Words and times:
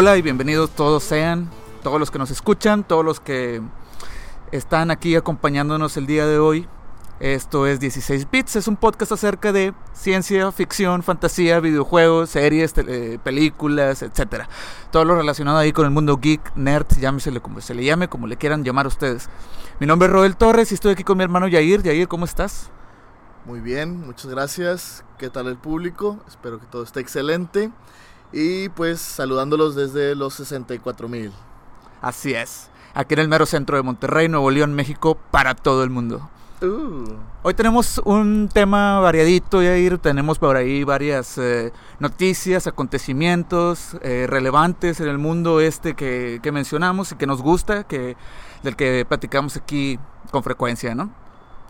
Hola 0.00 0.16
y 0.16 0.22
bienvenidos 0.22 0.70
todos 0.70 1.02
sean, 1.02 1.50
todos 1.82 1.98
los 1.98 2.12
que 2.12 2.20
nos 2.20 2.30
escuchan, 2.30 2.84
todos 2.84 3.04
los 3.04 3.18
que 3.18 3.60
están 4.52 4.92
aquí 4.92 5.16
acompañándonos 5.16 5.96
el 5.96 6.06
día 6.06 6.24
de 6.24 6.38
hoy. 6.38 6.68
Esto 7.18 7.66
es 7.66 7.80
16 7.80 8.30
Bits, 8.30 8.54
es 8.54 8.68
un 8.68 8.76
podcast 8.76 9.10
acerca 9.10 9.50
de 9.50 9.74
ciencia, 9.94 10.52
ficción, 10.52 11.02
fantasía, 11.02 11.58
videojuegos, 11.58 12.30
series, 12.30 12.74
películas, 13.24 14.02
etcétera. 14.02 14.48
Todo 14.92 15.04
lo 15.04 15.16
relacionado 15.16 15.58
ahí 15.58 15.72
con 15.72 15.84
el 15.84 15.90
mundo 15.90 16.16
geek, 16.16 16.54
nerd, 16.54 16.86
llámesele 17.00 17.40
como 17.40 17.60
se 17.60 17.74
le 17.74 17.82
llame, 17.82 18.06
como 18.06 18.28
le 18.28 18.36
quieran 18.36 18.62
llamar 18.62 18.86
ustedes. 18.86 19.28
Mi 19.80 19.88
nombre 19.88 20.06
es 20.06 20.12
Roel 20.12 20.36
Torres 20.36 20.70
y 20.70 20.74
estoy 20.74 20.92
aquí 20.92 21.02
con 21.02 21.18
mi 21.18 21.24
hermano 21.24 21.48
Yair. 21.48 21.82
Yair, 21.82 22.06
¿cómo 22.06 22.24
estás? 22.24 22.70
Muy 23.46 23.58
bien, 23.58 24.06
muchas 24.06 24.30
gracias. 24.30 25.04
¿Qué 25.18 25.28
tal 25.28 25.48
el 25.48 25.56
público? 25.56 26.20
Espero 26.28 26.60
que 26.60 26.66
todo 26.66 26.84
esté 26.84 27.00
excelente. 27.00 27.72
Y 28.32 28.68
pues 28.70 29.00
saludándolos 29.00 29.74
desde 29.74 30.14
los 30.14 30.34
64 30.34 31.08
mil. 31.08 31.32
Así 32.00 32.34
es, 32.34 32.70
aquí 32.94 33.14
en 33.14 33.20
el 33.20 33.28
mero 33.28 33.46
centro 33.46 33.76
de 33.76 33.82
Monterrey, 33.82 34.28
Nuevo 34.28 34.50
León, 34.50 34.74
México, 34.74 35.16
para 35.30 35.54
todo 35.54 35.82
el 35.82 35.90
mundo. 35.90 36.28
Uh, 36.60 37.14
Hoy 37.44 37.54
tenemos 37.54 38.00
un 38.04 38.48
tema 38.52 38.98
variadito, 38.98 39.62
Yair. 39.62 39.98
Tenemos 39.98 40.40
por 40.40 40.56
ahí 40.56 40.82
varias 40.82 41.38
eh, 41.38 41.72
noticias, 42.00 42.66
acontecimientos 42.66 43.96
eh, 44.02 44.26
relevantes 44.28 45.00
en 45.00 45.08
el 45.08 45.18
mundo 45.18 45.60
este 45.60 45.94
que, 45.94 46.40
que 46.42 46.50
mencionamos 46.50 47.12
y 47.12 47.14
que 47.14 47.26
nos 47.26 47.42
gusta, 47.42 47.84
que, 47.84 48.16
del 48.64 48.74
que 48.74 49.06
platicamos 49.08 49.56
aquí 49.56 49.98
con 50.32 50.42
frecuencia, 50.42 50.94
¿no? 50.94 51.10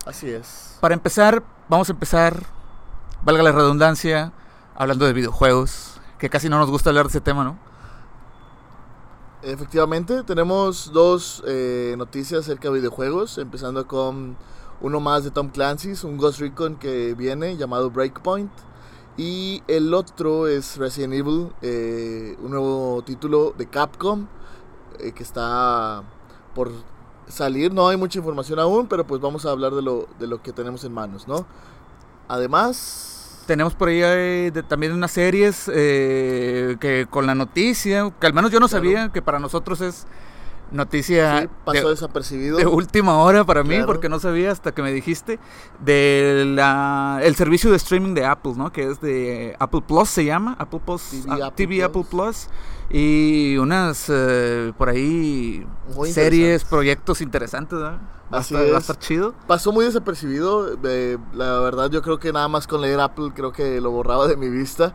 así 0.09 0.31
es. 0.31 0.79
Para 0.81 0.95
empezar, 0.95 1.43
vamos 1.69 1.89
a 1.91 1.93
empezar, 1.93 2.43
valga 3.23 3.43
la 3.43 3.53
redundancia, 3.53 4.33
hablando 4.75 5.05
de 5.05 5.13
videojuegos, 5.13 5.98
que 6.19 6.29
casi 6.29 6.49
no 6.49 6.59
nos 6.59 6.71
gusta 6.71 6.91
hablar 6.91 7.07
de 7.07 7.11
ese 7.11 7.21
tema, 7.21 7.45
¿no? 7.45 7.57
Efectivamente, 9.43 10.25
tenemos 10.25 10.93
dos 10.93 11.45
eh, 11.47 11.95
noticias 11.97 12.41
acerca 12.41 12.69
de 12.69 12.75
videojuegos. 12.75 13.39
Empezando 13.39 13.87
con 13.87 14.37
uno 14.81 15.01
más 15.01 15.25
de 15.25 15.31
Tom 15.31 15.51
Clancy's, 15.51 16.03
un 16.03 16.17
Ghost 16.17 16.41
Recon 16.41 16.77
que 16.77 17.15
viene 17.15 17.57
llamado 17.57 17.91
Breakpoint. 17.91 18.51
Y 19.17 19.63
el 19.69 19.95
otro 19.95 20.47
es 20.47 20.77
Resident 20.77 21.15
Evil, 21.15 21.53
eh, 21.63 22.37
un 22.41 22.51
nuevo 22.51 23.03
título 23.05 23.53
de 23.57 23.67
Capcom 23.69 24.27
eh, 25.01 25.13
que 25.13 25.23
está 25.23 26.05
por 26.55 26.71
salir. 27.29 27.73
No 27.73 27.89
hay 27.89 27.97
mucha 27.97 28.19
información 28.19 28.59
aún, 28.59 28.87
pero 28.87 29.07
pues 29.07 29.21
vamos 29.21 29.47
a 29.47 29.51
hablar 29.51 29.75
de 29.75 29.83
lo, 29.83 30.09
de 30.19 30.27
lo 30.27 30.43
que 30.43 30.53
tenemos 30.53 30.85
en 30.85 30.93
manos, 30.93 31.27
¿no? 31.27 31.47
Además, 32.29 33.18
Tenemos 33.49 33.75
por 33.75 33.89
ahí 33.89 34.01
eh, 34.05 34.51
de- 34.53 34.63
también 34.63 34.93
unas 34.93 35.11
series 35.11 35.71
eh, 35.75 36.77
que 36.81 37.07
con 37.09 37.27
la 37.27 37.35
noticia, 37.35 38.13
que 38.21 38.27
al 38.27 38.35
menos 38.35 38.51
yo 38.51 38.61
no 38.61 38.69
Claro. 38.69 38.85
sabía, 38.85 39.09
que 39.09 39.23
para 39.23 39.39
nosotros 39.39 39.81
es 39.81 40.07
noticia 40.71 41.41
sí, 41.43 41.49
pasó 41.65 41.85
de, 41.85 41.95
desapercibido. 41.95 42.59
de 42.59 42.67
última 42.67 43.17
hora 43.23 43.43
para 43.45 43.63
mí, 43.63 43.71
Claro. 43.77 43.87
porque 43.87 44.11
no 44.11 44.21
sabía 44.21 44.53
hasta 44.53 44.73
que 44.73 44.83
me 44.83 44.93
dijiste, 44.93 45.39
de 45.81 46.45
la, 46.47 47.21
el 47.23 47.35
servicio 47.37 47.71
de 47.71 47.77
streaming 47.79 48.13
de 48.13 48.27
Apple, 48.27 48.53
¿no? 48.55 48.71
Que 48.71 48.91
es 48.91 49.01
de 49.01 49.57
Apple 49.59 49.81
Plus, 49.89 50.11
se 50.11 50.27
llama, 50.27 50.55
Apple 50.59 50.81
Plus, 50.85 51.03
TV 51.11 51.25
ah, 51.31 51.47
Apple 51.47 51.53
TV 51.67 51.83
Apple 51.85 52.05
Plus. 52.11 52.49
Y 52.91 53.57
unas, 53.59 54.07
eh, 54.09 54.73
por 54.79 54.89
ahí, 54.89 55.67
Muy 55.95 56.11
series, 56.11 56.65
proyectos 56.65 57.21
interesantes, 57.21 57.79
¿verdad? 57.79 57.99
Va 58.33 58.39
a 58.39 58.41
Así 58.41 58.55
estar- 58.55 58.71
va 58.73 58.77
a 58.77 58.79
es. 58.79 58.85
estar 58.85 58.99
chido. 58.99 59.35
Pasó 59.47 59.73
muy 59.73 59.85
desapercibido. 59.85 60.77
eh, 60.85 61.19
la 61.35 61.61
verdad, 61.61 61.91
yo 61.91 62.01
creo 62.03 62.19
que 62.19 62.33
nada 62.33 62.49
más 62.49 62.67
con 62.67 62.81
leer 62.81 63.01
Apple, 63.01 63.33
creo 63.35 63.53
que 63.53 63.81
lo 63.81 63.91
borraba 63.91 64.27
de 64.27 64.37
mi 64.37 64.49
vista. 64.49 64.95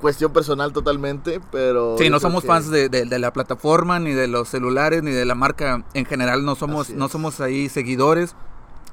Cuestión 0.00 0.32
personal 0.32 0.72
totalmente, 0.72 1.40
pero. 1.50 1.96
Sí, 1.98 2.08
no 2.08 2.20
somos 2.20 2.42
que- 2.42 2.46
fans 2.48 2.70
de, 2.70 2.88
de- 2.88 3.04
de 3.04 3.18
la 3.18 3.32
plataforma, 3.32 3.98
ni 3.98 4.12
de 4.12 4.28
los 4.28 4.48
celulares, 4.48 5.02
ni 5.02 5.10
de 5.10 5.24
la 5.24 5.34
marca 5.34 5.84
en 5.92 6.04
general. 6.06 6.44
No 6.44 6.54
somos, 6.54 6.90
no 6.90 7.06
es. 7.06 7.12
somos 7.12 7.40
ahí 7.40 7.68
seguidores, 7.68 8.36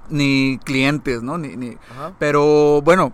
ni 0.09 0.59
clientes, 0.63 1.21
¿no? 1.21 1.37
Ni, 1.37 1.55
ni-. 1.55 1.77
Pero 2.17 2.81
bueno, 2.81 3.13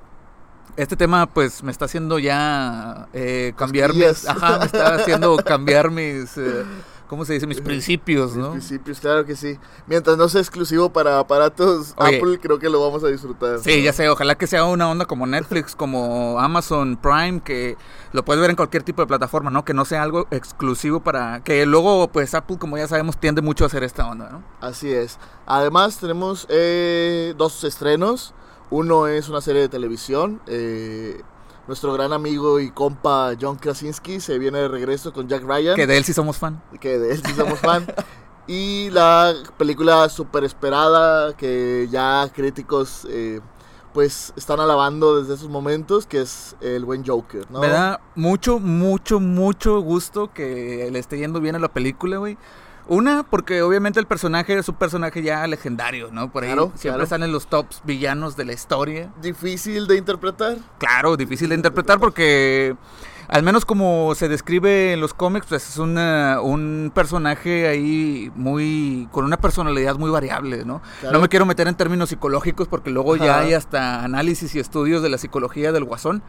este 0.78 0.96
tema 0.96 1.26
pues 1.28 1.64
me 1.64 1.72
está 1.72 1.86
haciendo 1.86 2.20
ya 2.20 3.08
eh, 3.14 3.54
cambiar 3.56 3.94
mis... 3.94 4.28
Ajá, 4.28 4.60
me 4.60 4.66
está 4.66 4.96
haciendo 4.96 5.36
cambiar 5.46 5.92
mis... 5.92 6.38
eh, 6.38 6.64
¿Cómo 7.12 7.26
se 7.26 7.34
dice? 7.34 7.46
Mis 7.46 7.60
principios, 7.60 8.36
Mis 8.36 8.38
¿no? 8.38 8.52
principios, 8.52 9.02
claro 9.02 9.26
que 9.26 9.36
sí. 9.36 9.60
Mientras 9.86 10.18
no 10.18 10.30
sea 10.30 10.40
exclusivo 10.40 10.94
para 10.94 11.20
aparatos 11.20 11.94
Oye. 11.98 12.16
Apple, 12.20 12.40
creo 12.42 12.58
que 12.58 12.70
lo 12.70 12.80
vamos 12.80 13.04
a 13.04 13.08
disfrutar. 13.08 13.60
Sí, 13.60 13.84
ya 13.84 13.92
sé, 13.92 14.08
ojalá 14.08 14.36
que 14.36 14.48
sea 14.48 14.64
una 14.64 14.90
onda 14.90 15.06
como 15.06 15.28
Netflix, 15.28 15.76
como 15.76 16.40
Amazon 16.40 16.96
Prime, 16.96 17.42
que 17.42 17.76
lo 18.14 18.24
puedes 18.24 18.40
ver 18.40 18.50
en 18.52 18.56
cualquier 18.56 18.84
tipo 18.84 19.02
de 19.02 19.08
plataforma, 19.08 19.52
¿no? 19.52 19.66
Que 19.66 19.74
no 19.74 19.84
sea 19.84 20.04
algo 20.04 20.26
exclusivo 20.32 21.02
para... 21.02 21.44
Que 21.44 21.66
luego, 21.66 22.08
pues 22.08 22.34
Apple, 22.34 22.58
como 22.58 22.78
ya 22.78 22.88
sabemos, 22.88 23.18
tiende 23.18 23.42
mucho 23.42 23.66
a 23.66 23.68
hacer 23.68 23.84
esta 23.84 24.08
onda, 24.08 24.30
¿no? 24.30 24.44
Así 24.62 24.90
es. 24.90 25.20
Además, 25.46 25.98
tenemos 25.98 26.48
eh, 26.50 27.34
dos 27.38 27.62
estrenos. 27.66 28.34
Uno 28.72 29.08
es 29.08 29.30
una 29.30 29.42
serie 29.42 29.62
de 29.62 29.70
televisión. 29.70 30.42
eh, 30.48 31.22
nuestro 31.68 31.94
gran 31.94 32.12
amigo 32.12 32.60
y 32.60 32.72
compa 32.72 33.34
John 33.40 33.56
Krasinski 33.56 34.20
se 34.20 34.40
viene 34.40 34.58
de 34.58 34.68
regreso 34.68 35.14
con 35.14 35.28
Jack 35.30 35.44
Ryan. 35.44 35.76
Que 35.76 35.86
de 35.88 35.96
él 35.96 36.04
sí 36.04 36.12
somos 36.12 36.38
fan. 36.38 36.62
que 36.80 36.98
de 36.98 37.14
él 37.14 37.22
sí 37.24 37.34
somos 37.34 37.60
fan. 37.60 37.86
Y 38.48 38.90
la 38.90 39.34
película 39.58 40.10
súper 40.10 40.44
esperada 40.44 41.38
que 41.38 41.88
ya 41.92 42.28
críticos 42.34 43.08
eh, 43.10 43.40
pues 43.94 44.34
están 44.36 44.60
alabando 44.60 45.22
desde 45.22 45.36
esos 45.36 45.48
momentos, 45.48 46.06
que 46.08 46.22
es 46.22 46.56
el 46.60 46.84
buen 46.84 47.06
Joker, 47.06 47.50
¿no? 47.52 47.60
Me 47.60 47.70
da 47.70 48.02
mucho, 48.16 48.60
mucho, 48.60 49.20
mucho 49.20 49.80
gusto 49.82 50.34
que 50.34 50.90
le 50.92 51.00
esté 51.00 51.20
yendo 51.20 51.40
bien 51.40 51.56
a 51.56 51.60
la 51.60 51.72
película, 51.72 52.18
güey. 52.18 52.38
Una, 52.88 53.24
porque 53.24 53.62
obviamente 53.62 54.00
el 54.00 54.06
personaje 54.08 54.58
es 54.58 54.68
un 54.68 54.76
personaje 54.76 55.22
ya 55.24 55.46
legendario, 55.48 56.10
¿no? 56.12 56.32
Por 56.32 56.44
ahí 56.44 56.50
Claro, 56.50 56.72
siempre 56.76 56.98
claro. 57.06 57.10
salen 57.10 57.32
los 57.32 57.48
tops 57.48 57.82
villanos 57.86 58.36
de 58.36 58.46
la 58.46 58.54
historia. 58.54 59.12
Difícil 59.22 59.88
de 59.88 59.98
interpretar. 59.98 60.58
Claro, 60.78 61.16
difícil 61.16 61.50
de 61.50 61.56
interpretar 61.56 62.00
porque, 62.00 62.76
al 63.30 63.44
menos 63.44 63.64
como 63.66 64.14
se 64.16 64.28
describe 64.28 64.94
en 64.94 65.00
los 65.00 65.14
cómics, 65.14 65.46
pues 65.48 65.70
es 65.70 65.78
una- 65.78 66.40
un 66.42 66.92
personaje 66.94 67.68
ahí 67.68 68.32
muy. 68.36 69.08
con 69.12 69.24
una 69.26 69.38
personalidad 69.38 69.96
muy 69.98 70.10
variable, 70.12 70.66
¿no? 70.66 70.82
Claro. 71.00 71.16
No 71.16 71.22
me 71.22 71.30
quiero 71.30 71.46
meter 71.46 71.68
en 71.68 71.76
términos 71.76 72.10
psicológicos 72.10 72.68
porque 72.68 72.90
luego 72.90 73.16
ya 73.16 73.40
hay 73.40 73.54
hasta 73.54 74.04
análisis 74.04 74.54
y 74.56 74.60
estudios 74.60 75.02
de 75.02 75.10
la 75.10 75.18
psicología 75.18 75.72
del 75.72 75.86
guasón. 75.86 76.22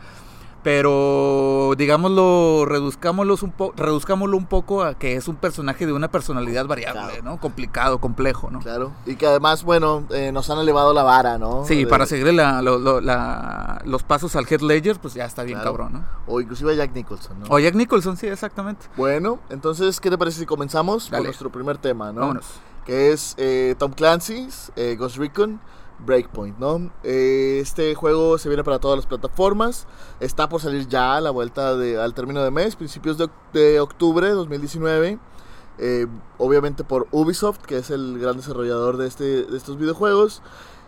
Pero 0.62 1.74
digámoslo, 1.76 2.64
reduzcámoslo 2.66 3.36
un, 3.42 3.50
po 3.52 3.72
reduzcámoslo 3.76 4.36
un 4.36 4.46
poco 4.46 4.82
a 4.82 4.94
que 4.94 5.16
es 5.16 5.28
un 5.28 5.36
personaje 5.36 5.86
de 5.86 5.92
una 5.92 6.08
personalidad 6.10 6.66
variable, 6.66 7.00
Claro. 7.02 7.22
¿no? 7.22 7.40
Complicado, 7.40 7.98
complejo, 8.00 8.50
¿no? 8.50 8.60
Claro. 8.60 8.92
Y 9.04 9.16
que 9.16 9.26
además, 9.26 9.64
bueno, 9.64 10.04
eh, 10.10 10.32
nos 10.32 10.48
han 10.50 10.58
elevado 10.58 10.94
la 10.94 11.02
vara, 11.02 11.36
¿no? 11.38 11.64
Sí, 11.66 11.84
De- 11.84 11.86
para 11.86 12.06
seguirle 12.06 12.32
la- 12.32 12.62
lo- 12.62 12.78
lo- 12.78 13.00
la- 13.00 13.82
los 13.84 14.02
pasos 14.02 14.34
al 14.36 14.46
Head 14.48 14.60
Ledger, 14.60 14.98
pues 15.00 15.14
ya 15.14 15.24
está 15.24 15.42
bien 15.42 15.58
Claro. 15.58 15.72
cabrón, 15.76 15.92
¿no? 15.94 16.04
O 16.26 16.40
inclusive 16.40 16.72
a 16.72 16.76
Jack 16.76 16.94
Nicholson, 16.94 17.40
¿no? 17.40 17.46
O 17.48 17.58
Jack 17.58 17.74
Nicholson, 17.74 18.16
sí, 18.16 18.26
exactamente. 18.28 18.86
Bueno, 18.96 19.40
entonces, 19.50 20.00
¿qué 20.00 20.10
te 20.10 20.16
parece 20.18 20.40
si 20.40 20.46
comenzamos 20.46 21.06
Dale. 21.10 21.18
con 21.18 21.26
nuestro 21.26 21.50
primer 21.50 21.78
tema, 21.78 22.12
¿no? 22.12 22.20
Vámonos. 22.20 22.46
que 22.86 23.12
es 23.12 23.34
eh, 23.38 23.76
Tom 23.78 23.92
Clancy's 23.92 24.72
eh, 24.74 24.96
Ghost 24.98 25.16
Recon 25.16 25.60
Breakpoint, 26.00 26.58
¿no? 26.58 26.90
Eh, 27.04 27.58
este 27.60 27.94
juego 27.94 28.38
se 28.38 28.48
viene 28.48 28.64
para 28.64 28.78
todas 28.78 28.96
las 28.96 29.06
plataformas, 29.06 29.86
está 30.20 30.48
por 30.48 30.60
salir 30.60 30.88
ya 30.88 31.16
a 31.16 31.20
la 31.20 31.30
vuelta 31.30 31.76
de, 31.76 32.00
al 32.00 32.14
término 32.14 32.42
de 32.42 32.50
mes, 32.50 32.76
principios 32.76 33.18
de, 33.18 33.28
de 33.52 33.80
octubre 33.80 34.26
de 34.26 34.32
2019, 34.32 35.18
eh, 35.78 36.06
obviamente 36.38 36.84
por 36.84 37.08
Ubisoft, 37.10 37.58
que 37.58 37.78
es 37.78 37.90
el 37.90 38.18
gran 38.18 38.36
desarrollador 38.36 38.96
de, 38.96 39.06
este, 39.06 39.44
de 39.44 39.56
estos 39.56 39.78
videojuegos, 39.78 40.42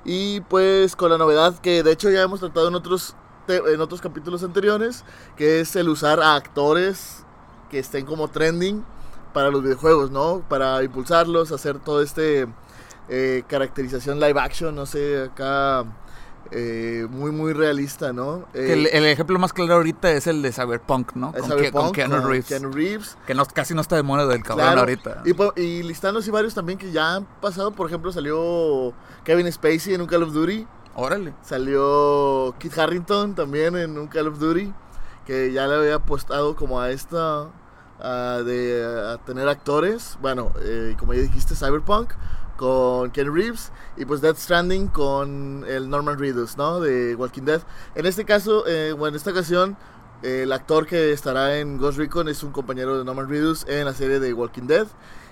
y 0.04 0.40
pues 0.42 0.96
con 0.96 1.10
la 1.10 1.18
novedad 1.18 1.58
que 1.58 1.82
de 1.82 1.92
hecho 1.92 2.10
ya 2.10 2.22
hemos 2.22 2.40
tratado 2.40 2.68
en 2.68 2.74
otros, 2.74 3.14
en 3.48 3.80
otros 3.80 4.00
capítulos 4.00 4.42
anteriores, 4.42 5.04
que 5.36 5.60
es 5.60 5.74
el 5.76 5.88
usar 5.88 6.20
a 6.20 6.34
actores 6.34 7.24
que 7.70 7.78
estén 7.78 8.04
como 8.04 8.28
trending 8.28 8.84
para 9.32 9.50
los 9.50 9.62
videojuegos, 9.62 10.10
¿no? 10.10 10.42
Para 10.48 10.82
impulsarlos, 10.82 11.50
hacer 11.52 11.78
todo 11.78 12.02
este 12.02 12.46
eh, 13.08 13.42
caracterización 13.46 14.20
live 14.20 14.40
action, 14.40 14.74
no 14.74 14.86
sé, 14.86 15.22
acá 15.24 15.84
eh, 16.50 17.06
muy 17.10 17.30
muy 17.32 17.52
realista, 17.52 18.12
¿no? 18.12 18.46
Que 18.52 18.72
el, 18.72 18.86
Eh, 18.86 18.90
el 18.92 19.04
ejemplo 19.06 19.38
más 19.38 19.52
claro 19.52 19.74
ahorita 19.74 20.10
es 20.12 20.26
el 20.26 20.42
de 20.42 20.52
Cyberpunk, 20.52 21.14
¿no? 21.14 21.32
Con, 21.32 21.42
Cyberpunk, 21.44 21.72
con 21.84 21.92
Keanu 21.92 22.16
con 22.16 22.28
Reeves. 22.28 22.46
Keanu 22.46 22.70
Reeves. 22.70 23.16
Que 23.26 23.34
no, 23.34 23.44
casi 23.46 23.74
no 23.74 23.80
está 23.80 23.96
de 23.96 24.02
moda 24.02 24.26
del 24.26 24.42
cabrón 24.42 24.66
Claro, 24.66 24.80
ahorita. 24.80 25.22
Y, 25.24 25.60
y 25.60 25.82
listando 25.82 26.20
así 26.20 26.30
varios 26.30 26.54
también 26.54 26.78
que 26.78 26.92
ya 26.92 27.16
han 27.16 27.24
pasado, 27.40 27.72
por 27.72 27.86
ejemplo, 27.88 28.12
salió 28.12 28.92
Kevin 29.24 29.50
Spacey 29.50 29.94
en 29.94 30.02
un 30.02 30.06
Call 30.06 30.22
of 30.22 30.32
Duty, 30.32 30.66
Órale. 30.94 31.34
salió 31.42 32.54
Kit 32.58 32.76
Harrington 32.78 33.34
también 33.34 33.76
en 33.76 33.98
un 33.98 34.06
Call 34.06 34.28
of 34.28 34.38
Duty, 34.38 34.72
que 35.26 35.52
ya 35.52 35.66
le 35.66 35.74
había 35.76 35.94
apostado 35.96 36.54
como 36.54 36.80
a 36.80 36.90
esta, 36.90 37.48
a 38.00 38.42
de 38.44 38.84
a 39.14 39.16
tener 39.24 39.48
actores, 39.48 40.18
bueno, 40.20 40.52
eh, 40.60 40.94
como 40.98 41.14
ya 41.14 41.22
dijiste, 41.22 41.54
Cyberpunk, 41.56 42.12
con 42.56 43.10
Ken 43.10 43.34
Reeves, 43.34 43.72
y 43.96 44.04
pues 44.04 44.20
Death 44.20 44.38
Stranding 44.38 44.88
con 44.88 45.64
el 45.68 45.88
Norman 45.88 46.18
Reedus, 46.18 46.56
¿no? 46.56 46.80
De 46.80 47.14
Walking 47.14 47.42
Dead. 47.42 47.62
En 47.94 48.06
este 48.06 48.24
caso, 48.24 48.66
eh, 48.66 48.92
bueno, 48.92 49.08
en 49.08 49.16
esta 49.16 49.30
ocasión, 49.30 49.76
El 50.24 50.52
actor 50.52 50.86
que 50.86 51.12
estará 51.12 51.58
en 51.58 51.76
Ghost 51.76 51.98
Recon 51.98 52.28
es 52.28 52.42
un 52.42 52.50
compañero 52.50 52.96
de 52.96 53.04
Norman 53.04 53.28
Reedus 53.28 53.66
en 53.68 53.84
la 53.84 53.92
serie 53.92 54.20
de 54.20 54.32
Walking 54.32 54.66
Dead. 54.66 54.86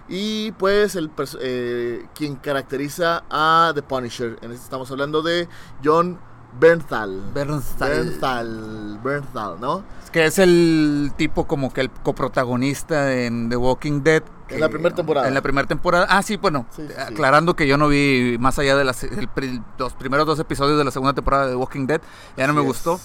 Y 0.07 0.53
pues 0.53 0.97
el 0.97 1.11
eh, 1.41 2.07
quien 2.15 2.37
caracteriza 2.37 3.25
a 3.31 3.73
The 3.75 3.83
Punisher. 3.83 4.37
En 4.43 4.53
este 4.53 4.65
estamos 4.65 4.91
hablando 4.91 5.23
de 5.23 5.49
John 5.83 6.19
Bernthal. 6.61 7.23
Bernthal. 7.33 7.89
Bernthal. 7.89 9.01
Bernthal, 9.03 9.61
¿no? 9.61 9.83
Es 10.05 10.11
que 10.11 10.27
es 10.27 10.39
el 10.39 11.13
tipo 11.17 11.47
como 11.47 11.73
que 11.73 11.81
el 11.81 11.91
coprotagonista 11.91 13.15
en 13.15 13.49
The 13.49 13.57
Walking 13.57 14.03
Dead. 14.03 14.23
En 14.55 14.61
la 14.61 14.69
primera 14.69 14.95
temporada. 14.95 15.29
En 15.29 15.35
la 15.35 15.41
primera 15.43 15.67
temporada. 15.69 16.07
Ah, 16.09 16.23
sí, 16.23 16.37
bueno, 16.37 16.67
Sí, 16.75 16.83
sí, 16.87 16.93
sí. 16.95 17.01
aclarando 17.01 17.55
que 17.57 17.67
yo 17.67 17.77
no 17.79 17.89
vi 17.89 18.37
más 18.41 18.59
allá 18.59 18.77
de 18.77 18.85
las, 18.85 19.03
el 19.05 19.29
los 19.79 19.95
primeros 19.95 20.27
dos 20.27 20.39
episodios 20.39 20.79
de 20.79 20.85
la 20.85 20.91
segunda 20.91 21.13
temporada 21.13 21.45
de 21.47 21.51
The 21.53 21.57
Walking 21.57 21.87
Dead. 21.87 22.01
Ya 22.37 22.47
no 22.47 22.53
me 22.55 22.61
gustó. 22.61 23.01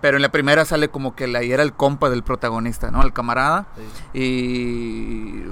Pero 0.00 0.16
en 0.16 0.22
la 0.22 0.32
primera 0.32 0.64
sale 0.64 0.88
como 0.88 1.14
que 1.14 1.28
la, 1.28 1.42
era 1.42 1.62
el 1.62 1.72
compa 1.74 2.10
del 2.10 2.24
protagonista, 2.24 2.90
¿no? 2.90 3.02
El 3.02 3.12
camarada. 3.12 3.66
Y 4.12 5.42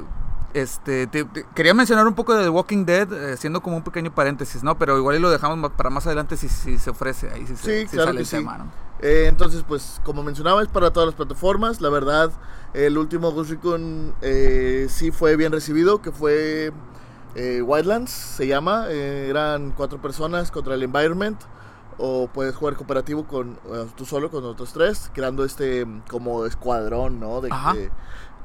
este 0.54 1.06
te- 1.06 1.24
te- 1.24 1.46
quería 1.54 1.74
mencionar 1.74 2.06
un 2.08 2.14
poco 2.14 2.34
de 2.34 2.42
The 2.42 2.48
Walking 2.48 2.84
Dead, 2.84 3.12
eh, 3.12 3.36
siendo 3.36 3.60
como 3.60 3.76
un 3.76 3.82
pequeño 3.84 4.12
paréntesis, 4.12 4.64
¿no? 4.64 4.76
Pero 4.78 4.98
igual 4.98 5.16
y 5.16 5.20
lo 5.20 5.30
dejamos 5.30 5.70
para 5.72 5.90
más 5.90 6.06
adelante 6.06 6.36
si, 6.36 6.48
si 6.48 6.78
se 6.78 6.90
ofrece 6.90 7.30
ahí, 7.30 7.46
si, 7.46 7.54
se- 7.56 7.82
si 7.82 7.86
claro 7.88 8.06
sale 8.08 8.16
que 8.16 8.22
el 8.22 8.26
sí. 8.26 8.36
tema, 8.36 8.58
¿no? 8.58 8.64
Eh, 9.02 9.26
entonces, 9.28 9.64
pues, 9.66 10.00
como 10.04 10.22
mencionaba, 10.22 10.62
es 10.62 10.68
para 10.68 10.92
todas 10.92 11.06
las 11.06 11.14
plataformas. 11.14 11.80
La 11.80 11.88
verdad, 11.88 12.30
el 12.74 12.98
último 12.98 13.32
Ghost 13.32 13.50
Recon 13.50 14.14
eh, 14.20 14.86
sí 14.88 15.10
fue 15.10 15.36
bien 15.36 15.52
recibido, 15.52 16.02
que 16.02 16.12
fue 16.12 16.72
eh, 17.34 17.62
Wildlands, 17.62 18.10
se 18.10 18.46
llama. 18.46 18.86
Eh, 18.88 19.28
eran 19.28 19.72
cuatro 19.72 20.00
personas 20.00 20.50
contra 20.50 20.74
el 20.74 20.82
Environment. 20.82 21.40
O 22.02 22.28
puedes 22.32 22.54
jugar 22.54 22.76
cooperativo 22.76 23.26
con 23.26 23.58
eh, 23.72 23.86
tú 23.94 24.06
solo, 24.06 24.30
con 24.30 24.42
otros 24.44 24.72
tres, 24.72 25.10
creando 25.12 25.44
este 25.44 25.86
como 26.08 26.46
escuadrón, 26.46 27.20
¿no? 27.20 27.42
De, 27.42 27.50
Ajá. 27.52 27.74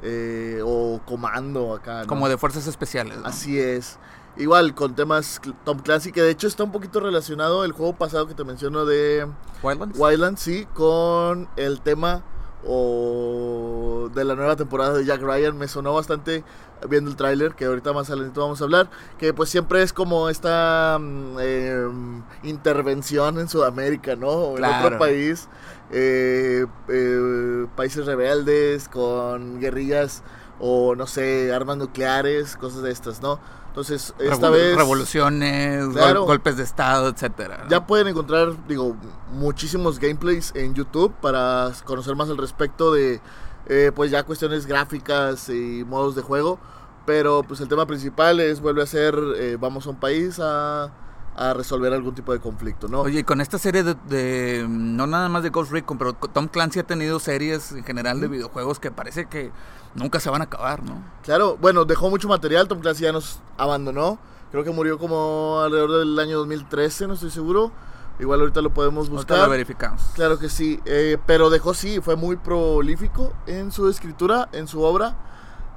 de, 0.02 0.62
o 0.62 1.00
comando 1.06 1.74
acá, 1.74 2.02
¿no? 2.02 2.07
Como 2.07 2.28
de 2.28 2.38
fuerzas 2.38 2.68
especiales. 2.68 3.18
¿no? 3.18 3.25
Así 3.25 3.57
es. 3.57 3.98
Igual 4.38 4.76
con 4.76 4.96
temas 4.96 5.40
Tom 5.64 5.80
Clancy, 5.80 6.12
que 6.12 6.22
de 6.22 6.32
hecho 6.32 6.48
está 6.48 6.64
un 6.64 6.72
poquito 6.72 7.00
relacionado 7.00 7.64
el 7.64 7.72
juego 7.72 7.94
pasado 7.96 8.28
que 8.28 8.34
te 8.34 8.44
menciono 8.44 8.86
de 8.86 9.28
Wildlands. 9.64 9.98
Wildlands, 9.98 10.42
sí, 10.42 10.68
con 10.74 11.48
el 11.56 11.80
tema 11.82 12.22
o 12.68 14.10
de 14.14 14.24
la 14.26 14.36
nueva 14.36 14.56
temporada 14.56 14.94
de 14.98 15.06
Jack 15.06 15.22
Ryan. 15.22 15.58
Me 15.58 15.68
sonó 15.68 15.94
bastante 15.94 16.44
viendo 16.90 17.10
el 17.10 17.16
tráiler, 17.16 17.56
que 17.56 17.66
ahorita 17.66 17.94
más 17.94 18.10
adelante 18.10 18.40
vamos 18.40 18.60
a 18.60 18.66
hablar, 18.66 18.90
que 19.18 19.34
pues 19.34 19.50
siempre 19.50 19.82
es 19.82 19.94
como 19.94 20.30
esta 20.30 20.98
mm, 21.00 21.40
em, 21.40 22.24
intervención 22.44 23.40
en 23.40 23.48
Sudamérica, 23.48 24.16
¿no? 24.16 24.28
O 24.28 24.50
en 24.52 24.58
Claro. 24.58 24.86
otro 24.88 25.00
país, 25.00 25.48
eh, 25.92 26.66
eh, 26.90 27.68
países 27.76 28.06
rebeldes, 28.06 28.90
con 28.90 29.60
guerrillas 29.60 30.24
o 30.60 30.96
no 30.96 31.08
sé, 31.08 31.54
armas 31.54 31.78
nucleares, 31.78 32.56
cosas 32.58 32.81
de 32.81 32.92
estas, 32.92 33.22
¿no? 33.22 33.40
Entonces, 33.75 34.13
esta 34.19 34.48
Revol- 34.48 34.51
vez... 34.54 34.77
Revoluciones, 34.77 35.86
gol- 35.89 36.19
golpes 36.19 36.56
de 36.56 36.63
estado, 36.63 37.10
etcétera. 37.10 37.66
Ya 37.69 37.86
pueden 37.86 38.07
encontrar, 38.07 38.54
digo, 38.69 38.95
muchísimos 39.33 40.00
gameplays 40.00 40.54
en 40.56 40.74
YouTube 40.74 41.13
para 41.19 41.74
conocer 41.83 42.16
más 42.16 42.30
al 42.30 42.38
respecto 42.38 42.94
de, 42.94 43.19
eh, 43.68 43.92
pues 43.94 44.12
ya 44.12 44.24
cuestiones 44.24 44.66
gráficas 44.66 45.50
y 45.50 45.83
modos 45.83 46.16
de 46.16 46.22
juego. 46.22 46.57
Pero 47.06 47.44
pues 47.44 47.60
el 47.60 47.68
tema 47.68 47.86
principal 47.86 48.39
es, 48.39 48.62
vuelve 48.62 48.81
a 48.81 48.86
ser, 48.86 49.13
eh, 49.36 49.57
vamos 49.60 49.86
a 49.88 49.89
un 49.89 50.00
país 50.00 50.39
a, 50.42 50.89
a 51.38 51.54
resolver 51.54 51.92
algún 51.94 52.16
tipo 52.16 52.32
de 52.34 52.40
conflicto, 52.40 52.88
¿no? 52.88 53.02
Oye, 53.02 53.24
con 53.26 53.42
esta 53.42 53.58
serie 53.58 53.84
de, 53.84 53.96
de- 54.08 54.66
no 54.70 55.06
nada 55.08 55.28
más 55.30 55.44
de 55.44 55.50
Ghost 55.50 55.72
Recon, 55.72 55.98
pero 55.98 56.14
Tom 56.14 56.48
Clancy 56.48 56.80
ha 56.80 56.84
tenido 56.88 57.20
series 57.20 57.72
en 57.74 57.84
general 57.84 58.22
de 58.22 58.28
videojuegos 58.30 58.80
que 58.80 58.90
parece 58.92 59.26
que 59.26 59.52
nunca 59.96 60.20
se 60.20 60.30
van 60.30 60.42
a 60.42 60.46
acabar, 60.46 60.82
¿no? 60.84 61.02
Claro, 61.24 61.58
bueno, 61.60 61.84
dejó 61.86 62.10
mucho 62.10 62.28
material, 62.30 62.68
Tom 62.68 62.80
Clancy 62.80 63.04
ya 63.04 63.12
nos 63.12 63.40
abandonó. 63.58 64.18
Creo 64.52 64.64
que 64.64 64.72
murió 64.72 64.98
como 64.98 65.60
alrededor 65.62 66.00
del 66.00 66.18
año 66.20 66.38
2013, 66.38 67.08
no 67.08 67.16
estoy 67.16 67.32
seguro. 67.32 67.72
Igual 68.18 68.40
ahorita 68.40 68.62
lo 68.62 68.74
podemos 68.74 69.10
Ahorita 69.10 69.16
buscar. 69.34 69.40
lo 69.40 69.50
verificamos. 69.50 70.02
Claro 70.14 70.40
que 70.40 70.48
sí, 70.48 70.80
eh, 70.86 71.18
pero 71.26 71.50
dejó 71.50 71.74
sí, 71.74 72.00
fue 72.00 72.16
muy 72.16 72.38
prolífico 72.38 73.34
en 73.46 73.74
su 73.74 73.90
escritura, 73.90 74.48
en 74.54 74.68
su 74.70 74.81
obra. 74.84 75.18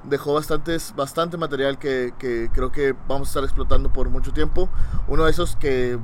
Dejó 0.03 0.33
bastantes, 0.33 0.93
bastante 0.95 1.37
material 1.37 1.77
que, 1.77 2.13
que 2.17 2.49
creo 2.53 2.71
que 2.71 2.95
vamos 3.07 3.27
a 3.27 3.31
estar 3.31 3.43
explotando 3.43 3.91
por 3.91 4.09
mucho 4.09 4.31
tiempo. 4.31 4.69
Uno 5.09 5.25
de 5.25 5.31
esos 5.31 5.55
que, 5.57 5.99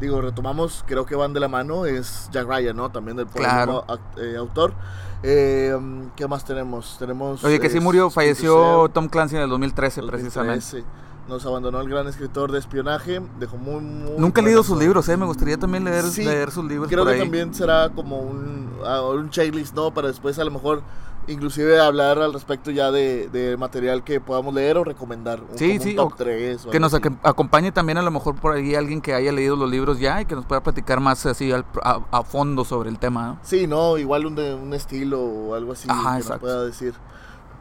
digo, 0.00 0.20
retomamos, 0.20 0.82
creo 0.86 1.06
que 1.06 1.14
van 1.14 1.32
de 1.32 1.38
la 1.40 1.48
mano, 1.48 1.86
es 1.86 2.28
Jack 2.32 2.46
Ryan, 2.48 2.76
¿no? 2.76 2.90
También 2.90 3.16
del 3.16 3.26
Claro. 3.28 3.84
act- 3.86 4.18
eh, 4.20 4.36
autor. 4.36 4.74
Eh, 5.22 5.76
¿Qué 6.16 6.26
más 6.26 6.44
tenemos? 6.44 6.96
Tenemos... 6.98 7.42
Oye, 7.44 7.60
que 7.60 7.70
sí 7.70 7.78
murió, 7.80 8.10
falleció 8.10 8.88
Tom 8.92 9.08
Clancy 9.08 9.36
en 9.36 9.42
el 9.42 9.48
2013, 9.50 10.02
precisamente. 10.02 10.60
2013. 10.60 10.84
Nos 11.28 11.44
abandonó 11.46 11.80
el 11.80 11.88
gran 11.88 12.06
escritor 12.06 12.52
de 12.52 12.58
espionaje, 12.58 13.20
dejó 13.40 13.56
muy... 13.56 13.80
muy 13.80 14.12
Nunca 14.18 14.40
he 14.40 14.44
leído 14.44 14.62
sus 14.62 14.78
libros, 14.78 15.08
¿eh? 15.08 15.16
Me 15.16 15.26
gustaría 15.26 15.56
también 15.56 15.82
leer, 15.84 16.04
Sí, 16.04 16.24
leer 16.24 16.50
sus 16.52 16.64
libros 16.64 16.88
Creo 16.88 17.02
por 17.04 17.08
que 17.12 17.14
ahí. 17.18 17.20
también 17.22 17.52
será 17.54 17.88
como 17.90 18.18
un, 18.18 18.70
ah, 18.84 19.02
un 19.02 19.30
checklist, 19.30 19.74
¿no? 19.74 19.92
Para 19.92 20.06
después 20.08 20.38
a 20.38 20.44
lo 20.44 20.52
mejor 20.52 20.82
inclusive 21.28 21.80
hablar 21.80 22.18
al 22.20 22.32
respecto 22.32 22.70
ya 22.70 22.90
de, 22.90 23.28
de 23.28 23.56
material 23.56 24.04
que 24.04 24.20
podamos 24.20 24.54
leer 24.54 24.78
o 24.78 24.84
recomendar. 24.84 25.40
un- 25.42 25.58
Sí, 25.58 25.78
sí, 25.80 25.90
Un 25.90 25.96
top 25.96 26.12
o 26.12 26.16
3 26.16 26.66
Que 26.70 26.78
nos 26.80 26.94
ac- 26.94 27.18
acompañe 27.22 27.72
también 27.72 27.98
a 27.98 28.02
lo 28.02 28.10
mejor 28.10 28.36
por 28.36 28.54
ahí 28.54 28.74
alguien 28.74 29.00
que 29.00 29.14
haya 29.14 29.32
leído 29.32 29.56
los 29.56 29.70
libros 29.70 29.98
ya 29.98 30.20
y 30.20 30.26
que 30.26 30.34
nos 30.34 30.44
pueda 30.46 30.62
platicar 30.62 31.00
más 31.00 31.24
así 31.26 31.50
al- 31.52 31.64
a, 31.82 32.00
a 32.10 32.22
fondo 32.22 32.64
sobre 32.64 32.90
el 32.90 32.98
tema, 32.98 33.26
¿no? 33.26 33.38
Sí, 33.42 33.66
no, 33.66 33.98
igual 33.98 34.26
un, 34.26 34.34
de, 34.36 34.54
un 34.54 34.72
estilo 34.74 35.20
o 35.22 35.54
algo 35.54 35.72
así 35.72 35.88
Ajá, 35.90 36.20
que 36.20 36.28
nos 36.28 36.38
pueda 36.38 36.64
decir. 36.64 36.94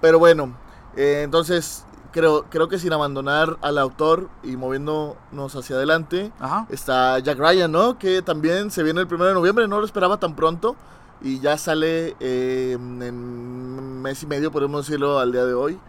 Pero 0.02 0.20
bueno, 0.20 0.56
eh, 0.96 1.22
entonces 1.24 1.86
creo, 2.12 2.46
creo 2.50 2.68
que 2.70 2.78
sin 2.80 2.94
abandonar 2.94 3.58
al 3.62 3.78
autor 3.78 4.30
y 4.44 4.56
moviéndonos 4.58 5.56
hacia 5.56 5.76
adelante, 5.76 6.32
Ajá. 6.40 6.66
está 6.70 7.20
Jack 7.20 7.38
Ryan, 7.40 7.72
¿no? 7.72 7.98
Que 7.98 8.22
también 8.22 8.72
se 8.72 8.84
viene 8.84 9.02
el 9.02 9.08
1 9.14 9.26
de 9.26 9.34
noviembre, 9.34 9.68
no 9.68 9.80
lo 9.80 9.86
esperaba 9.86 10.18
tan 10.18 10.36
pronto. 10.36 10.76
Y 11.26 11.40
ya 11.40 11.58
sale 11.58 12.16
eh, 12.20 12.74
en 12.74 14.02
mes 14.04 14.22
y 14.22 14.28
medio, 14.28 14.52
podemos 14.52 14.86
decirlo, 14.86 15.18
al 15.18 15.32
día 15.32 15.44
de 15.44 15.56
hoy. 15.56 15.80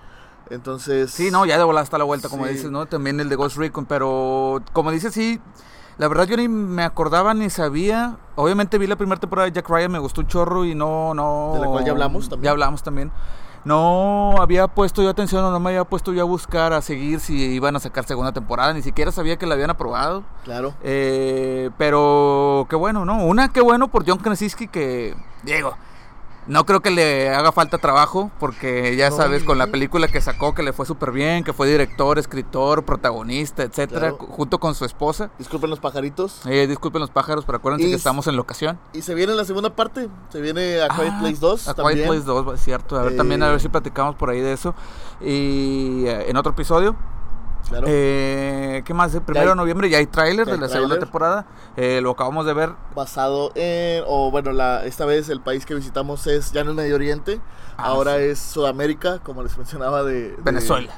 Entonces... 0.48 1.10
Sí, 1.10 1.30
no, 1.30 1.44
ya 1.44 1.58
de 1.58 1.64
volada 1.64 1.84
está 1.84 1.98
la 1.98 2.04
vuelta, 2.04 2.30
como 2.30 2.46
Sí. 2.46 2.54
dices, 2.54 2.70
¿no? 2.70 2.86
También 2.86 3.20
el 3.20 3.28
de 3.28 3.36
Ghost 3.36 3.58
Recon, 3.58 3.84
pero 3.84 4.62
como 4.72 4.90
dices, 4.92 5.12
sí, 5.12 5.38
la 5.98 6.08
verdad 6.08 6.24
yo 6.26 6.38
ni 6.38 6.48
me 6.48 6.84
acordaba 6.84 7.34
ni 7.34 7.50
sabía. 7.50 8.16
Obviamente 8.34 8.78
vi 8.78 8.86
la 8.86 8.96
primera 8.96 9.20
temporada 9.20 9.44
de 9.46 9.52
Jack 9.52 9.68
Ryan, 9.68 9.92
me 9.92 9.98
gustó 9.98 10.22
un 10.22 10.26
chorro 10.26 10.64
y 10.64 10.74
no, 10.74 11.12
no... 11.12 11.50
De 11.52 11.60
la 11.60 11.66
cual 11.66 11.84
ya 11.84 11.92
hablamos 11.92 12.30
también. 12.30 12.44
Ya 12.44 12.50
hablamos 12.52 12.82
también. 12.82 13.12
No 13.66 14.36
había 14.40 14.68
puesto 14.68 15.02
yo 15.02 15.10
atención 15.10 15.44
o 15.44 15.50
no 15.50 15.58
me 15.58 15.70
había 15.70 15.82
puesto 15.82 16.12
yo 16.12 16.22
a 16.22 16.24
buscar, 16.24 16.72
a 16.72 16.80
seguir 16.80 17.18
si 17.18 17.34
iban 17.34 17.74
a 17.74 17.80
sacar 17.80 18.04
segunda 18.04 18.30
temporada, 18.30 18.72
ni 18.72 18.80
siquiera 18.80 19.10
sabía 19.10 19.38
que 19.38 19.44
la 19.44 19.54
habían 19.54 19.70
aprobado. 19.70 20.22
Claro. 20.44 20.72
Eh, 20.84 21.70
pero 21.76 22.68
qué 22.70 22.76
bueno, 22.76 23.04
¿no? 23.04 23.24
Una, 23.24 23.52
qué 23.52 23.60
bueno 23.60 23.88
por 23.88 24.08
John 24.08 24.18
Krasinski 24.18 24.68
que, 24.68 25.16
Diego, 25.42 25.76
no 26.46 26.64
creo 26.66 26.80
que 26.80 26.90
le 26.90 27.30
haga 27.30 27.52
falta 27.52 27.78
trabajo, 27.78 28.30
porque 28.38 28.94
ya 28.96 29.10
sabes, 29.10 29.42
con 29.44 29.58
la 29.58 29.66
película 29.68 30.08
que 30.08 30.20
sacó, 30.20 30.54
que 30.54 30.62
le 30.62 30.72
fue 30.72 30.86
súper 30.86 31.10
bien, 31.12 31.42
que 31.44 31.52
fue 31.52 31.68
director, 31.68 32.18
escritor, 32.18 32.84
protagonista, 32.84 33.62
etcétera, 33.64 34.10
Claro. 34.12 34.16
junto 34.18 34.58
con 34.58 34.74
su 34.74 34.84
esposa. 34.84 35.30
Disculpen 35.38 35.70
los 35.70 35.80
pajaritos. 35.80 36.40
Eh, 36.46 36.66
disculpen 36.66 37.00
los 37.00 37.10
pájaros, 37.10 37.44
pero 37.44 37.58
acuérdense 37.58 37.86
Y- 37.86 37.90
que 37.90 37.96
estamos 37.96 38.26
en 38.26 38.36
locación. 38.36 38.78
Y 38.92 39.02
se 39.02 39.14
viene 39.14 39.34
la 39.34 39.44
segunda 39.44 39.74
parte. 39.74 40.08
Se 40.30 40.40
viene 40.40 40.80
A 40.82 40.88
Quiet 40.88 41.12
Ah, 41.14 41.18
Place 41.20 41.38
2. 41.40 41.68
A 41.68 41.74
también. 41.74 41.98
Quiet 41.98 42.08
Place 42.08 42.24
2, 42.26 42.54
es 42.54 42.60
cierto. 42.64 42.98
A 42.98 43.02
ver, 43.02 43.16
también 43.16 43.42
a 43.42 43.48
Eh, 43.48 43.50
ver 43.52 43.60
si 43.60 43.68
platicamos 43.68 44.14
por 44.16 44.30
ahí 44.30 44.40
de 44.40 44.52
eso. 44.52 44.74
Y 45.20 46.04
eh, 46.06 46.30
en 46.30 46.36
otro 46.36 46.52
episodio. 46.52 46.94
Claro. 47.68 47.86
Eh, 47.88 48.82
¿Qué 48.84 48.94
más? 48.94 49.12
El 49.14 49.22
primero 49.22 49.50
de 49.50 49.56
noviembre 49.56 49.90
ya 49.90 49.98
hay 49.98 50.06
tráiler 50.06 50.46
de 50.46 50.56
la 50.56 50.68
segunda 50.68 50.98
temporada. 50.98 51.46
Eh, 51.76 52.00
lo 52.00 52.10
acabamos 52.12 52.46
de 52.46 52.54
ver. 52.54 52.70
basado 52.94 53.50
en, 53.54 54.04
o 54.06 54.30
bueno, 54.30 54.52
la, 54.52 54.84
esta 54.84 55.04
vez 55.04 55.28
el 55.28 55.40
país 55.40 55.66
que 55.66 55.74
visitamos 55.74 56.26
es 56.28 56.52
ya 56.52 56.62
no 56.64 56.70
es 56.70 56.76
Medio 56.76 56.94
Oriente, 56.94 57.40
Ah, 57.76 57.86
ahora 57.88 58.16
sí. 58.18 58.22
es 58.24 58.38
Sudamérica, 58.38 59.18
como 59.18 59.42
les 59.42 59.56
mencionaba 59.58 60.02
de, 60.04 60.30
de- 60.30 60.36
Venezuela. 60.42 60.94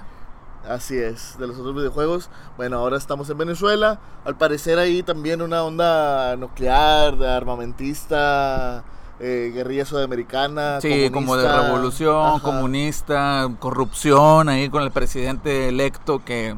Así 0.69 0.99
es, 0.99 1.37
de 1.39 1.47
los 1.47 1.57
otros 1.59 1.75
videojuegos. 1.75 2.29
Bueno, 2.59 2.77
ahora 2.79 2.99
estamos 2.99 3.31
en 3.31 3.39
Venezuela. 3.39 3.99
Al 4.27 4.37
parecer 4.37 4.79
ahí 4.79 5.03
también 5.03 5.41
una 5.41 5.63
onda 5.65 6.37
nuclear, 6.37 7.17
de 7.17 7.27
armamentista, 7.31 8.85
eh, 9.21 9.51
guerrilla 9.55 9.85
sudamericana. 9.85 10.81
Sí, 10.81 11.11
como 11.11 11.37
de 11.37 11.51
revolución, 11.51 12.27
Ajá. 12.37 12.41
comunista, 12.43 13.49
corrupción, 13.59 14.49
ahí 14.49 14.69
con 14.69 14.83
el 14.83 14.91
presidente 14.91 15.69
electo 15.69 16.25
que 16.25 16.57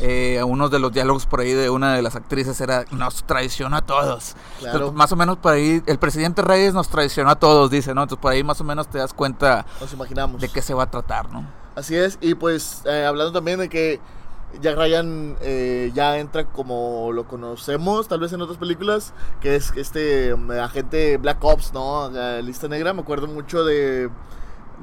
eh, 0.00 0.42
uno 0.42 0.68
de 0.70 0.78
los 0.78 0.92
diálogos 0.92 1.26
por 1.26 1.40
ahí 1.40 1.52
de 1.52 1.68
una 1.68 1.94
de 1.94 2.02
las 2.02 2.16
actrices 2.16 2.60
era 2.60 2.84
nos 2.90 3.22
traicionó 3.24 3.76
a 3.76 3.82
todos. 3.82 4.34
Claro. 4.58 4.76
Entonces, 4.76 4.96
más 4.96 5.12
o 5.12 5.16
menos 5.16 5.36
por 5.38 5.52
ahí, 5.52 5.82
el 5.86 5.98
presidente 5.98 6.42
Reyes 6.42 6.72
nos 6.74 6.88
traicionó 6.88 7.30
a 7.30 7.36
todos, 7.36 7.70
dice, 7.70 7.94
¿no? 7.94 8.02
Entonces 8.02 8.22
por 8.22 8.32
ahí 8.32 8.42
más 8.42 8.60
o 8.60 8.64
menos 8.64 8.88
te 8.88 8.98
das 8.98 9.12
cuenta 9.12 9.66
Nos 9.80 9.92
imaginamos. 9.92 10.40
de 10.40 10.48
qué 10.48 10.62
se 10.62 10.74
va 10.74 10.84
a 10.84 10.90
tratar, 10.90 11.30
¿no? 11.30 11.44
Así 11.76 11.96
es, 11.96 12.18
y 12.20 12.34
pues 12.34 12.82
eh, 12.86 13.04
hablando 13.04 13.32
también 13.32 13.58
de 13.60 13.68
que 13.68 14.00
Jack 14.60 14.76
Ryan 14.76 15.36
eh, 15.40 15.90
ya 15.94 16.18
entra 16.18 16.44
como 16.46 17.12
lo 17.12 17.26
conocemos, 17.28 18.08
tal 18.08 18.20
vez 18.20 18.32
en 18.32 18.40
otras 18.42 18.58
películas, 18.58 19.14
que 19.40 19.54
es 19.56 19.72
este 19.76 20.34
um, 20.34 20.50
agente 20.50 21.16
Black 21.18 21.42
Ops, 21.44 21.72
¿no? 21.72 22.10
La 22.10 22.42
lista 22.42 22.66
negra. 22.68 22.92
Me 22.92 23.00
acuerdo 23.02 23.26
mucho 23.28 23.64
de, 23.64 24.10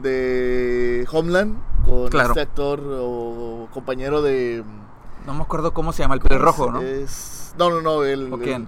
de 0.02 1.08
Homeland, 1.12 1.58
con 1.86 2.08
Claro. 2.10 2.30
este 2.30 2.42
actor 2.42 2.82
o 2.84 3.68
compañero 3.74 4.22
de. 4.22 4.64
No 5.26 5.34
me 5.34 5.42
acuerdo 5.42 5.74
cómo 5.74 5.92
se 5.92 6.04
llama, 6.04 6.16
el 6.16 6.22
pelirrojo, 6.22 6.72
¿no? 6.72 6.82
Es, 6.82 7.54
no, 7.58 7.70
no, 7.70 7.82
no. 7.82 8.04
El, 8.04 8.32
¿O 8.32 8.38
quién? 8.38 8.68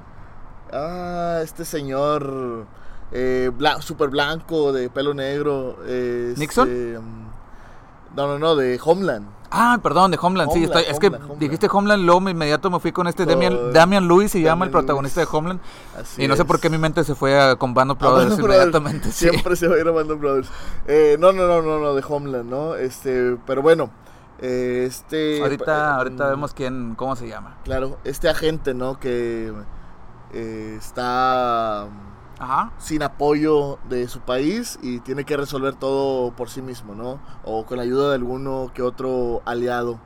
el- 0.71 0.75
ah, 0.77 1.39
este 1.43 1.63
señor 1.65 2.65
eh, 3.11 3.51
bla- 3.57 3.81
super 3.81 4.09
blanco, 4.09 4.73
de 4.73 4.89
pelo 4.89 5.13
negro. 5.13 5.77
eh, 5.85 6.33
¿Nixon? 6.37 6.67
este, 6.67 6.97
um, 6.97 7.29
no, 8.15 8.27
no, 8.27 8.39
no, 8.39 8.55
de 8.55 8.79
Homeland. 8.83 9.27
Ah, 9.51 9.79
perdón, 9.81 10.11
de 10.11 10.19
Homeland, 10.21 10.51
sí. 10.51 10.59
Homeland, 10.65 10.79
estoy- 10.79 10.91
es 10.93 10.99
que 10.99 11.07
Homeland, 11.07 11.39
dijiste 11.39 11.67
Homeland, 11.71 12.03
luego 12.05 12.21
me 12.21 12.31
inmediato 12.31 12.69
me 12.69 12.79
fui 12.79 12.91
con 12.91 13.07
este 13.07 13.25
Damian, 13.25 13.73
Damian 13.73 14.07
Lewis, 14.07 14.31
se 14.31 14.41
llama 14.41 14.65
el 14.65 14.71
protagonista 14.71 15.21
Lewis. 15.21 15.31
de 15.31 15.37
Homeland. 15.37 15.59
Así 15.99 16.23
y 16.23 16.27
no 16.27 16.35
sé 16.35 16.45
por 16.45 16.59
qué 16.59 16.69
mi 16.69 16.77
mente 16.77 17.03
se 17.03 17.15
fue 17.15 17.39
a, 17.39 17.55
con 17.55 17.73
Band 17.73 17.91
of 17.91 17.97
A 17.97 17.99
Brothers 18.07 18.29
Band 18.29 18.33
of 18.33 18.39
Brothers. 18.45 18.63
inmediatamente. 18.65 19.11
sí. 19.11 19.29
Siempre 19.29 19.55
se 19.55 19.67
va 19.67 19.75
a 19.75 19.79
ir 19.79 19.87
a 19.87 19.91
Band 19.91 20.11
of 20.11 20.19
Brothers. 20.19 20.49
Eh, 20.87 21.17
no, 21.19 21.31
no, 21.31 21.47
no, 21.47 21.61
no, 21.63 21.79
no, 21.79 21.95
de 21.95 22.03
Homeland, 22.07 22.49
¿no? 22.49 22.75
Este, 22.75 23.37
pero 23.47 23.61
bueno, 23.63 23.89
eh, 24.39 24.85
este... 24.87 25.41
Ahorita, 25.41 25.77
eh, 25.77 25.91
ahorita 25.97 26.25
mm, 26.25 26.29
vemos 26.29 26.53
quién, 26.53 26.93
cómo 26.95 27.15
se 27.15 27.27
llama. 27.27 27.57
Claro, 27.63 27.97
este 28.03 28.29
agente, 28.29 28.73
¿no? 28.75 28.99
Que 28.99 29.51
eh, 30.33 30.75
está 30.77 31.87
Ajá. 32.39 32.71
sin 32.77 33.03
apoyo 33.03 33.77
de 33.89 34.07
su 34.07 34.19
país 34.21 34.79
y 34.81 34.99
tiene 35.01 35.25
que 35.25 35.35
resolver 35.37 35.75
todo 35.75 36.31
por 36.31 36.49
sí 36.49 36.61
mismo, 36.61 36.95
¿no? 36.95 37.19
O 37.43 37.65
con 37.65 37.77
la 37.77 37.83
ayuda 37.83 38.09
de 38.09 38.15
alguno 38.15 38.71
que 38.73 38.81
otro 38.81 39.41
aliado. 39.45 39.99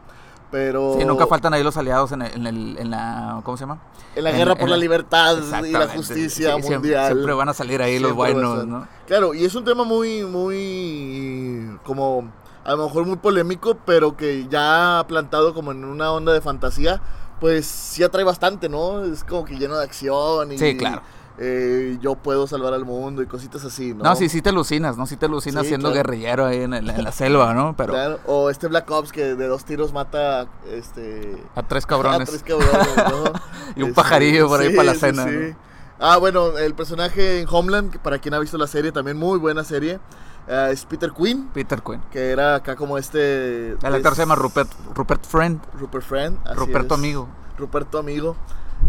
Pero 0.52 0.96
Sí, 1.00 1.06
nunca 1.06 1.26
faltan 1.26 1.54
ahí 1.56 1.64
los 1.64 1.78
aliados 1.78 2.12
en, 2.12 2.22
el- 2.22 2.34
en, 2.36 2.46
el- 2.48 2.78
en 2.78 2.90
la, 2.92 3.42
¿cómo 3.44 3.58
se 3.58 3.62
llama? 3.64 3.80
en 4.16 4.24
la 4.24 4.30
en- 4.30 4.38
guerra 4.38 4.56
por 4.56 4.70
la- 4.70 4.78
libertad 4.78 5.38
y 5.66 5.72
la 5.72 5.88
justicia 5.88 6.56
Sí, 6.62 6.70
mundial. 6.72 7.12
Siempre, 7.14 7.34
van 7.34 7.50
a 7.50 7.54
salir 7.56 7.82
ahí 7.82 7.98
los 7.98 8.14
buenos. 8.14 8.66
¿no? 8.68 8.88
Claro, 9.08 9.34
y 9.34 9.46
es 9.46 9.56
un 9.56 9.64
tema 9.64 9.84
muy, 9.84 10.24
muy, 10.24 11.78
como, 11.84 12.32
a 12.64 12.72
lo 12.76 12.86
mejor 12.86 13.06
muy 13.06 13.18
polémico, 13.18 13.78
pero 13.86 14.16
que 14.16 14.48
ya 14.48 15.04
plantado 15.08 15.54
como 15.54 15.72
en 15.72 15.84
una 15.86 16.12
onda 16.12 16.32
de 16.34 16.42
fantasía, 16.42 17.02
pues 17.40 17.66
sí 17.66 18.04
atrae 18.04 18.24
bastante, 18.24 18.70
¿no? 18.70 19.04
Es 19.04 19.24
como 19.24 19.46
que 19.46 19.56
lleno 19.58 19.76
de 19.78 19.84
acción 19.84 20.52
y 20.52 20.58
Sí, 20.58 20.78
claro. 20.78 21.02
Eh, 21.40 21.98
yo 22.02 22.16
puedo 22.16 22.46
salvar 22.48 22.74
al 22.74 22.86
mundo 22.86 23.22
y 23.24 23.26
cositas 23.26 23.66
así, 23.66 23.94
¿no? 23.94 24.04
No, 24.04 24.16
sí, 24.16 24.30
sí 24.30 24.42
te 24.42 24.50
alucinas, 24.50 24.98
¿no? 24.98 25.08
Sí 25.08 25.18
te 25.18 25.26
alucinas 25.26 25.64
Sí, 25.64 25.70
siendo 25.70 25.90
claro. 25.92 25.96
guerrillero 26.04 26.46
ahí 26.46 26.62
en, 26.64 26.74
el- 26.74 26.90
en 26.90 27.04
la 27.04 27.12
selva, 27.12 27.54
¿no? 27.54 27.76
Pero 27.76 27.94
Claro, 27.94 28.20
O 28.28 28.50
este 28.50 28.68
Black 28.68 28.90
Ops 28.92 29.12
que 29.12 29.36
de 29.36 29.48
dos 29.48 29.66
tiros 29.66 29.94
mata 29.94 30.48
este 30.72 31.44
a 31.56 31.64
tres 31.64 31.86
a 31.86 31.88
cabrones. 31.88 32.30
tres 32.30 32.44
cabrones, 32.44 32.96
¿no? 32.98 33.24
Y 33.76 33.82
un 33.82 33.90
Este, 33.90 33.94
pajarillo 33.96 34.48
por 34.48 34.60
ahí 34.62 34.70
sí, 34.70 34.76
para 34.76 34.94
la 34.94 34.96
cena, 35.00 35.24
sí. 35.24 35.32
¿no? 35.32 35.56
Ah, 36.00 36.18
bueno, 36.18 36.58
el 36.58 36.74
personaje 36.76 37.40
en 37.42 37.48
Homeland, 37.50 37.98
para 38.00 38.20
quien 38.20 38.34
ha 38.34 38.40
visto 38.40 38.58
la 38.58 38.68
serie, 38.68 38.92
también 38.92 39.18
muy 39.18 39.40
buena 39.40 39.64
serie, 39.64 40.00
eh, 40.48 40.70
es 40.72 40.86
Peter 40.86 41.12
Quinn, 41.12 41.50
Peter 41.54 41.82
Quinn. 41.82 42.02
que 42.12 42.30
era 42.32 42.56
acá 42.56 42.76
como 42.76 42.98
este... 42.98 43.70
El 43.72 43.78
actor 43.96 44.12
es 44.12 44.16
se 44.18 44.22
llama 44.24 44.36
Rupert, 44.36 44.70
Rupert 44.94 45.26
Friend. 45.26 45.62
Rupert 45.80 46.06
Friend. 46.06 46.38
así 46.46 46.56
Ruperto 46.60 46.94
es. 46.96 47.00
Amigo. 47.00 47.28
Ruperto 47.58 47.98
Amigo. 48.00 48.36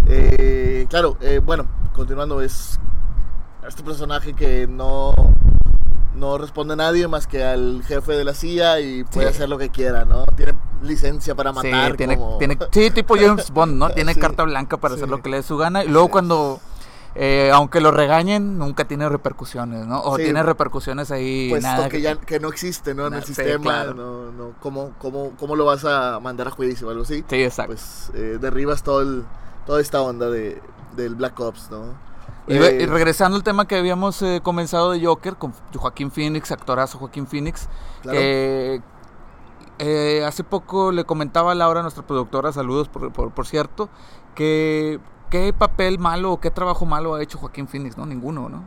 Eh, 0.06 0.86
claro, 0.88 1.16
eh, 1.20 1.40
bueno, 1.44 1.66
continuando, 1.94 2.40
es 2.42 2.78
este 3.66 3.82
personaje 3.82 4.34
que 4.34 4.66
no, 4.66 5.12
no 6.14 6.36
responde 6.38 6.74
a 6.74 6.76
nadie 6.76 7.08
más 7.08 7.26
que 7.26 7.42
al 7.42 7.82
jefe 7.86 8.12
de 8.12 8.24
la 8.24 8.34
CIA 8.34 8.80
y 8.80 9.04
puede 9.04 9.28
Sí. 9.28 9.34
hacer 9.34 9.48
lo 9.48 9.56
que 9.58 9.70
quiera, 9.70 10.04
¿no? 10.04 10.24
Tiene 10.36 10.54
licencia 10.82 11.34
para 11.34 11.52
matar. 11.52 11.92
sí, 11.92 11.96
tiene, 11.96 12.18
como- 12.18 12.36
tiene, 12.38 12.58
sí, 12.70 12.90
tipo 12.90 13.14
James 13.18 13.50
Bond, 13.50 13.76
¿no? 13.78 13.90
Tiene 13.90 14.14
Sí, 14.14 14.20
carta 14.20 14.42
blanca 14.44 14.76
para 14.76 14.94
hacer 14.94 15.08
lo 15.08 15.22
que 15.22 15.30
le 15.30 15.38
dé 15.38 15.42
su 15.42 15.56
gana. 15.56 15.82
Y 15.82 15.88
luego 15.88 16.10
cuando, 16.10 16.60
eh, 17.14 17.50
aunque 17.54 17.80
lo 17.80 17.90
regañen, 17.90 18.58
nunca 18.58 18.84
tiene 18.84 19.08
repercusiones, 19.08 19.86
¿no? 19.86 20.02
O 20.02 20.16
Sí. 20.18 20.24
tiene 20.24 20.42
repercusiones 20.42 21.10
ahí, 21.10 21.48
Puesto 21.48 21.66
nada. 21.66 21.88
que, 21.88 22.02
ya, 22.02 22.16
que 22.16 22.38
no 22.38 22.48
existe, 22.50 22.94
¿no? 22.94 23.06
En 23.06 23.14
el 23.14 23.22
sí, 23.24 23.28
sistema, 23.34 23.62
claro. 23.62 23.94
no, 23.94 24.30
no, 24.32 24.52
¿cómo, 24.60 24.92
cómo, 24.98 25.30
¿cómo 25.38 25.56
lo 25.56 25.64
vas 25.64 25.86
a 25.86 26.20
mandar 26.20 26.48
a 26.48 26.50
juicio 26.50 26.88
o 26.88 26.90
algo 26.90 27.04
así? 27.04 27.24
Sí, 27.26 27.42
exacto. 27.42 27.72
Pues 27.72 28.10
eh, 28.14 28.36
derribas 28.38 28.82
todo 28.82 29.00
el, 29.00 29.24
toda 29.66 29.80
esta 29.80 30.00
onda 30.02 30.30
de, 30.30 30.60
del 30.96 31.14
Black 31.14 31.38
Ops, 31.40 31.70
¿no? 31.70 31.94
Y, 32.46 32.56
Eh, 32.56 32.82
y 32.82 32.86
regresando 32.86 33.36
al 33.36 33.42
tema 33.42 33.66
que 33.66 33.76
habíamos 33.76 34.20
eh, 34.22 34.40
comenzado 34.42 34.90
de 34.92 35.04
Joker 35.04 35.36
con 35.36 35.52
Joaquín 35.76 36.10
Phoenix, 36.10 36.52
actorazo 36.52 36.98
Joaquín 36.98 37.26
Phoenix, 37.26 37.68
Claro. 38.02 38.18
que 38.18 38.82
eh, 39.78 40.24
hace 40.26 40.44
poco 40.44 40.92
le 40.92 41.04
comentaba 41.04 41.52
a 41.52 41.54
Laura, 41.54 41.82
nuestra 41.82 42.06
productora, 42.06 42.52
saludos 42.52 42.88
por, 42.88 43.10
por, 43.12 43.30
por 43.32 43.46
cierto, 43.46 43.88
que 44.34 45.00
qué 45.30 45.52
papel 45.52 45.98
malo 45.98 46.32
o 46.32 46.40
qué 46.40 46.50
trabajo 46.50 46.84
malo 46.86 47.14
ha 47.14 47.22
hecho 47.22 47.38
Joaquín 47.38 47.66
Phoenix, 47.66 47.96
¿no? 47.96 48.06
Ninguno, 48.06 48.48
¿no? 48.48 48.62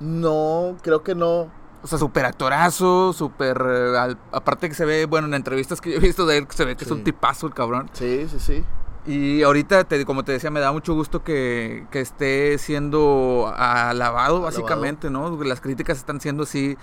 No, 0.00 0.76
creo 0.82 1.02
que 1.02 1.14
no. 1.14 1.48
O 1.82 1.86
sea, 1.86 1.98
súper 1.98 2.26
actorazo, 2.26 3.12
súper... 3.12 3.62
eh, 3.66 4.16
aparte 4.32 4.68
que 4.68 4.74
se 4.74 4.84
ve, 4.84 5.06
bueno, 5.06 5.28
en 5.28 5.34
entrevistas 5.34 5.80
que 5.80 5.90
yo 5.90 5.96
he 5.96 6.00
visto 6.00 6.26
de 6.26 6.38
él, 6.38 6.46
se 6.50 6.64
ve 6.64 6.76
que 6.76 6.84
es 6.84 6.90
un 6.90 7.04
tipazo 7.04 7.46
el 7.46 7.54
cabrón. 7.54 7.88
Sí, 7.92 8.26
sí, 8.28 8.38
sí. 8.38 8.64
Y 9.10 9.42
ahorita, 9.42 9.82
te, 9.82 10.04
como 10.04 10.22
te 10.22 10.30
decía, 10.30 10.52
me 10.52 10.60
da 10.60 10.70
mucho 10.70 10.94
gusto 10.94 11.24
que, 11.24 11.84
que 11.90 12.00
esté 12.00 12.58
siendo 12.58 13.52
alabado, 13.56 14.40
básicamente, 14.40 15.10
¿no? 15.10 15.42
Las 15.42 15.60
críticas 15.60 15.98
están 15.98 16.20
siendo 16.20 16.44
así 16.44 16.76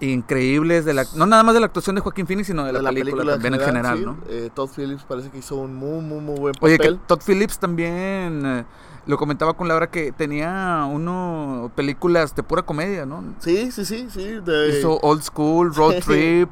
increíbles, 0.00 0.84
de 0.84 0.92
la, 0.92 1.04
no 1.14 1.24
nada 1.24 1.44
más 1.44 1.54
de 1.54 1.60
la 1.60 1.66
actuación 1.66 1.94
de 1.94 2.00
Joaquín 2.02 2.26
Phoenix, 2.26 2.48
sino 2.48 2.64
de 2.64 2.72
la, 2.72 2.90
película, 2.90 3.24
también 3.24 3.54
en 3.54 3.60
general, 3.60 3.98
sí. 3.98 4.04
¿no? 4.04 4.16
Eh, 4.28 4.50
Todd 4.52 4.70
Phillips 4.76 5.04
parece 5.04 5.30
que 5.30 5.38
hizo 5.38 5.54
un 5.54 5.76
muy, 5.76 6.02
muy, 6.02 6.18
muy 6.18 6.36
buen 6.36 6.54
Oye, 6.60 6.78
que 6.78 6.88
papel. 6.88 7.00
Todd 7.06 7.20
Phillips 7.24 7.60
también, 7.60 8.42
eh, 8.44 8.64
lo 9.06 9.16
comentaba 9.16 9.54
con 9.54 9.68
Laura, 9.68 9.88
que 9.88 10.10
tenía 10.10 10.88
uno 10.90 11.70
películas 11.76 12.34
de 12.34 12.42
pura 12.42 12.62
comedia, 12.62 13.06
¿no? 13.06 13.22
Sí, 13.38 13.70
sí, 13.70 13.84
sí, 13.84 14.08
sí. 14.10 14.40
de- 14.44 14.80
Hizo 14.80 14.98
Old 14.98 15.22
School, 15.22 15.72
Road 15.72 16.00
Trip, 16.04 16.48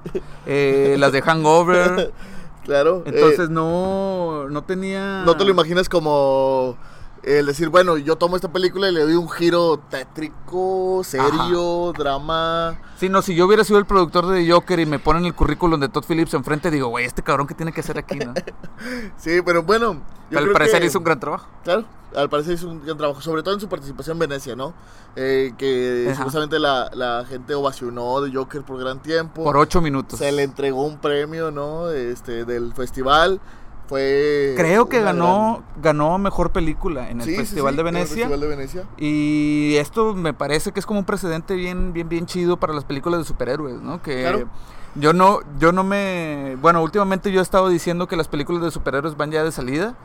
eh, 0.47 0.95
las 1.00 1.11
de 1.11 1.21
Hangover. 1.21 2.12
claro. 2.64 3.02
eh, 3.07 3.12
Entonces 3.14 3.50
no, 3.50 4.49
no 4.49 4.62
tenía... 4.64 5.23
no 5.25 5.37
te 5.37 5.45
lo 5.45 5.50
imaginas 5.50 5.88
como 5.88 6.76
el 7.23 7.45
decir, 7.47 7.69
bueno, 7.69 7.99
yo 7.99 8.17
tomo 8.17 8.37
esta 8.37 8.50
película 8.50 8.88
y 8.88 8.93
le 8.93 9.00
doy 9.02 9.14
un 9.14 9.29
giro 9.29 9.79
tétrico, 9.90 11.02
serio, 11.05 11.93
drama. 11.97 12.81
Sí, 12.97 13.09
no, 13.11 13.21
si 13.23 13.35
yo 13.35 13.47
hubiera 13.47 13.62
sido 13.64 13.79
el 13.79 13.85
productor 13.85 14.26
de 14.29 14.50
Joker 14.50 14.81
y 14.81 14.87
me 14.87 14.99
ponen 14.99 15.26
el 15.26 15.35
currículum 15.35 15.79
de 15.81 15.88
Todd 15.90 16.05
Phillips 16.09 16.33
enfrente, 16.35 16.71
digo, 16.71 16.88
güey, 16.88 17.05
este 17.05 17.23
cabrón 17.23 17.47
que 17.47 17.55
tiene 17.55 17.73
que 17.73 17.81
hacer 17.81 17.99
aquí, 17.99 18.19
¿no? 18.19 18.33
Sí, 19.19 19.40
pero 19.45 19.62
bueno. 19.62 19.95
yo 19.95 20.00
Pero 20.31 20.40
al 20.47 20.52
parecer 20.52 20.81
que- 20.81 20.87
hizo 20.87 20.99
un 20.99 21.05
gran 21.05 21.21
trabajo. 21.21 21.47
Claro, 21.62 21.85
al 22.14 22.29
parecer 22.29 22.55
hizo 22.55 22.69
un 22.69 22.85
gran 22.85 22.97
trabajo, 22.97 23.21
sobre 23.21 23.43
todo 23.43 23.55
en 23.55 23.61
su 23.61 23.69
participación 23.69 24.17
en 24.17 24.19
Venecia, 24.29 24.57
¿no? 24.57 24.75
Eh, 25.17 25.52
que 25.59 26.07
Ajá. 26.09 26.17
supuestamente 26.17 26.59
la, 26.59 26.90
la 26.95 27.25
gente 27.29 27.55
ovacionó 27.55 28.21
de 28.21 28.33
Joker 28.35 28.62
por 28.62 28.79
gran 28.79 29.00
tiempo. 29.00 29.45
Por 29.45 29.57
ocho 29.57 29.81
minutos. 29.81 30.19
Se 30.19 30.31
le 30.33 30.43
entregó 30.43 30.85
un 30.85 30.99
premio, 30.99 31.50
¿no? 31.50 31.90
Este, 31.90 32.45
del 32.45 32.73
festival. 32.75 33.40
Fue. 33.88 34.55
Creo 34.57 34.88
que 34.88 35.00
ganó, 35.02 35.64
ganó 35.83 36.17
mejor 36.19 36.50
película 36.52 37.11
en 37.11 37.21
el 37.21 37.26
Sí, 37.26 37.33
sí, 37.33 37.38
Festival 37.38 37.73
sí, 37.75 37.76
de 37.76 37.81
en 37.81 37.87
el 37.88 37.95
Venecia. 37.95 38.17
Festival 38.17 38.40
de 38.40 38.47
Venecia. 38.47 38.85
Y 38.99 39.75
esto 39.79 40.14
me 40.14 40.33
parece 40.33 40.71
que 40.71 40.79
es 40.79 40.87
como 40.87 41.00
un 41.00 41.05
precedente 41.05 41.55
bien, 41.57 41.93
bien, 41.93 42.09
bien 42.09 42.26
chido 42.26 42.57
para 42.57 42.73
las 42.73 42.85
películas 42.85 43.19
de 43.19 43.25
superhéroes, 43.25 43.81
¿no? 43.83 44.00
Que 44.00 44.21
Claro. 44.21 44.49
yo 44.95 45.12
no, 45.12 45.40
yo 45.59 45.73
no 45.73 45.83
me. 45.83 46.57
Bueno, 46.62 46.85
últimamente 46.85 47.33
yo 47.33 47.40
he 47.40 47.43
estado 47.43 47.69
diciendo 47.69 48.07
que 48.07 48.14
las 48.17 48.29
películas 48.29 48.62
de 48.62 48.71
superhéroes 48.71 49.17
van 49.17 49.33
ya 49.33 49.43
de 49.43 49.50
salida. 49.50 49.97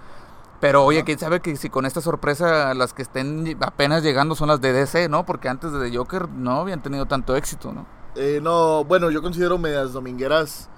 Pero 0.62 0.84
oye, 0.84 1.04
quién 1.04 1.20
sabe 1.20 1.42
que 1.42 1.56
si 1.58 1.70
con 1.70 1.86
esta 1.86 2.02
sorpresa 2.02 2.74
las 2.74 2.94
que 2.94 3.02
estén 3.02 3.58
apenas 3.62 4.04
llegando 4.04 4.36
son 4.36 4.48
las 4.48 4.62
de 4.62 4.74
DC, 4.74 5.10
¿no? 5.10 5.26
Porque 5.26 5.50
antes 5.50 5.72
de 5.72 5.90
The 5.90 5.96
Joker 5.98 6.30
no 6.30 6.62
habían 6.62 6.82
tenido 6.82 7.06
tanto 7.06 7.36
éxito, 7.36 7.74
¿no? 7.74 7.86
Eh, 8.16 8.40
no, 8.42 8.84
bueno, 8.86 9.12
yo 9.12 9.22
considero 9.22 9.58
medias 9.58 9.92
domingueras 9.94 10.70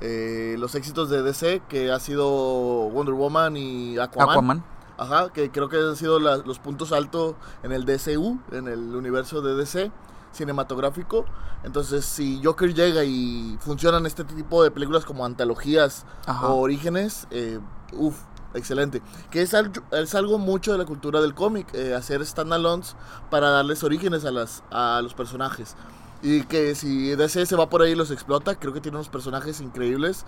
eh, 0.00 0.56
los 0.58 0.74
éxitos 0.74 1.10
de 1.10 1.22
DC, 1.22 1.62
que 1.68 1.90
ha 1.92 2.00
sido 2.00 2.26
Wonder 2.26 3.14
Woman 3.14 3.56
y 3.56 3.98
Aquaman. 3.98 4.30
Aquaman. 4.30 4.64
Ajá, 4.98 5.28
que 5.30 5.50
creo 5.50 5.68
que 5.68 5.76
han 5.76 5.96
sido 5.96 6.18
la- 6.18 6.38
los 6.38 6.58
puntos 6.58 6.90
altos 6.92 7.34
en 7.62 7.72
el 7.72 7.84
DCU, 7.84 8.38
en 8.52 8.66
el 8.68 8.96
universo 8.96 9.42
de 9.42 9.54
DC 9.54 9.90
cinematográfico. 10.32 11.24
Entonces, 11.64 12.04
si 12.04 12.40
Joker 12.44 12.72
llega 12.74 13.04
y 13.04 13.56
funcionan 13.60 14.06
este 14.06 14.24
tipo 14.24 14.62
de 14.62 14.70
películas 14.70 15.04
como 15.04 15.24
antologías 15.24 16.04
o 16.48 16.54
orígenes, 16.60 17.26
eh, 17.30 17.58
uff, 17.92 18.16
excelente. 18.56 19.02
Que 19.30 19.42
es 19.42 19.54
algo, 19.54 19.82
es 19.92 20.14
algo 20.14 20.38
mucho 20.38 20.72
de 20.72 20.78
la 20.78 20.84
cultura 20.84 21.20
del 21.20 21.34
cómic, 21.34 21.72
eh, 21.74 21.94
hacer 21.94 22.24
standalones 22.26 22.96
para 23.30 23.50
darles 23.50 23.82
orígenes 23.84 24.24
a, 24.24 24.30
las, 24.30 24.64
a 24.70 25.00
los 25.02 25.14
personajes. 25.14 25.76
Y 26.22 26.42
que 26.44 26.74
si 26.74 27.14
DC 27.14 27.46
se 27.46 27.56
va 27.56 27.68
por 27.68 27.82
ahí 27.82 27.92
y 27.92 27.94
los 27.94 28.10
explota, 28.10 28.56
creo 28.58 28.72
que 28.72 28.80
tiene 28.80 28.96
unos 28.98 29.08
personajes 29.08 29.60
increíbles. 29.60 30.24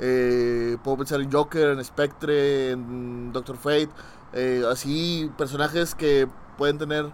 Eh, 0.00 0.76
puedo 0.82 0.98
pensar 0.98 1.20
en 1.20 1.30
Joker, 1.30 1.70
en 1.70 1.84
Spectre, 1.84 2.70
en 2.72 3.32
Doctor 3.32 3.56
Fate. 3.56 3.90
eh, 4.32 4.64
así, 4.70 5.30
personajes 5.38 5.94
que 5.94 6.28
pueden 6.56 6.78
tener 6.78 7.12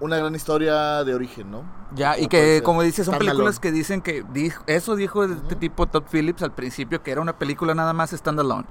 una 0.00 0.16
gran 0.16 0.34
historia 0.34 1.02
de 1.04 1.14
origen, 1.14 1.50
¿no? 1.50 1.64
Ya, 1.94 2.18
y 2.18 2.28
que 2.28 2.62
como 2.62 2.82
dices, 2.82 3.06
son 3.06 3.18
películas 3.18 3.58
que 3.58 3.72
dicen 3.72 4.00
que 4.02 4.24
dijo, 4.32 4.62
eso 4.66 4.94
dijo 4.94 5.24
este 5.24 5.56
tipo 5.56 5.86
Todd 5.86 6.04
Phillips 6.10 6.42
al 6.42 6.52
principio, 6.52 7.02
que 7.02 7.10
era 7.10 7.20
una 7.20 7.38
película 7.38 7.74
nada 7.74 7.92
más 7.92 8.10
standalone. 8.10 8.66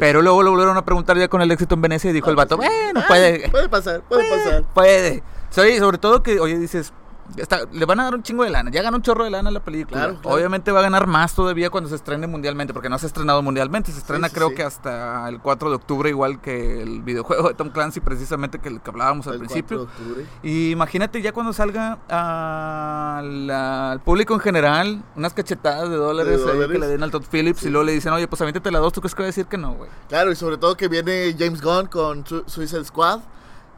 Pero 0.00 0.22
luego 0.22 0.42
lo 0.42 0.50
volvieron 0.50 0.76
a 0.76 0.84
preguntar 0.84 1.18
ya 1.18 1.28
con 1.28 1.42
el 1.42 1.50
éxito 1.50 1.74
en 1.74 1.82
Venecia 1.82 2.10
y 2.10 2.12
dijo 2.14 2.28
Ah, 2.28 2.30
el 2.30 2.36
vato, 2.36 2.56
pues 2.56 2.68
sí. 2.68 2.74
bueno, 2.84 3.00
Ay, 3.00 3.06
puede, 3.08 3.48
Puede 3.50 3.68
pasar, 3.68 4.02
puede 4.02 4.28
pasar. 4.30 4.64
puede. 4.74 5.22
Sobre 5.50 5.98
todo 5.98 6.22
que, 6.22 6.40
oye, 6.40 6.58
dices, 6.58 6.92
está- 7.36 7.60
le 7.72 7.84
van 7.84 8.00
a 8.00 8.04
dar 8.04 8.14
un 8.14 8.22
chingo 8.22 8.44
de 8.44 8.50
lana. 8.50 8.70
Ya 8.70 8.82
ganó 8.82 8.96
un 8.98 9.02
chorro 9.02 9.24
de 9.24 9.30
lana 9.30 9.50
la 9.50 9.60
película. 9.60 9.98
Claro, 10.00 10.18
claro. 10.20 10.36
Obviamente 10.36 10.72
va 10.72 10.80
a 10.80 10.82
ganar 10.82 11.06
más 11.06 11.34
todavía 11.34 11.70
cuando 11.70 11.88
se 11.90 11.96
estrene 11.96 12.26
mundialmente, 12.26 12.72
porque 12.72 12.88
no 12.88 12.98
se 12.98 13.06
ha 13.06 13.08
estrenado 13.08 13.42
mundialmente. 13.42 13.92
Se 13.92 13.98
estrena 13.98 14.28
sí, 14.28 14.34
creo 14.34 14.48
sí. 14.50 14.54
que 14.56 14.62
hasta 14.62 15.28
el 15.28 15.40
4 15.40 15.70
de 15.70 15.76
octubre, 15.76 16.08
igual 16.10 16.40
que 16.40 16.82
el 16.82 17.02
videojuego 17.02 17.48
de 17.48 17.54
Tom 17.54 17.70
Clancy, 17.70 18.00
precisamente 18.00 18.58
que, 18.58 18.68
el 18.68 18.80
que 18.80 18.90
hablábamos 18.90 19.26
al 19.26 19.34
El 19.34 19.38
principio. 19.40 19.84
4 19.86 20.04
de 20.04 20.10
octubre. 20.10 20.26
Y 20.42 20.70
imagínate 20.70 21.20
ya 21.22 21.32
cuando 21.32 21.52
salga 21.52 21.98
al, 22.08 23.50
al 23.50 24.00
público 24.00 24.34
en 24.34 24.40
general, 24.40 25.02
unas 25.16 25.34
cachetadas 25.34 25.88
de 25.90 25.96
dólares, 25.96 26.44
De 26.44 26.68
que 26.68 26.78
le 26.78 26.86
den 26.86 27.02
al 27.02 27.10
Todd 27.10 27.24
Phillips 27.30 27.62
y 27.64 27.70
luego 27.70 27.84
le 27.84 27.92
dicen, 27.92 28.12
oye, 28.12 28.26
pues 28.28 28.40
aviéntate 28.40 28.70
la 28.70 28.78
dos, 28.78 28.92
¿tú 28.92 29.00
crees 29.00 29.14
que 29.14 29.22
va 29.22 29.26
a 29.26 29.26
decir 29.26 29.46
que 29.46 29.58
no, 29.58 29.74
güey? 29.74 29.90
Claro, 30.08 30.30
y 30.32 30.36
sobre 30.36 30.56
todo 30.58 30.76
que 30.76 30.88
viene 30.88 31.34
James 31.38 31.60
Gunn 31.62 31.86
con 31.86 32.26
Su- 32.26 32.44
Suicide 32.46 32.84
Squad, 32.84 33.20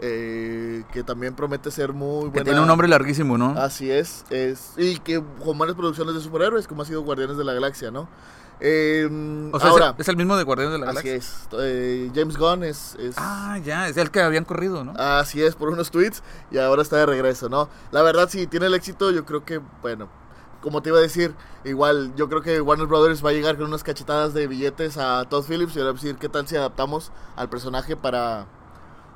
eh, 0.00 0.84
que 0.92 1.02
también 1.02 1.34
promete 1.34 1.70
ser 1.70 1.92
muy 1.92 2.24
Que 2.26 2.30
buena. 2.30 2.44
tiene 2.44 2.60
un 2.60 2.66
nombre 2.68 2.88
larguísimo, 2.88 3.36
¿no? 3.38 3.50
Así 3.58 3.90
es, 3.90 4.24
es 4.30 4.72
y 4.76 4.98
que 4.98 5.22
con 5.44 5.58
varias 5.58 5.76
producciones 5.76 6.14
de 6.14 6.20
superhéroes, 6.20 6.66
como 6.68 6.82
ha 6.82 6.84
sido 6.84 7.02
Guardianes 7.02 7.36
de 7.36 7.44
la 7.44 7.52
Galaxia, 7.54 7.90
¿no? 7.90 8.08
Eh, 8.60 9.08
o 9.52 9.60
sea, 9.60 9.70
ahora, 9.70 9.94
es, 9.98 10.08
el 10.08 10.16
mismo 10.16 10.36
de 10.36 10.42
Guardianes 10.42 10.72
de 10.72 10.78
la 10.84 10.90
así 10.90 11.08
Galaxia. 11.08 11.14
es, 11.14 11.48
eh, 11.60 12.10
James 12.14 12.36
Gunn 12.36 12.64
es, 12.64 12.96
es- 12.98 13.14
Ah, 13.16 13.58
ya, 13.64 13.88
es 13.88 13.96
el 13.96 14.10
que 14.10 14.20
habían 14.20 14.44
corrido, 14.44 14.82
¿no? 14.84 14.94
Así 14.96 15.42
es, 15.42 15.54
por 15.54 15.68
unos 15.68 15.90
tweets 15.92 16.22
y 16.50 16.58
ahora 16.58 16.82
está 16.82 16.96
de 16.96 17.06
regreso, 17.06 17.48
¿no? 17.48 17.68
La 17.92 18.02
verdad, 18.02 18.28
si 18.28 18.46
tiene 18.48 18.66
el 18.66 18.74
éxito, 18.74 19.12
yo 19.12 19.24
creo 19.24 19.44
que, 19.44 19.60
bueno, 19.80 20.08
como 20.60 20.82
te 20.82 20.88
iba 20.88 20.98
a 20.98 21.02
decir, 21.02 21.34
igual 21.64 22.12
yo 22.16 22.28
creo 22.28 22.42
que 22.42 22.60
Warner 22.60 22.88
Brothers 22.88 23.24
va 23.24 23.30
a 23.30 23.32
llegar 23.32 23.56
con 23.56 23.66
unas 23.66 23.84
cachetadas 23.84 24.34
de 24.34 24.48
billetes 24.48 24.96
a 24.98 25.24
Todd 25.28 25.44
Phillips 25.48 25.76
y 25.76 25.80
va 25.80 25.90
a 25.90 25.92
decir 25.92 26.16
qué 26.16 26.28
tal 26.28 26.48
si 26.48 26.56
adaptamos 26.56 27.12
al 27.36 27.48
personaje 27.48 27.94
para, 27.96 28.46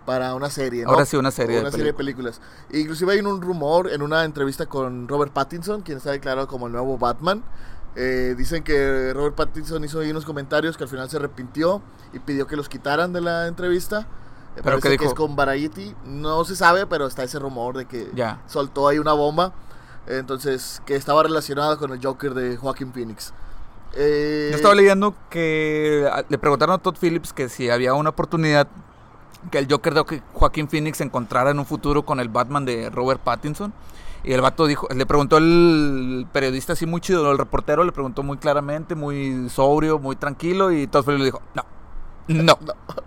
para 0.05 0.35
una 0.35 0.51
serie, 0.51 0.85
¿no? 0.85 0.91
Ahora 0.91 1.05
sí, 1.05 1.17
una 1.17 1.31
serie 1.31 1.59
una 1.61 1.67
de 1.67 1.73
serie 1.73 1.87
de 1.87 1.95
películas. 1.95 2.41
Inclusive 2.73 3.13
hay 3.13 3.21
un 3.21 3.41
rumor 3.41 3.91
en 3.91 4.03
una 4.03 4.25
entrevista 4.25 4.67
con 4.67 5.09
Robert 5.09 5.33
Pattinson, 5.33 5.83
quien 5.83 5.99
está 5.99 6.11
declarado 6.13 6.47
como 6.49 6.67
el 6.67 6.73
nuevo 6.73 6.99
Batman. 6.99 7.43
Eh, 7.95 8.35
dicen 8.39 8.63
que 8.65 9.13
Robert 9.15 9.35
Pattinson 9.35 9.85
hizo 9.85 10.01
ahí 10.01 10.11
unos 10.11 10.25
comentarios 10.25 10.77
que 10.77 10.85
al 10.85 10.89
final 10.91 11.11
se 11.11 11.17
arrepintió 11.19 11.83
y 12.13 12.19
pidió 12.21 12.47
que 12.47 12.57
los 12.57 12.69
quitaran 12.69 13.13
de 13.13 13.21
la 13.21 13.47
entrevista. 13.47 14.07
Me 14.57 14.63
¿Pero 14.63 14.79
parece 14.81 14.89
que 14.89 14.93
dijo? 14.93 15.05
es 15.07 15.15
con 15.15 15.37
Variety. 15.37 15.95
No 16.05 16.45
se 16.45 16.57
sabe, 16.57 16.87
pero 16.87 17.07
está 17.07 17.23
ese 17.23 17.39
rumor 17.39 17.77
de 17.77 17.87
que 17.87 18.11
Ya. 18.15 18.41
soltó 18.47 18.89
ahí 18.89 18.99
una 18.99 19.13
bomba. 19.13 19.53
Entonces, 20.07 20.83
que 20.85 20.97
estaba 20.97 21.23
relacionada 21.23 21.77
con 21.77 21.93
el 21.93 22.05
Joker 22.05 22.35
de 22.35 22.57
Joaquin 22.57 22.93
Phoenix. 22.93 23.33
Eh, 23.95 24.49
Yo 24.51 24.57
estaba 24.57 24.75
leyendo 24.75 25.15
que 25.31 26.11
le 26.29 26.39
preguntaron 26.39 26.75
a 26.75 26.79
Todd 26.79 26.97
Phillips 27.01 27.33
que 27.33 27.49
si 27.49 27.69
había 27.71 27.93
una 27.95 28.11
oportunidad 28.11 28.67
que 29.51 29.59
el 29.59 29.67
Joker 29.71 29.95
de 29.95 30.01
Jo- 30.01 30.23
Joaquín 30.33 30.69
Phoenix 30.69 30.99
se 30.99 31.05
encontrara 31.05 31.51
en 31.51 31.59
un 31.59 31.67
futuro 31.67 32.03
con 32.05 32.21
el 32.21 32.29
Batman 32.29 32.65
de 32.65 32.91
Robert 32.91 33.21
Pattinson. 33.21 33.73
Y 34.25 34.33
el 34.33 34.41
vato 34.41 34.67
dijo, 34.67 34.87
le 34.95 35.05
preguntó 35.05 35.37
el 35.39 36.27
periodista 36.33 36.75
así 36.75 36.87
muy 36.87 37.01
chido, 37.01 37.31
el 37.33 37.39
reportero 37.39 37.83
le 37.83 37.91
preguntó 37.91 38.23
muy 38.23 38.37
claramente, 38.39 38.95
muy 38.95 39.49
sobrio, 39.51 39.99
muy 39.99 40.15
tranquilo 40.15 40.71
y 40.71 40.87
Phillips 41.05 41.19
le 41.19 41.25
dijo, 41.25 41.43
no, 41.55 41.65
no, 42.29 42.59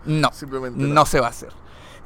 no, 0.05 0.29
Simplemente 0.33 0.77
no, 0.77 0.93
no. 0.93 1.05
se 1.05 1.21
va 1.21 1.27
a 1.27 1.29
hacer. 1.29 1.53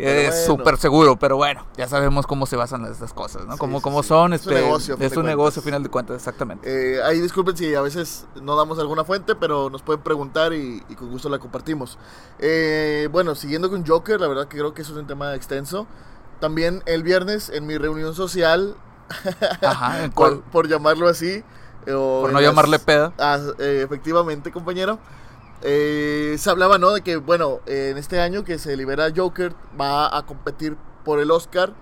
Bueno. 0.06 0.32
súper 0.46 0.77
seguro, 0.77 1.15
pero 1.18 1.36
bueno, 1.38 1.65
ya 1.77 1.88
sabemos 1.88 2.25
cómo 2.25 2.46
se 2.46 2.56
basan 2.56 2.86
estas 2.86 3.13
cosas, 3.13 3.46
¿no? 3.46 3.53
Sí, 3.53 3.60
cómo, 3.60 3.77
sí, 3.79 3.84
cómo 3.84 4.01
son, 4.03 4.34
Es 4.34 4.46
un 4.46 4.51
este, 4.53 4.63
negocio, 4.63 4.94
a 4.94 4.98
fin 4.98 5.06
es 5.08 5.18
un 5.18 5.25
negocio, 5.25 5.62
final 5.62 5.84
de 5.84 5.89
cuentas, 5.89 6.15
exactamente. 6.15 6.68
Eh, 6.98 7.03
ahí 7.03 7.20
disculpen 7.20 7.55
si 7.57 7.75
a 7.75 7.81
veces 7.81 8.25
no 8.42 8.55
damos 8.55 8.79
alguna 8.79 9.03
fuente, 9.03 9.35
pero 9.35 9.70
nos 9.70 9.81
pueden 9.81 10.01
preguntar 10.01 10.53
y, 10.53 10.83
y 10.90 10.96
con 10.96 11.09
gusto 11.09 11.27
la 11.29 11.40
compartimos. 11.40 11.98
Eh, 12.40 13.09
bueno, 13.12 13.35
siguiendo 13.35 13.70
con 13.70 13.85
Joker, 13.85 14.20
la 14.22 14.27
verdad 14.27 14.48
que 14.48 14.57
creo 14.57 14.74
que 14.74 14.81
eso 14.81 14.94
es 14.94 14.98
un 15.00 15.07
tema 15.07 15.35
extenso. 15.35 15.85
También 16.40 16.81
el 16.85 17.03
viernes 17.03 17.50
en 17.50 17.68
mi 17.68 17.77
reunión 17.77 18.16
social, 18.16 18.75
Ajá, 19.62 20.03
¿en 20.05 20.12
por, 20.12 20.42
por 20.44 20.68
llamarlo 20.68 21.09
así, 21.09 21.27
eh, 21.85 21.92
Por 21.94 22.31
no 22.31 22.40
las- 22.40 22.44
llamarle 22.50 22.79
peda. 22.79 23.12
Ah, 23.18 23.38
eh, 23.59 23.81
efectivamente, 23.83 24.51
compañero. 24.51 25.00
Eh, 25.61 26.35
se 26.39 26.50
hablaba, 26.50 26.77
¿no? 26.77 26.91
De 26.91 27.01
que, 27.01 27.17
bueno, 27.17 27.59
en 27.65 27.98
este 27.98 28.19
año 28.22 28.43
que 28.43 28.57
se 28.59 28.75
libera 28.77 29.09
Joker, 29.15 29.53
va 29.79 30.15
a 30.15 30.25
competir 30.25 30.77
por 31.03 31.19
el 31.19 31.31
Oscar 31.31 31.74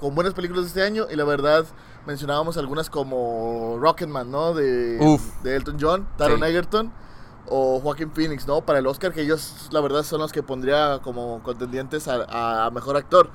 con 0.00 0.14
buenas 0.14 0.34
películas 0.34 0.64
de 0.64 0.68
este 0.68 0.82
año. 0.82 1.06
Y 1.10 1.16
la 1.16 1.24
verdad, 1.24 1.64
mencionábamos 2.06 2.56
algunas 2.56 2.90
como 2.90 3.76
Rocketman, 3.80 4.30
¿no? 4.30 4.54
De, 4.54 4.98
Uf. 5.00 5.42
de 5.42 5.56
Elton 5.56 5.78
John, 5.80 6.08
Taron 6.16 6.40
Sí. 6.40 6.46
Egerton 6.46 6.92
o 7.46 7.80
Joaquin 7.80 8.10
Phoenix, 8.12 8.46
¿no? 8.46 8.60
Para 8.62 8.78
el 8.78 8.86
Oscar, 8.86 9.12
que 9.12 9.20
ellos, 9.22 9.68
la 9.70 9.80
verdad, 9.80 10.02
son 10.02 10.20
los 10.20 10.32
que 10.32 10.42
pondría 10.42 11.00
como 11.02 11.42
contendientes 11.42 12.08
a, 12.08 12.66
a 12.66 12.70
mejor 12.70 12.96
actor. 12.96 13.30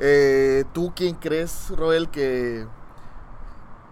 Eh, 0.00 0.64
¿Tú 0.72 0.92
quién 0.96 1.14
crees, 1.16 1.68
Roel, 1.76 2.08
que, 2.08 2.66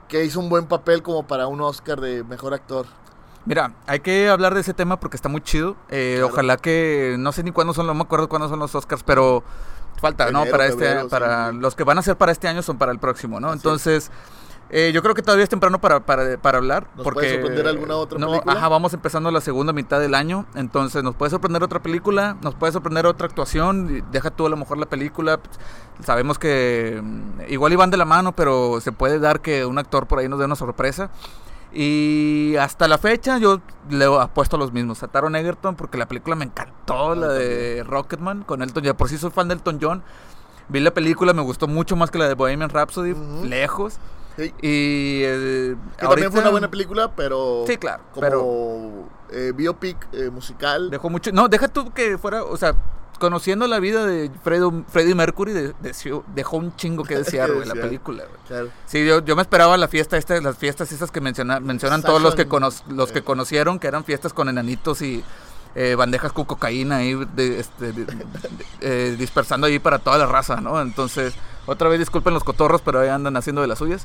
que 0.08 0.24
hizo 0.24 0.40
un 0.40 0.48
buen 0.48 0.66
papel 0.66 1.02
como 1.02 1.26
para 1.26 1.46
un 1.46 1.60
Oscar 1.60 2.00
de 2.00 2.24
mejor 2.24 2.54
actor? 2.54 2.86
Mira, 3.46 3.72
hay 3.86 4.00
que 4.00 4.28
hablar 4.28 4.54
de 4.54 4.60
ese 4.60 4.74
tema 4.74 5.00
porque 5.00 5.16
está 5.16 5.28
muy 5.28 5.40
chido. 5.40 5.76
Eh, 5.88 6.16
Claro. 6.18 6.32
Ojalá 6.32 6.56
que 6.56 7.16
no 7.18 7.32
sé 7.32 7.42
ni 7.42 7.52
cuándo 7.52 7.72
son, 7.72 7.86
no 7.86 7.94
me 7.94 8.02
acuerdo 8.02 8.28
cuándo 8.28 8.48
son 8.48 8.58
los 8.58 8.74
Oscars, 8.74 9.02
pero 9.02 9.42
falta, 10.00 10.30
¿no? 10.30 10.44
Para 10.46 10.66
este, 10.66 10.84
febrero, 10.84 11.08
para 11.08 11.50
sí. 11.50 11.56
los 11.58 11.74
que 11.74 11.84
van 11.84 11.98
a 11.98 12.02
ser 12.02 12.16
para 12.16 12.32
este 12.32 12.48
año 12.48 12.62
son 12.62 12.78
para 12.78 12.92
el 12.92 12.98
próximo, 12.98 13.40
¿no? 13.40 13.48
Así. 13.48 13.56
Entonces, 13.58 14.10
eh, 14.72 14.92
yo 14.94 15.02
creo 15.02 15.14
que 15.14 15.22
todavía 15.22 15.42
es 15.42 15.50
temprano 15.50 15.80
para, 15.80 16.00
para, 16.00 16.38
para 16.38 16.58
hablar. 16.58 16.86
¿Nos 16.94 17.02
porque, 17.02 17.20
puede 17.20 17.32
sorprender 17.34 17.66
alguna 17.66 17.96
otra 17.96 18.18
no, 18.18 18.28
película? 18.28 18.52
Ajá, 18.52 18.68
vamos 18.68 18.94
empezando 18.94 19.30
la 19.30 19.40
segunda 19.40 19.72
mitad 19.72 20.00
del 20.00 20.14
año, 20.14 20.46
entonces 20.54 21.02
nos 21.02 21.16
puede 21.16 21.30
sorprender 21.30 21.62
otra 21.62 21.80
película, 21.80 22.36
nos 22.42 22.54
puede 22.54 22.72
sorprender 22.72 23.06
otra 23.06 23.26
actuación, 23.26 24.04
deja 24.12 24.30
tú 24.30 24.46
a 24.46 24.50
lo 24.50 24.56
mejor 24.56 24.78
la 24.78 24.86
película. 24.86 25.40
Sabemos 26.04 26.38
que 26.38 27.00
mm, 27.02 27.50
igual 27.52 27.72
iban 27.72 27.90
de 27.90 27.96
la 27.96 28.04
mano, 28.04 28.32
pero 28.32 28.80
se 28.80 28.92
puede 28.92 29.18
dar 29.18 29.40
que 29.40 29.64
un 29.64 29.78
actor 29.78 30.06
por 30.06 30.20
ahí 30.20 30.28
nos 30.28 30.38
dé 30.38 30.44
una 30.44 30.56
sorpresa. 30.56 31.10
Y 31.72 32.56
hasta 32.56 32.88
la 32.88 32.98
fecha 32.98 33.38
yo 33.38 33.60
le 33.88 34.04
apuesto 34.04 34.56
a 34.56 34.58
los 34.58 34.72
mismos. 34.72 35.02
A 35.02 35.08
Taron 35.08 35.36
Egerton 35.36 35.76
porque 35.76 35.98
la 35.98 36.06
película 36.08 36.34
me 36.36 36.44
encantó, 36.44 37.14
la 37.14 37.28
de 37.28 37.84
Rocketman 37.86 38.42
con 38.42 38.62
Elton 38.62 38.82
John. 38.84 38.96
Por 38.96 39.08
si 39.08 39.18
soy 39.18 39.30
fan 39.30 39.48
de 39.48 39.54
Elton 39.54 39.78
John. 39.80 40.02
Vi 40.68 40.80
la 40.80 40.92
película, 40.92 41.32
me 41.32 41.42
gustó 41.42 41.66
mucho 41.68 41.96
más 41.96 42.10
que 42.10 42.18
la 42.18 42.28
de 42.28 42.34
Bohemian 42.34 42.70
Rhapsody, 42.70 43.14
lejos. 43.44 43.98
Sí, 44.36 44.54
Y 44.62 45.22
eh, 45.24 45.76
que 45.98 46.06
también 46.06 46.30
fue 46.30 46.40
ahorita 46.40 46.40
una 46.40 46.50
buena 46.50 46.70
película, 46.70 47.10
pero 47.14 47.64
Sí, 47.66 47.76
claro, 47.76 48.04
como 48.14 48.20
pero- 48.20 49.08
eh, 49.36 49.52
biopic 49.54 50.08
eh, 50.12 50.30
musical. 50.30 50.88
dejó 50.90 51.10
mucho. 51.10 51.32
No, 51.32 51.48
deja 51.48 51.66
tú 51.68 51.90
que 51.92 52.16
fuera, 52.18 52.44
o 52.44 52.56
sea, 52.56 52.74
conociendo 53.20 53.68
la 53.68 53.78
vida 53.78 54.04
de 54.04 54.28
Fredo- 54.44 54.84
Freddie 54.88 55.14
Mercury, 55.14 55.52
de- 55.52 55.68
de- 55.80 56.22
dejó 56.34 56.56
un 56.56 56.74
chingo 56.74 57.04
que 57.04 57.16
desear, 57.16 57.52
güey, 57.54 57.68
la 57.68 57.74
película, 57.82 58.24
güey. 58.24 58.40
Claro. 58.48 58.68
Sí, 58.86 59.06
yo, 59.06 59.24
yo 59.24 59.36
me 59.36 59.42
esperaba 59.42 59.76
la 59.76 59.86
fiesta 59.86 60.16
esta, 60.16 60.40
las 60.40 60.58
fiestas 60.58 60.90
esas 60.90 61.12
que 61.12 61.20
menciona- 61.20 61.60
mencionan 61.60 62.02
todos 62.02 62.20
los 62.20 62.34
que 62.34 62.48
cono- 62.48 62.70
los 62.88 63.12
que 63.12 63.22
conocieron, 63.22 63.78
que 63.78 63.86
eran 63.86 64.02
fiestas 64.02 64.32
con 64.32 64.48
enanitos 64.48 65.00
y 65.02 65.22
eh, 65.76 65.94
bandejas 65.94 66.32
con 66.32 66.46
cocaína 66.46 66.96
ahí 66.96 67.14
de- 67.36 67.60
este, 67.60 67.92
de- 67.92 68.04
de- 68.04 68.26
eh, 68.80 69.14
dispersando 69.16 69.68
ahí 69.68 69.78
para 69.78 70.00
toda 70.00 70.18
la 70.18 70.26
raza, 70.26 70.60
¿no? 70.60 70.80
Entonces, 70.80 71.34
otra 71.66 71.88
vez 71.88 72.00
disculpen 72.00 72.34
los 72.34 72.42
cotorros, 72.42 72.80
pero 72.80 72.98
ahí 72.98 73.08
andan 73.08 73.36
haciendo 73.36 73.60
de 73.62 73.68
las 73.68 73.78
suyas. 73.78 74.04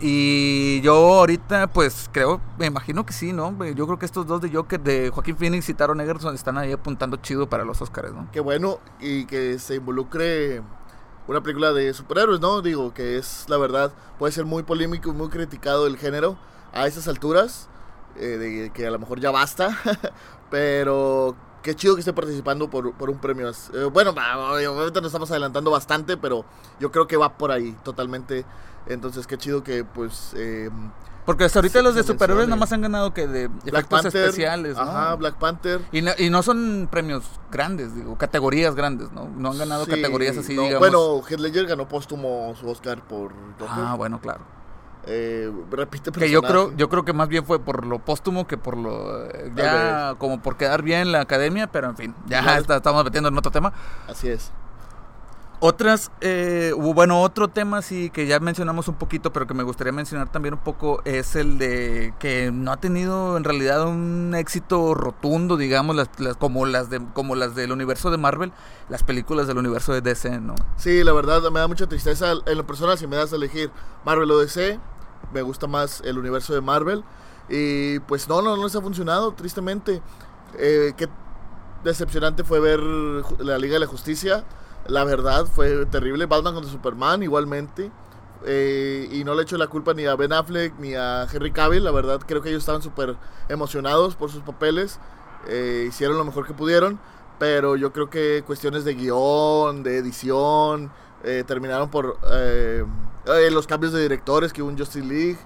Y 0.00 0.80
yo 0.82 0.94
ahorita, 0.94 1.68
pues 1.68 2.10
creo, 2.12 2.40
me 2.58 2.66
imagino 2.66 3.06
que 3.06 3.12
sí, 3.12 3.32
¿no? 3.32 3.52
Yo 3.64 3.86
creo 3.86 3.98
que 3.98 4.04
estos 4.04 4.26
dos 4.26 4.42
de 4.42 4.50
Joker, 4.50 4.80
de 4.80 5.10
Joaquín 5.10 5.36
Phoenix 5.36 5.68
y 5.68 5.74
Taron 5.74 6.00
Egerton, 6.00 6.34
están 6.34 6.58
ahí 6.58 6.72
apuntando 6.72 7.16
chido 7.16 7.48
para 7.48 7.64
los 7.64 7.80
Oscars, 7.80 8.12
¿no? 8.12 8.28
Qué 8.32 8.40
bueno 8.40 8.78
y 9.00 9.24
que 9.24 9.58
se 9.58 9.76
involucre 9.76 10.62
una 11.28 11.42
película 11.42 11.72
de 11.72 11.94
superhéroes, 11.94 12.40
¿no? 12.40 12.60
Digo 12.60 12.92
que 12.92 13.16
es 13.16 13.46
la 13.48 13.56
verdad, 13.56 13.92
puede 14.18 14.32
ser 14.32 14.44
muy 14.44 14.62
polémico 14.62 15.10
y 15.10 15.12
muy 15.12 15.28
criticado 15.28 15.86
el 15.86 15.96
género 15.96 16.36
a 16.72 16.86
esas 16.86 17.08
alturas, 17.08 17.68
eh, 18.16 18.36
de 18.38 18.70
que 18.70 18.86
a 18.86 18.90
lo 18.90 18.98
mejor 18.98 19.18
ya 19.18 19.30
basta, 19.30 19.78
pero 20.50 21.34
qué 21.66 21.74
chido 21.74 21.96
que 21.96 22.00
esté 22.00 22.12
participando 22.12 22.70
por, 22.70 22.92
por 22.92 23.10
un 23.10 23.18
premio. 23.18 23.50
Eh, 23.50 23.84
bueno, 23.92 24.10
obviamente 24.12 25.00
nos 25.00 25.06
estamos 25.06 25.28
adelantando 25.32 25.72
bastante, 25.72 26.16
pero 26.16 26.44
yo 26.78 26.92
creo 26.92 27.08
que 27.08 27.16
va 27.16 27.36
por 27.36 27.50
ahí 27.50 27.76
totalmente. 27.82 28.44
Entonces, 28.86 29.26
qué 29.26 29.36
chido 29.36 29.64
que 29.64 29.82
pues... 29.82 30.32
eh, 30.36 30.70
Porque 31.24 31.42
hasta 31.42 31.58
ahorita 31.58 31.82
los 31.82 31.96
de 31.96 32.04
superhéroes 32.04 32.46
mencione. 32.46 32.50
nada 32.50 32.60
más 32.60 32.72
han 32.72 32.82
ganado 32.82 33.12
que 33.12 33.26
de 33.26 33.48
Black 33.48 33.66
efectos 33.66 34.02
Panther, 34.02 34.22
especiales, 34.26 34.76
¿no? 34.76 34.82
Ajá, 34.82 35.16
Black 35.16 35.34
Panther. 35.38 35.80
Y 35.90 36.02
no, 36.02 36.12
y 36.16 36.30
no 36.30 36.44
son 36.44 36.86
premios 36.88 37.24
grandes, 37.50 37.96
digo, 37.96 38.16
categorías 38.16 38.76
grandes, 38.76 39.10
¿no? 39.10 39.28
No 39.36 39.50
han 39.50 39.58
ganado 39.58 39.86
Sí, 39.86 39.90
categorías 39.90 40.36
así, 40.36 40.54
no, 40.54 40.62
digamos. 40.62 40.88
Bueno, 40.88 41.20
Heath 41.28 41.40
Ledger 41.40 41.66
ganó 41.66 41.88
póstumo 41.88 42.54
su 42.60 42.68
Oscar 42.68 43.02
por 43.02 43.32
Joker. 43.58 43.66
ah, 43.68 43.94
bueno, 43.98 44.20
claro. 44.20 44.44
Eh, 45.08 45.52
repite 45.70 46.10
Que 46.10 46.28
yo 46.30 46.40
personaje. 46.42 46.66
creo, 46.68 46.76
yo 46.78 46.88
creo 46.88 47.04
que 47.04 47.12
más 47.12 47.28
bien 47.28 47.44
fue 47.44 47.58
por 47.60 47.86
lo 47.86 47.98
póstumo 48.00 48.46
que 48.46 48.58
por 48.58 48.76
lo 48.76 49.24
eh, 49.26 49.52
ya 49.54 50.14
como 50.18 50.42
por 50.42 50.56
quedar 50.56 50.82
bien 50.82 51.00
en 51.02 51.12
la 51.12 51.20
academia, 51.20 51.68
pero 51.68 51.88
en 51.88 51.96
fin, 51.96 52.14
ya 52.26 52.42
Claro. 52.42 52.60
está- 52.60 52.76
estamos 52.76 53.04
metiendo 53.04 53.28
en 53.28 53.38
otro 53.38 53.52
tema. 53.52 53.72
Así 54.08 54.28
es. 54.28 54.50
Otras, 55.58 56.10
eh, 56.20 56.74
bueno, 56.76 57.22
otro 57.22 57.48
tema 57.48 57.80
sí 57.80 58.10
que 58.10 58.26
ya 58.26 58.38
mencionamos 58.40 58.88
un 58.88 58.96
poquito, 58.96 59.32
pero 59.32 59.46
que 59.46 59.54
me 59.54 59.62
gustaría 59.62 59.90
mencionar 59.90 60.28
también 60.30 60.52
un 60.52 60.60
poco, 60.60 61.00
es 61.06 61.34
el 61.34 61.56
de 61.56 62.12
que 62.18 62.50
no 62.52 62.72
ha 62.72 62.76
tenido 62.76 63.38
en 63.38 63.44
realidad 63.44 63.86
un 63.88 64.34
éxito 64.36 64.92
rotundo, 64.92 65.56
digamos, 65.56 65.96
las, 65.96 66.10
las- 66.18 66.36
como, 66.36 66.66
las 66.66 66.90
de, 66.90 67.00
como 67.14 67.36
las 67.36 67.54
del 67.54 67.72
universo 67.72 68.10
de 68.10 68.18
Marvel, 68.18 68.52
las 68.90 69.02
películas 69.02 69.46
del 69.46 69.56
universo 69.56 69.94
de 69.94 70.02
DC, 70.02 70.40
¿no? 70.40 70.56
Sí, 70.76 71.02
la 71.02 71.14
verdad 71.14 71.40
me 71.50 71.58
da 71.58 71.68
mucha 71.68 71.86
tristeza. 71.86 72.34
En 72.44 72.58
lo 72.58 72.66
personal, 72.66 72.98
si 72.98 73.06
me 73.06 73.16
das 73.16 73.32
a 73.32 73.36
elegir 73.36 73.70
Marvel 74.04 74.30
o 74.32 74.38
DC, 74.38 74.78
me 75.32 75.42
gusta 75.42 75.66
más 75.66 76.00
el 76.04 76.18
universo 76.18 76.54
de 76.54 76.60
Marvel. 76.60 77.04
Y 77.48 78.00
pues 78.00 78.28
no, 78.28 78.42
no, 78.42 78.56
no 78.56 78.64
les 78.64 78.74
ha 78.74 78.80
funcionado, 78.80 79.32
tristemente. 79.32 80.02
Eh, 80.58 80.92
qué 80.96 81.08
decepcionante 81.84 82.44
fue 82.44 82.60
ver 82.60 82.80
la 82.80 83.58
Liga 83.58 83.74
de 83.74 83.80
la 83.80 83.86
Justicia. 83.86 84.44
La 84.86 85.04
verdad, 85.04 85.46
fue 85.46 85.86
terrible. 85.86 86.26
Batman 86.26 86.54
contra 86.54 86.72
Superman, 86.72 87.22
igualmente. 87.22 87.90
Eh, 88.44 89.08
y 89.10 89.24
no 89.24 89.34
le 89.34 89.42
echo 89.42 89.56
la 89.56 89.66
culpa 89.66 89.94
ni 89.94 90.04
a 90.06 90.14
Ben 90.14 90.32
Affleck 90.32 90.78
ni 90.78 90.94
a 90.94 91.26
Henry 91.32 91.52
Cavill. 91.52 91.84
La 91.84 91.90
verdad, 91.90 92.20
creo 92.26 92.42
que 92.42 92.48
ellos 92.48 92.62
estaban 92.62 92.82
súper 92.82 93.16
emocionados 93.48 94.16
por 94.16 94.30
sus 94.30 94.42
papeles. 94.42 94.98
Eh, 95.48 95.86
hicieron 95.88 96.18
lo 96.18 96.24
mejor 96.24 96.46
que 96.46 96.54
pudieron. 96.54 96.98
Pero 97.38 97.76
yo 97.76 97.92
creo 97.92 98.08
que 98.08 98.42
cuestiones 98.46 98.84
de 98.84 98.94
guion, 98.94 99.82
de 99.82 99.98
edición, 99.98 100.90
terminaron 101.46 101.90
por 101.90 102.18
eh, 103.26 103.50
los 103.50 103.66
cambios 103.66 103.92
de 103.92 104.00
directores 104.02 104.52
que 104.52 104.62
hubo 104.62 104.70
en 104.70 104.78
Justice 104.78 105.04
League. 105.06 105.38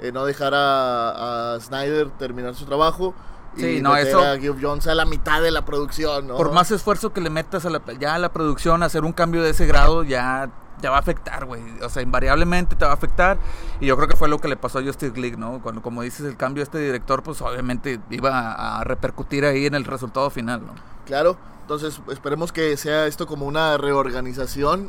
eh, 0.00 0.10
no 0.12 0.24
dejar 0.24 0.52
a, 0.54 1.54
a 1.54 1.60
Snyder 1.60 2.10
terminar 2.18 2.54
su 2.54 2.64
trabajo. 2.64 3.14
Sí, 3.56 3.76
y 3.76 3.82
no, 3.82 3.92
meter 3.92 4.08
eso- 4.08 4.20
a 4.20 4.38
Geoff 4.38 4.56
Jones 4.60 4.86
a 4.86 4.94
la 4.94 5.04
mitad 5.04 5.42
de 5.42 5.50
la 5.50 5.64
producción, 5.64 6.26
¿no? 6.26 6.36
Por 6.36 6.52
más 6.52 6.70
esfuerzo 6.70 7.12
que 7.12 7.20
le 7.20 7.28
metas 7.30 7.66
a 7.66 7.70
la, 7.70 7.82
ya 8.00 8.14
a 8.14 8.18
la 8.18 8.32
producción, 8.32 8.82
hacer 8.82 9.04
un 9.04 9.12
cambio 9.12 9.42
de 9.42 9.50
ese 9.50 9.66
grado 9.66 10.02
ya 10.04 10.48
te 10.80 10.88
va 10.88 10.96
a 10.96 11.00
afectar, 11.00 11.44
güey. 11.44 11.62
O 11.82 11.88
sea, 11.90 12.02
invariablemente 12.02 12.74
te 12.74 12.84
va 12.84 12.90
a 12.92 12.94
afectar. 12.94 13.36
Y 13.78 13.86
yo 13.86 13.96
creo 13.96 14.08
que 14.08 14.16
fue 14.16 14.28
lo 14.28 14.38
que 14.38 14.48
le 14.48 14.56
pasó 14.56 14.78
a 14.78 14.82
Justice 14.82 15.20
League, 15.20 15.36
¿no? 15.36 15.60
Cuando, 15.62 15.82
como 15.82 16.00
dices, 16.02 16.24
el 16.26 16.36
cambio 16.36 16.62
de 16.62 16.64
este 16.64 16.78
director, 16.78 17.22
pues 17.22 17.40
obviamente 17.42 18.00
iba 18.10 18.30
a, 18.52 18.80
a 18.80 18.84
repercutir 18.84 19.44
ahí 19.44 19.66
en 19.66 19.74
el 19.74 19.84
resultado 19.84 20.30
final, 20.30 20.62
¿no? 20.66 20.72
Claro, 21.06 21.36
entonces 21.60 22.00
esperemos 22.10 22.50
que 22.52 22.76
sea 22.78 23.06
esto 23.06 23.26
como 23.26 23.44
una 23.46 23.76
reorganización, 23.76 24.88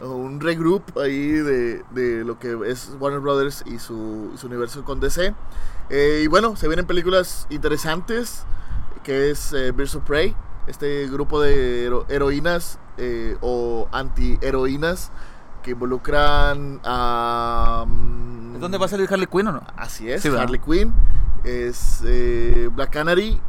un 0.00 0.40
regroup 0.40 0.82
ahí 0.98 1.28
de, 1.32 1.82
de 1.90 2.24
lo 2.24 2.38
que 2.38 2.56
es 2.66 2.96
Warner 3.00 3.20
Brothers 3.20 3.64
y 3.66 3.78
su, 3.78 4.30
y 4.34 4.38
su 4.38 4.46
universo 4.46 4.84
con 4.84 5.00
DC. 5.00 5.34
Eh, 5.90 6.22
y 6.24 6.26
bueno, 6.26 6.54
se 6.56 6.68
vienen 6.68 6.86
películas 6.86 7.46
interesantes, 7.50 8.44
que 9.02 9.30
es 9.30 9.52
eh, 9.52 9.72
Birds 9.72 9.94
of 9.96 10.04
Prey, 10.04 10.36
este 10.66 11.06
grupo 11.08 11.40
de 11.40 11.86
hero- 11.86 12.06
heroínas 12.08 12.78
eh, 12.98 13.36
o 13.40 13.88
anti-heroínas 13.90 15.10
que 15.62 15.72
involucran 15.72 16.80
a... 16.84 17.84
¿Es 18.54 18.60
donde 18.60 18.78
va 18.78 18.86
a 18.86 18.88
salir 18.88 19.08
Harley 19.10 19.26
Quinn 19.26 19.48
o 19.48 19.52
no? 19.52 19.62
Así 19.76 20.10
es. 20.10 20.24
Harley 20.26 20.60
Quinn, 20.60 20.92
es 21.44 22.02
eh, 22.04 22.68
Black 22.72 22.90
Canary 22.90 23.40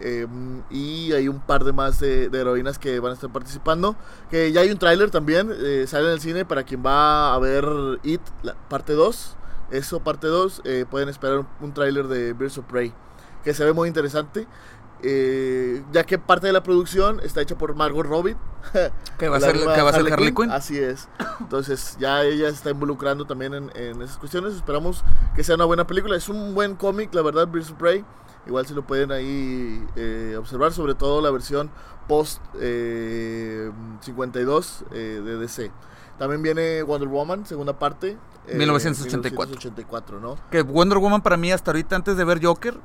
eh, 0.00 0.26
y 0.70 1.12
hay 1.12 1.28
un 1.28 1.40
par 1.40 1.64
de 1.64 1.72
más 1.72 1.98
de, 2.00 2.28
de 2.28 2.40
heroínas 2.40 2.78
que 2.78 2.98
van 3.00 3.12
a 3.12 3.14
estar 3.14 3.30
participando. 3.32 3.96
Que 4.30 4.52
ya 4.52 4.60
hay 4.62 4.70
un 4.70 4.78
tráiler 4.78 5.10
también, 5.10 5.50
eh, 5.52 5.84
sale 5.86 6.06
en 6.06 6.12
el 6.12 6.20
cine 6.20 6.44
para 6.44 6.64
quien 6.64 6.84
va 6.84 7.34
a 7.34 7.38
ver 7.38 7.64
It, 8.02 8.22
la 8.42 8.54
parte 8.68 8.92
2. 8.94 9.36
Eso, 9.70 10.00
parte 10.00 10.26
2, 10.28 10.62
eh, 10.64 10.86
pueden 10.88 11.08
esperar 11.08 11.38
un, 11.40 11.48
un 11.60 11.74
tráiler 11.74 12.08
de 12.08 12.32
Birds 12.32 12.56
of 12.58 12.64
Prey, 12.66 12.94
que 13.44 13.52
se 13.54 13.64
ve 13.64 13.72
muy 13.72 13.88
interesante. 13.88 14.46
eh, 15.02 15.84
ya 15.92 16.04
que 16.04 16.18
parte 16.18 16.46
de 16.48 16.52
la 16.52 16.62
producción 16.62 17.20
está 17.22 17.40
hecha 17.40 17.56
por 17.56 17.74
Margot 17.74 18.04
Robbie. 18.06 18.36
Que 19.18 19.28
va 19.28 19.36
a 19.38 19.40
ser, 19.40 19.56
que 19.58 19.82
va 19.82 19.90
a 19.90 19.92
ser 19.92 20.12
Harley 20.12 20.32
Quinn. 20.34 20.50
Así 20.50 20.78
es. 20.78 21.08
Entonces 21.40 21.96
ya 22.00 22.22
ella 22.24 22.48
se 22.48 22.54
está 22.56 22.70
involucrando 22.70 23.24
también 23.26 23.54
en, 23.54 23.70
en 23.76 24.00
esas 24.02 24.16
cuestiones. 24.18 24.54
Esperamos 24.54 25.04
que 25.34 25.44
sea 25.44 25.54
una 25.56 25.64
buena 25.64 25.86
película. 25.86 26.16
Es 26.16 26.28
un 26.28 26.54
buen 26.54 26.74
cómic, 26.76 27.12
la 27.14 27.22
verdad, 27.22 27.46
Birds 27.48 27.70
of 27.70 27.76
Prey. 27.78 28.04
Igual 28.48 28.66
si 28.66 28.74
lo 28.74 28.82
pueden 28.82 29.12
ahí 29.12 29.86
eh, 29.94 30.34
observar, 30.38 30.72
sobre 30.72 30.94
todo 30.94 31.20
la 31.20 31.30
versión 31.30 31.70
post 32.08 32.42
eh, 32.58 33.70
52 34.00 34.84
eh, 34.92 35.20
de 35.24 35.36
DC. 35.36 35.70
También 36.18 36.42
viene 36.42 36.82
Wonder 36.82 37.08
Woman, 37.08 37.46
segunda 37.46 37.78
parte. 37.78 38.16
eh, 38.48 38.56
1984. 38.56 39.50
1984, 39.56 40.20
¿no? 40.20 40.36
Que 40.50 40.62
Wonder 40.62 40.98
Woman 40.98 41.20
para 41.22 41.36
mí 41.36 41.52
hasta 41.52 41.70
ahorita, 41.70 41.94
antes 41.94 42.16
de 42.16 42.24
ver 42.24 42.44
Joker, 42.44 42.76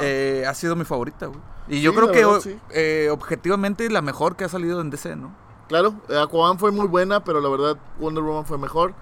eh, 0.00 0.44
ha 0.48 0.54
sido 0.54 0.74
mi 0.74 0.84
favorita, 0.84 1.26
güey. 1.26 1.38
Y 1.68 1.82
yo 1.82 1.90
Sí, 1.92 1.96
creo 1.98 2.10
que 2.10 2.24
verdad, 2.24 2.40
sí. 2.40 2.58
eh, 2.70 3.08
objetivamente 3.12 3.88
la 3.90 4.02
mejor 4.02 4.34
que 4.36 4.44
ha 4.44 4.48
salido 4.48 4.80
en 4.80 4.90
DC, 4.90 5.14
¿no? 5.16 5.32
Claro, 5.68 5.94
eh, 6.08 6.18
Aquaman 6.18 6.58
fue 6.58 6.72
muy 6.72 6.86
buena, 6.88 7.22
pero 7.22 7.40
la 7.40 7.48
verdad 7.48 7.76
Wonder 8.00 8.24
Woman 8.24 8.44
fue 8.46 8.58
mejor. 8.58 8.92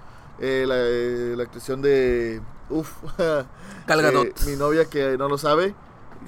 Eh, 0.40 0.64
la, 0.68 0.74
eh, 0.76 1.34
la 1.36 1.44
actuación 1.44 1.80
de... 1.80 2.42
Uf, 2.70 2.90
eh, 3.18 4.32
mi 4.46 4.56
novia 4.56 4.84
que 4.84 5.16
no 5.16 5.28
lo 5.28 5.38
sabe, 5.38 5.74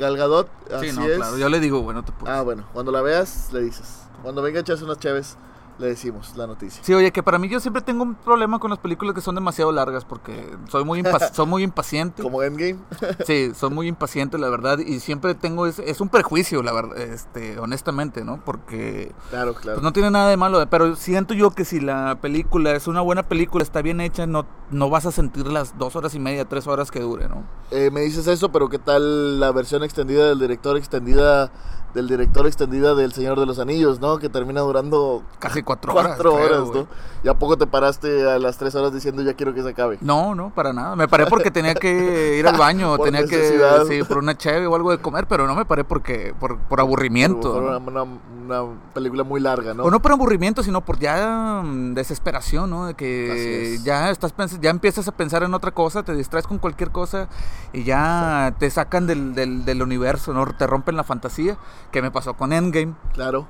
Gal 0.00 0.16
Gadot, 0.16 0.48
así 0.72 0.90
sí, 0.90 0.96
no, 0.96 1.06
es. 1.06 1.16
claro. 1.16 1.36
Yo 1.38 1.48
le 1.48 1.60
digo, 1.60 1.82
bueno, 1.82 2.02
te 2.02 2.10
puedo. 2.10 2.32
Ah, 2.32 2.42
bueno, 2.42 2.64
cuando 2.72 2.90
la 2.90 3.02
veas, 3.02 3.50
le 3.52 3.60
dices. 3.60 4.00
Cuando 4.22 4.40
venga 4.42 4.58
a 4.58 4.62
echarse 4.62 4.82
unas 4.82 4.98
chaves, 4.98 5.36
le 5.80 5.86
decimos 5.88 6.36
la 6.36 6.46
noticia. 6.46 6.82
Sí, 6.84 6.92
oye, 6.94 7.10
que 7.10 7.22
para 7.22 7.38
mí 7.38 7.48
yo 7.48 7.58
siempre 7.58 7.82
tengo 7.82 8.02
un 8.02 8.14
problema 8.14 8.58
con 8.58 8.70
las 8.70 8.78
películas 8.78 9.14
que 9.14 9.20
son 9.20 9.34
demasiado 9.34 9.72
largas 9.72 10.04
porque 10.04 10.56
soy 10.68 10.84
muy, 10.84 11.02
soy 11.32 11.46
muy 11.46 11.62
impaciente. 11.62 12.22
Como 12.22 12.42
Endgame. 12.42 12.78
Sí, 13.26 13.52
soy 13.54 13.70
muy 13.70 13.86
impaciente, 13.88 14.38
la 14.38 14.48
verdad, 14.48 14.78
y 14.78 15.00
siempre 15.00 15.34
tengo, 15.34 15.66
es, 15.66 15.78
es 15.78 16.00
un 16.00 16.08
prejuicio, 16.08 16.62
la 16.62 16.72
verdad, 16.72 16.98
este, 16.98 17.58
honestamente, 17.58 18.24
¿no? 18.24 18.40
Porque 18.44 19.12
Claro, 19.30 19.54
claro. 19.54 19.76
pues, 19.76 19.82
no 19.82 19.92
tiene 19.92 20.10
nada 20.10 20.28
de 20.30 20.36
malo, 20.36 20.64
pero 20.68 20.96
siento 20.96 21.34
yo 21.34 21.50
que 21.52 21.64
si 21.64 21.80
la 21.80 22.18
película 22.20 22.72
es 22.72 22.86
una 22.86 23.00
buena 23.00 23.22
película, 23.24 23.62
está 23.62 23.82
bien 23.82 24.00
hecha, 24.00 24.26
no, 24.26 24.46
no 24.70 24.90
vas 24.90 25.06
a 25.06 25.12
sentir 25.12 25.46
las 25.46 25.78
dos 25.78 25.96
horas 25.96 26.14
y 26.14 26.18
media, 26.20 26.44
tres 26.44 26.66
horas 26.66 26.90
que 26.90 27.00
dure, 27.00 27.28
¿no? 27.28 27.44
Eh, 27.70 27.90
me 27.90 28.00
dices 28.02 28.26
eso, 28.26 28.50
pero 28.52 28.68
¿qué 28.68 28.78
tal 28.78 29.40
la 29.40 29.52
versión 29.52 29.82
extendida 29.82 30.28
del 30.28 30.38
director 30.38 30.76
extendida 30.76 31.50
del 31.94 32.08
director 32.08 32.46
extendida 32.46 32.94
del 32.94 33.12
Señor 33.12 33.38
de 33.38 33.46
los 33.46 33.58
Anillos, 33.58 34.00
¿no? 34.00 34.18
Que 34.18 34.28
termina 34.28 34.60
durando 34.60 35.22
Casi 35.38 35.62
cuatro 35.62 35.92
horas. 35.92 36.06
cuatro 36.08 36.34
horas. 36.34 36.68
¿no? 36.74 36.86
¿Y 37.22 37.28
a 37.28 37.34
poco 37.34 37.56
te 37.58 37.66
paraste 37.66 38.30
a 38.30 38.38
las 38.38 38.56
tres 38.58 38.74
horas 38.74 38.92
diciendo 38.92 39.22
ya 39.22 39.34
quiero 39.34 39.52
que 39.54 39.62
se 39.62 39.70
acabe? 39.70 39.98
No, 40.00 40.34
no, 40.34 40.50
para 40.50 40.72
nada. 40.72 40.96
Me 40.96 41.08
paré 41.08 41.26
porque 41.26 41.50
tenía 41.50 41.74
que 41.74 42.38
ir 42.38 42.46
al 42.46 42.56
baño, 42.56 42.96
Por 42.96 43.06
tenía 43.06 43.26
que 43.26 43.58
sí, 43.88 44.02
por 44.04 44.18
una 44.18 44.36
cheve 44.36 44.66
o 44.66 44.74
algo 44.74 44.90
de 44.90 44.98
comer, 44.98 45.26
pero 45.26 45.46
no 45.46 45.54
me 45.54 45.64
paré 45.64 45.84
porque 45.84 46.34
por, 46.38 46.58
por 46.58 46.80
aburrimiento. 46.80 47.52
Una, 47.56 47.78
una- 47.78 48.06
una 48.50 48.64
película 48.94 49.22
muy 49.22 49.38
larga, 49.40 49.74
¿no? 49.74 49.84
O 49.84 49.90
no 49.92 50.00
por 50.02 50.10
aburrimiento, 50.10 50.64
sino 50.64 50.80
por 50.80 50.98
ya 50.98 51.62
mm, 51.64 51.94
desesperación, 51.94 52.68
¿no? 52.70 52.86
De 52.86 52.94
que 52.94 53.74
es. 53.74 53.84
ya 53.84 54.10
estás 54.10 54.34
ya 54.60 54.70
empiezas 54.70 55.06
a 55.06 55.12
pensar 55.12 55.44
en 55.44 55.54
otra 55.54 55.70
cosa, 55.70 56.02
te 56.02 56.14
distraes 56.14 56.46
con 56.48 56.58
cualquier 56.58 56.90
cosa 56.90 57.28
y 57.72 57.84
ya 57.84 58.52
te 58.58 58.68
sacan 58.70 59.06
del, 59.06 59.34
del, 59.34 59.64
del 59.64 59.82
universo, 59.82 60.32
¿no? 60.32 60.46
Te 60.46 60.66
rompen 60.66 60.96
la 60.96 61.04
fantasía, 61.04 61.58
que 61.90 62.02
me 62.02 62.10
pasó 62.10 62.34
con 62.34 62.52
Endgame. 62.52 62.94
Claro. 63.14 63.46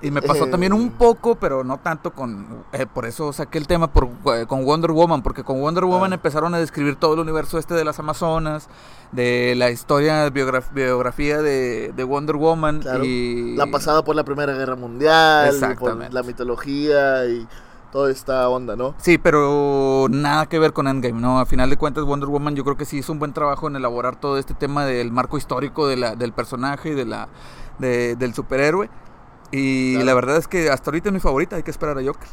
Y 0.00 0.12
me 0.12 0.22
pasó 0.22 0.44
Eh. 0.44 0.50
también 0.50 0.72
un 0.72 0.90
poco, 0.90 1.34
pero 1.34 1.64
no 1.64 1.78
tanto 1.78 2.12
con... 2.12 2.62
eh, 2.72 2.86
por 2.86 3.04
eso 3.04 3.32
saqué 3.32 3.58
el 3.58 3.66
tema 3.66 3.88
por, 3.92 4.08
eh, 4.36 4.46
con 4.46 4.64
Wonder 4.64 4.92
Woman, 4.92 5.22
porque 5.22 5.42
con 5.42 5.60
Wonder 5.60 5.84
Woman 5.86 6.12
Ah. 6.12 6.14
empezaron 6.14 6.54
a 6.54 6.58
describir 6.58 6.94
todo 6.94 7.14
el 7.14 7.18
universo 7.20 7.58
este 7.58 7.74
de 7.74 7.84
las 7.84 7.98
Amazonas, 7.98 8.68
de 9.10 9.54
la 9.56 9.70
historia, 9.70 10.28
biograf- 10.28 10.72
biografía 10.72 11.42
de, 11.42 11.92
de 11.96 12.04
Wonder 12.04 12.36
Woman 12.36 12.78
Claro. 12.78 13.04
y... 13.04 13.56
La 13.56 13.66
pasada 13.66 14.04
por 14.04 14.14
la 14.14 14.22
Primera 14.22 14.52
Guerra 14.52 14.76
Mundial, 14.76 15.52
por 15.80 16.12
la 16.12 16.22
mitología 16.22 17.24
y 17.26 17.48
toda 17.90 18.12
esta 18.12 18.48
onda, 18.50 18.76
¿no? 18.76 18.94
Sí, 18.98 19.18
pero 19.18 20.06
nada 20.10 20.46
que 20.46 20.60
ver 20.60 20.72
con 20.72 20.86
Endgame, 20.86 21.20
¿no? 21.20 21.40
A 21.40 21.46
final 21.46 21.70
de 21.70 21.76
cuentas, 21.76 22.04
Wonder 22.04 22.28
Woman 22.28 22.54
yo 22.54 22.62
creo 22.62 22.76
que 22.76 22.84
sí 22.84 22.98
hizo 22.98 23.10
un 23.12 23.18
buen 23.18 23.32
trabajo 23.32 23.66
en 23.66 23.74
elaborar 23.74 24.14
todo 24.14 24.38
este 24.38 24.54
tema 24.54 24.84
del 24.84 25.10
marco 25.10 25.38
histórico 25.38 25.88
de 25.88 25.96
la, 25.96 26.14
del 26.14 26.32
personaje 26.32 26.90
y 26.90 26.94
de 26.94 27.06
la, 27.06 27.28
de- 27.78 28.16
del 28.16 28.34
superhéroe. 28.34 28.88
Y 29.50 29.92
Claro. 29.92 30.06
la 30.06 30.14
verdad 30.14 30.36
es 30.36 30.46
que 30.48 30.70
hasta 30.70 30.90
ahorita 30.90 31.08
es 31.08 31.12
mi 31.12 31.20
favorita, 31.20 31.56
hay 31.56 31.62
que 31.62 31.70
esperar 31.70 31.98
a 31.98 32.02
Joker. 32.04 32.28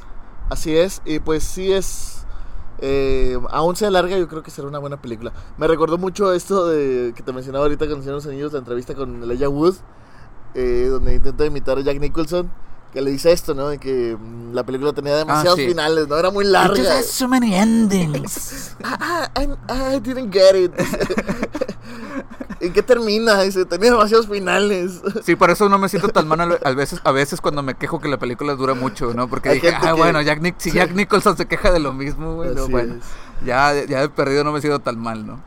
Así 0.49 0.75
es, 0.77 1.01
y 1.05 1.19
pues 1.19 1.43
sí 1.43 1.71
es. 1.71 2.11
eh, 2.79 3.39
aún 3.51 3.73
sea 3.77 3.89
larga, 3.89 4.17
yo 4.17 4.27
creo 4.27 4.43
que 4.43 4.51
será 4.51 4.67
una 4.67 4.79
buena 4.79 4.97
película. 5.01 5.31
Me 5.57 5.65
recordó 5.65 5.97
mucho 5.97 6.33
esto 6.33 6.67
de 6.67 7.13
que 7.15 7.23
te 7.23 7.31
mencionaba 7.31 7.63
ahorita 7.65 7.87
con 7.87 8.03
los 8.05 8.25
Anillos, 8.27 8.51
la 8.51 8.59
entrevista 8.59 8.93
con 8.93 9.23
Elijah 9.23 9.47
Wood, 9.47 9.75
eh, 10.55 10.87
donde 10.91 11.15
intenta 11.15 11.45
imitar 11.45 11.77
a 11.77 11.81
Jack 11.81 12.01
Nicholson, 12.01 12.51
que 12.91 13.01
le 13.01 13.11
dice 13.11 13.31
esto, 13.31 13.53
¿no? 13.53 13.69
De 13.69 13.77
que 13.77 14.17
mm, 14.19 14.53
la 14.53 14.65
película 14.65 14.91
tenía 14.91 15.15
demasiados 15.15 15.57
Ah, 15.57 15.61
sí. 15.61 15.67
finales, 15.69 16.07
¿no? 16.09 16.17
Era 16.17 16.31
muy 16.31 16.43
larga. 16.43 17.01
so 17.01 17.29
many 17.29 17.55
endings. 17.55 18.75
Ah, 18.83 19.29
ah, 19.33 19.41
I, 19.41 19.95
I 19.95 19.99
didn't 20.01 20.33
get 20.33 20.55
it. 20.55 20.73
¿En 22.59 22.71
qué 22.73 22.81
termina? 22.81 23.41
Dice, 23.41 23.65
tenía 23.65 23.91
demasiados 23.91 24.27
finales. 24.27 25.01
Sí, 25.23 25.35
por 25.35 25.49
eso 25.49 25.67
no 25.69 25.77
me 25.77 25.89
siento 25.89 26.07
tan 26.09 26.27
mal 26.27 26.59
a 26.63 26.71
veces, 26.71 27.01
a 27.03 27.11
veces 27.11 27.41
cuando 27.41 27.61
me 27.63 27.75
quejo 27.75 27.99
que 27.99 28.07
la 28.07 28.17
película 28.17 28.55
dura 28.55 28.73
mucho, 28.73 29.13
¿no? 29.13 29.27
Porque 29.27 29.49
Hay 29.49 29.55
dije, 29.59 29.73
ah, 29.75 29.81
que- 29.87 29.91
bueno, 29.93 30.21
Jack 30.21 30.39
Nic- 30.41 30.55
si. 30.57 30.71
Jack 30.71 30.91
Nicholson 30.93 31.35
se 31.37 31.45
queja 31.47 31.71
de 31.71 31.79
lo 31.79 31.91
mismo, 31.93 32.35
güey, 32.35 32.55
no, 32.55 32.67
bueno, 32.69 32.95
es. 32.95 33.03
ya, 33.45 33.73
ya 33.85 34.01
de 34.01 34.09
perdido 34.09 34.43
no 34.43 34.51
me 34.51 34.61
siento 34.61 34.79
tan 34.79 34.97
mal, 34.99 35.25
¿no? 35.27 35.39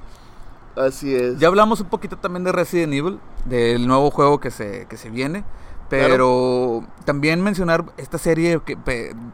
Así 0.76 1.14
es. 1.14 1.38
Ya 1.38 1.48
hablamos 1.48 1.80
un 1.80 1.88
poquito 1.88 2.16
también 2.18 2.44
de 2.44 2.52
Resident 2.52 2.92
Evil, 2.92 3.18
del 3.46 3.86
nuevo 3.88 4.10
juego 4.10 4.38
que 4.38 4.50
se, 4.50 4.86
que 4.88 4.96
se 4.96 5.10
viene. 5.10 5.44
Pero 5.90 6.84
también 7.06 7.42
mencionar 7.42 7.86
esta 7.96 8.18
serie 8.18 8.60
que, 8.64 8.76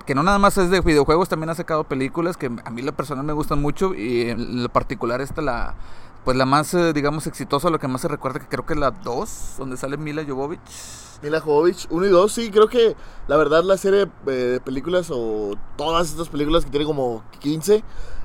que 0.07 0.15
no 0.15 0.23
nada 0.23 0.39
más 0.39 0.57
es 0.57 0.71
de 0.71 0.81
videojuegos, 0.81 1.29
también 1.29 1.51
ha 1.51 1.55
sacado 1.57 1.83
películas 1.85 2.37
que 2.37 2.47
a 2.65 2.71
mí 2.71 2.81
la 2.81 2.93
personal 2.93 3.25
me 3.25 3.33
gustan 3.33 3.61
mucho 3.61 3.93
y 3.93 4.31
en 4.31 4.63
lo 4.63 4.69
particular 4.69 5.21
esta 5.21 5.43
la 5.43 5.75
pues 6.25 6.37
la 6.37 6.47
más 6.47 6.73
eh, 6.75 6.93
digamos 6.93 7.27
exitosa, 7.27 7.71
lo 7.71 7.79
que 7.79 7.89
más 7.89 8.01
se 8.01 8.09
recuerda 8.09 8.41
que 8.41 8.47
creo 8.47 8.67
que 8.67 8.75
es 8.75 8.79
la 8.79 8.91
2, 8.91 9.55
donde 9.59 9.77
sale 9.77 9.97
Mila 9.97 10.25
Jovovich. 10.27 10.61
Mila 11.23 11.41
Jovovich, 11.41 11.87
1 11.91 12.07
y 12.07 12.09
2, 12.09 12.33
sí, 12.33 12.51
creo 12.51 12.69
que 12.69 12.97
la 13.29 13.37
verdad 13.37 13.63
la 13.65 13.77
serie 13.77 14.09
eh, 14.27 14.31
de 14.31 14.61
películas 14.61 15.11
o 15.11 15.55
todas 15.77 16.11
estas 16.11 16.29
películas 16.29 16.65
que 16.65 16.71
tienen 16.71 16.89
como 16.89 17.23
15 17.41 17.83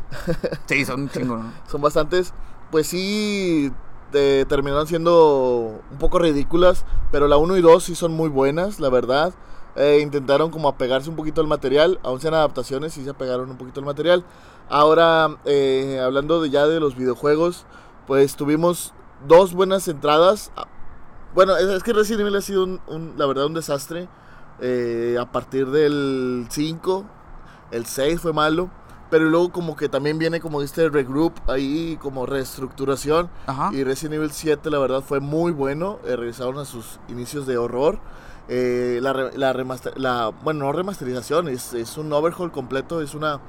Sí, 0.65 0.85
son 0.85 1.01
un 1.01 1.09
chingo, 1.09 1.37
¿no? 1.37 1.53
son 1.67 1.81
bastantes, 1.81 2.33
pues 2.71 2.87
sí 2.87 3.71
eh, 4.13 4.45
terminaron 4.47 4.87
siendo 4.87 5.81
un 5.91 5.97
poco 5.99 6.19
ridículas, 6.19 6.85
pero 7.11 7.27
la 7.27 7.37
1 7.37 7.57
y 7.57 7.61
2 7.61 7.83
sí 7.83 7.95
son 7.95 8.13
muy 8.13 8.29
buenas, 8.29 8.79
la 8.79 8.89
verdad. 8.89 9.33
Eh, 9.75 9.99
intentaron 10.01 10.49
como 10.49 10.67
apegarse 10.67 11.09
un 11.09 11.15
poquito 11.15 11.41
al 11.41 11.47
material, 11.47 11.99
aún 12.03 12.19
sean 12.19 12.33
adaptaciones, 12.33 12.93
sí 12.93 13.03
se 13.03 13.11
apegaron 13.11 13.49
un 13.49 13.57
poquito 13.57 13.79
al 13.79 13.85
material. 13.85 14.25
Ahora, 14.67 15.37
eh, 15.45 16.01
hablando 16.03 16.41
de 16.41 16.49
ya 16.49 16.67
de 16.67 16.79
los 16.79 16.95
videojuegos, 16.95 17.65
pues 18.09 18.35
tuvimos 18.35 18.91
dos 19.27 19.53
buenas 19.53 19.87
entradas. 19.87 20.51
Ah, 20.57 20.65
Bueno, 21.35 21.55
es, 21.57 21.67
es 21.67 21.83
que 21.83 21.93
Resident 21.93 22.21
Evil 22.21 22.35
ha 22.37 22.41
sido, 22.41 22.63
un- 22.63 22.81
un- 22.87 23.13
la 23.15 23.27
verdad, 23.27 23.45
un 23.45 23.53
desastre. 23.53 24.09
Eh, 24.61 25.15
a 25.21 25.31
partir 25.31 25.67
del 25.69 26.47
5, 26.49 27.05
el 27.69 27.85
6 27.85 28.19
fue 28.19 28.33
malo. 28.33 28.71
Pero 29.11 29.25
luego 29.25 29.51
como 29.51 29.75
que 29.75 29.89
también 29.89 30.17
viene 30.17 30.39
como 30.39 30.61
este 30.63 30.89
regroup 30.89 31.33
ahí, 31.47 31.97
como 32.01 32.25
reestructuración. 32.25 33.29
Ajá. 33.45 33.69
Y 33.73 33.83
Resident 33.83 34.15
Evil 34.15 34.31
7 34.31 34.69
la 34.71 34.79
verdad 34.79 35.01
fue 35.03 35.19
muy 35.19 35.51
bueno. 35.51 35.99
eh, 36.03 36.15
regresaron 36.15 36.57
a 36.57 36.65
sus 36.65 36.99
inicios 37.09 37.45
de 37.45 37.57
horror. 37.59 37.99
Eh, 38.47 38.97
la, 39.03 39.13
re- 39.13 39.37
la, 39.37 39.53
remaster- 39.53 39.95
la- 39.97 40.29
bueno, 40.43 40.65
no 40.65 40.71
remasterización, 40.71 41.47
es, 41.47 41.73
es 41.75 41.95
un 41.99 42.11
overhaul 42.11 42.51
completo, 42.51 43.01
es 43.01 43.13
una, 43.13 43.39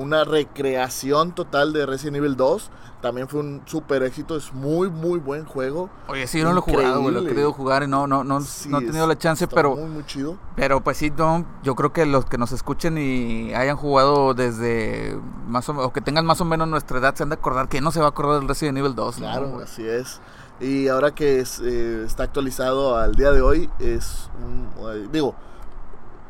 una 0.00 0.24
recreación 0.24 1.32
total 1.34 1.72
de 1.72 1.86
Resident 1.86 2.16
Evil 2.16 2.36
2. 2.36 2.70
También 3.00 3.28
fue 3.28 3.40
un 3.40 3.62
super 3.64 4.02
éxito, 4.02 4.36
es 4.36 4.52
muy, 4.52 4.90
muy 4.90 5.18
buen 5.18 5.46
juego. 5.46 5.88
Oye, 6.08 6.26
sí, 6.26 6.38
yo 6.38 6.44
no 6.44 6.52
lo 6.52 6.58
he 6.58 6.62
jugado, 6.62 7.00
güey, 7.00 7.14
lo 7.14 7.20
he 7.20 7.22
Increíble. 7.22 7.28
querido 7.30 7.52
jugar 7.54 7.82
y 7.82 7.86
no, 7.86 8.06
no, 8.06 8.24
no, 8.24 8.42
Sí, 8.42 8.68
no 8.68 8.78
he 8.78 8.84
tenido 8.84 9.06
la 9.06 9.16
chance, 9.16 9.44
está 9.44 9.56
pero, 9.56 9.74
Muy, 9.74 9.88
muy 9.88 10.04
chido. 10.04 10.36
pero 10.54 10.82
pues 10.82 10.98
sí, 10.98 11.10
no, 11.16 11.46
yo 11.62 11.74
creo 11.74 11.94
que 11.94 12.04
los 12.04 12.26
que 12.26 12.36
nos 12.36 12.52
escuchen 12.52 12.98
y 12.98 13.54
hayan 13.54 13.76
jugado 13.76 14.34
desde 14.34 15.18
más 15.48 15.66
o, 15.70 15.72
o 15.78 15.92
que 15.94 16.02
tengan 16.02 16.26
más 16.26 16.42
o 16.42 16.44
menos 16.44 16.68
nuestra 16.68 16.98
edad 16.98 17.14
se 17.14 17.22
han 17.22 17.30
de 17.30 17.36
acordar 17.36 17.68
que 17.68 17.80
no 17.80 17.90
se 17.90 18.00
va 18.00 18.06
a 18.06 18.08
acordar 18.10 18.38
del 18.40 18.48
Resident 18.48 18.76
Evil 18.76 18.94
2, 18.94 19.18
¿no, 19.18 19.26
Claro, 19.26 19.60
así 19.64 19.86
es. 19.86 20.20
Y 20.60 20.88
ahora 20.88 21.14
que 21.14 21.40
es, 21.40 21.58
eh, 21.64 22.02
está 22.04 22.24
actualizado 22.24 22.98
al 22.98 23.14
día 23.14 23.30
de 23.32 23.40
hoy, 23.40 23.70
es 23.78 24.28
un, 24.44 24.68
eh, 24.90 25.08
digo, 25.10 25.34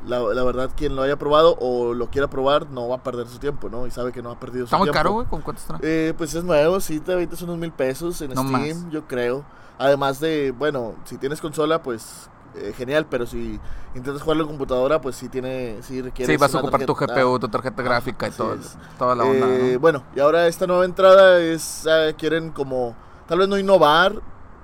la, 0.07 0.21
la 0.21 0.43
verdad 0.45 0.71
quien 0.77 0.97
lo 0.97 1.03
haya 1.03 1.19
probado 1.19 1.57
o 1.61 1.93
lo 1.95 2.09
quiera 2.11 2.29
probar 2.29 2.71
no 2.71 2.89
va 2.89 2.97
a 2.97 3.03
perder 3.03 3.27
su 3.29 3.39
tiempo, 3.39 3.69
¿no? 3.69 3.87
Y 3.87 3.91
sabe 3.91 4.13
que 4.13 4.23
no 4.23 4.31
ha 4.31 4.39
perdido 4.41 4.65
Está 4.65 4.77
su 4.77 4.79
muy 4.81 4.87
tiempo. 4.87 4.97
caro, 4.99 5.13
güey, 5.13 5.27
¿con 5.27 5.43
cuánto 5.43 5.61
está? 5.61 5.79
Eh, 5.83 6.15
pues 6.17 6.35
es 6.35 6.43
nuevo, 6.45 6.81
sí, 6.81 7.01
te 7.01 7.13
avientas 7.13 7.43
unos 7.43 7.59
mil 7.59 7.73
pesos 7.73 8.21
en 8.23 8.33
No 8.33 8.43
Steam, 8.47 8.85
más. 8.85 8.91
yo 8.91 9.07
creo. 9.07 9.45
Además 9.79 10.21
de, 10.21 10.53
bueno, 10.57 10.95
si 11.05 11.17
tienes 11.19 11.41
consola, 11.41 11.83
pues 11.83 12.29
eh, 12.57 12.73
genial, 12.77 13.07
pero 13.09 13.27
si 13.27 13.59
intentas 13.95 14.23
jugarlo 14.23 14.43
en 14.43 14.49
computadora, 14.49 15.01
pues 15.01 15.17
sí 15.17 15.29
tiene, 15.29 15.79
sí 15.83 16.03
requiere. 16.03 16.33
Sí, 16.33 16.37
vas 16.39 16.55
a 16.55 16.59
ocupar 16.59 16.85
tu 16.85 16.95
GPU, 16.95 17.39
tu 17.39 17.49
tarjeta 17.49 17.83
gráfica 17.83 18.29
y 18.29 18.31
todo, 18.33 18.55
es. 18.55 18.77
toda 18.99 19.15
la 19.15 19.25
onda, 19.25 19.47
Eh, 19.49 19.71
¿no? 19.75 19.81
Bueno, 19.81 20.03
y 20.15 20.21
ahora 20.21 20.47
esta 20.49 20.67
nueva 20.67 20.85
entrada 20.85 21.39
es, 21.41 21.87
eh, 21.89 22.15
quieren 22.19 22.51
como, 22.51 22.95
tal 23.27 23.39
vez 23.39 23.49
no 23.49 23.57
innovar 23.59 24.21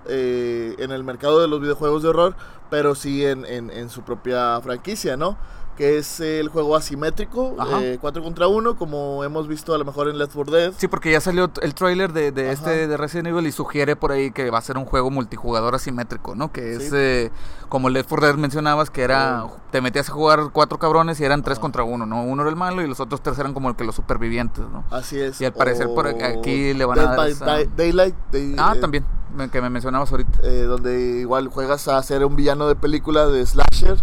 eh, 0.08 0.74
en 0.78 0.90
el 0.92 1.04
mercado 1.04 1.40
de 1.40 1.48
los 1.48 1.60
videojuegos 1.60 2.02
de 2.02 2.08
horror, 2.10 2.34
pero 2.70 2.94
sí 2.94 3.24
en, 3.24 3.44
en- 3.46 3.70
en 3.70 3.88
su 3.90 4.02
propia 4.02 4.60
franquicia, 4.62 5.16
¿no? 5.16 5.36
Que 5.76 5.98
es 5.98 6.20
el 6.20 6.48
juego 6.48 6.74
asimétrico, 6.74 7.54
Ajá. 7.58 7.80
4 8.00 8.22
contra 8.22 8.48
1, 8.48 8.76
como 8.76 9.22
hemos 9.24 9.46
visto 9.46 9.74
a 9.74 9.78
lo 9.78 9.84
mejor 9.84 10.08
en 10.08 10.16
Left 10.16 10.32
4 10.34 10.52
Dead. 10.56 10.72
Sí, 10.78 10.88
porque 10.88 11.10
ya 11.12 11.20
salió 11.20 11.50
el 11.60 11.74
trailer 11.74 12.14
de, 12.14 12.28
este 12.50 12.86
de 12.86 12.96
Resident 12.96 13.28
Evil 13.28 13.46
y 13.46 13.52
sugiere 13.52 13.94
por 13.94 14.10
ahí 14.10 14.30
que 14.30 14.48
va 14.50 14.56
a 14.58 14.62
ser 14.62 14.78
un 14.78 14.86
juego 14.86 15.10
multijugador 15.10 15.74
asimétrico, 15.74 16.34
¿no? 16.34 16.50
Que 16.50 16.76
es 16.76 16.90
eh, 16.94 17.30
como 17.68 17.90
Left 17.90 18.08
4 18.08 18.26
Dead 18.28 18.36
mencionabas, 18.36 18.88
que 18.88 19.02
era 19.02 19.44
Oh. 19.44 19.56
te 19.70 19.80
metías 19.82 20.08
a 20.08 20.12
jugar 20.12 20.48
cuatro 20.52 20.78
cabrones 20.78 21.20
y 21.20 21.24
eran 21.24 21.42
tres 21.42 21.58
Ajá. 21.58 21.62
contra 21.62 21.82
uno, 21.84 22.06
¿no? 22.06 22.22
Uno 22.24 22.40
era 22.42 22.48
el 22.50 22.56
malo 22.56 22.80
y 22.82 22.86
los 22.88 23.00
otros 23.00 23.20
tres 23.22 23.38
eran 23.38 23.52
como 23.52 23.68
el 23.68 23.76
que 23.76 23.84
los 23.84 23.94
supervivientes, 23.94 24.64
¿no? 24.72 24.84
Así 24.90 25.20
es. 25.20 25.38
Y 25.40 25.44
al 25.44 25.52
parecer 25.52 25.88
por 25.94 26.06
aquí 26.06 26.72
le 26.72 26.84
van 26.86 26.98
a 27.00 27.02
dar 27.16 27.28
esa- 27.28 27.44
Daylight. 27.76 28.14
Day- 28.32 28.54
Ah, 28.58 28.72
eh, 28.76 28.80
también, 28.80 29.04
que 29.52 29.60
me 29.60 29.68
mencionabas 29.68 30.10
ahorita. 30.10 30.38
eh, 30.42 30.62
donde 30.62 31.20
igual 31.20 31.48
juegas 31.48 31.86
a 31.88 32.02
ser 32.02 32.24
un 32.24 32.34
villano 32.34 32.66
de 32.66 32.76
película 32.76 33.26
de 33.26 33.44
slasher 33.44 33.98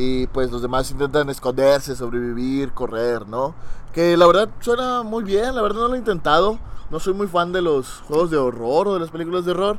y 0.00 0.26
pues 0.28 0.50
los 0.50 0.62
demás 0.62 0.90
intentan 0.90 1.28
esconderse, 1.28 1.94
sobrevivir, 1.94 2.72
correr, 2.72 3.28
¿no? 3.28 3.54
Que 3.92 4.16
la 4.16 4.26
verdad 4.26 4.48
suena 4.60 5.02
muy 5.02 5.24
bien, 5.24 5.54
la 5.54 5.60
verdad 5.60 5.80
no 5.80 5.88
lo 5.88 5.94
he 5.94 5.98
intentado. 5.98 6.58
No 6.90 6.98
soy 6.98 7.12
muy 7.12 7.26
fan 7.26 7.52
de 7.52 7.60
los 7.60 8.00
juegos 8.08 8.30
de 8.30 8.38
horror 8.38 8.88
o 8.88 8.94
de 8.94 9.00
las 9.00 9.10
películas 9.10 9.44
de 9.44 9.50
horror, 9.52 9.78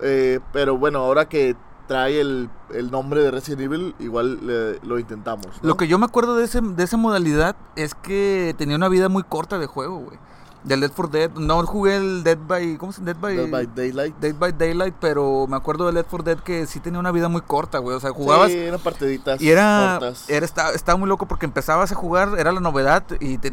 eh, 0.00 0.38
pero 0.52 0.78
bueno, 0.78 1.00
ahora 1.00 1.28
que 1.28 1.56
trae 1.88 2.20
el, 2.20 2.48
el 2.72 2.90
nombre 2.90 3.22
de 3.22 3.30
Resident 3.32 3.62
Evil, 3.62 3.94
igual 3.98 4.78
lo 4.82 4.98
intentamos. 4.98 5.46
Lo 5.62 5.76
que 5.76 5.88
yo 5.88 5.98
me 5.98 6.06
acuerdo 6.06 6.36
de, 6.36 6.44
ese, 6.44 6.60
de 6.60 6.84
esa 6.84 6.96
modalidad 6.96 7.56
es 7.74 7.94
que 7.94 8.54
tenía 8.56 8.76
una 8.76 8.88
vida 8.88 9.08
muy 9.08 9.24
corta 9.24 9.58
de 9.58 9.66
juego, 9.66 9.98
güey. 9.98 10.18
Del 10.64 10.80
Dead 10.80 10.90
for 10.90 11.10
Dead. 11.10 11.30
No 11.30 11.64
jugué 11.64 11.96
el 11.96 12.22
Dead 12.24 12.38
by. 12.38 12.76
¿Cómo 12.76 12.92
se? 12.92 13.02
Dead 13.02 13.16
by. 13.16 13.36
Dead 13.36 13.50
by 13.50 13.66
Daylight. 13.74 14.16
Dead 14.18 14.34
by 14.34 14.52
Daylight, 14.52 14.94
pero 15.00 15.46
me 15.46 15.56
acuerdo 15.56 15.86
de 15.86 15.92
Dead 15.92 16.06
for 16.06 16.24
Dead 16.24 16.38
que 16.38 16.66
sí 16.66 16.80
tenía 16.80 16.98
una 16.98 17.12
vida 17.12 17.28
muy 17.28 17.42
corta, 17.42 17.78
güey. 17.78 17.96
O 17.96 18.00
sea, 18.00 18.10
jugabas. 18.10 18.50
Sí, 18.50 18.58
eran 18.58 18.80
partiditas 18.80 19.40
Y 19.40 19.50
era, 19.50 19.98
cortas. 20.00 20.28
era 20.28 20.44
estaba, 20.44 20.70
estaba 20.70 20.98
muy 20.98 21.08
loco 21.08 21.26
porque 21.26 21.46
empezabas 21.46 21.92
a 21.92 21.94
jugar, 21.94 22.30
era 22.38 22.52
la 22.52 22.60
novedad 22.60 23.04
y 23.20 23.38
te, 23.38 23.52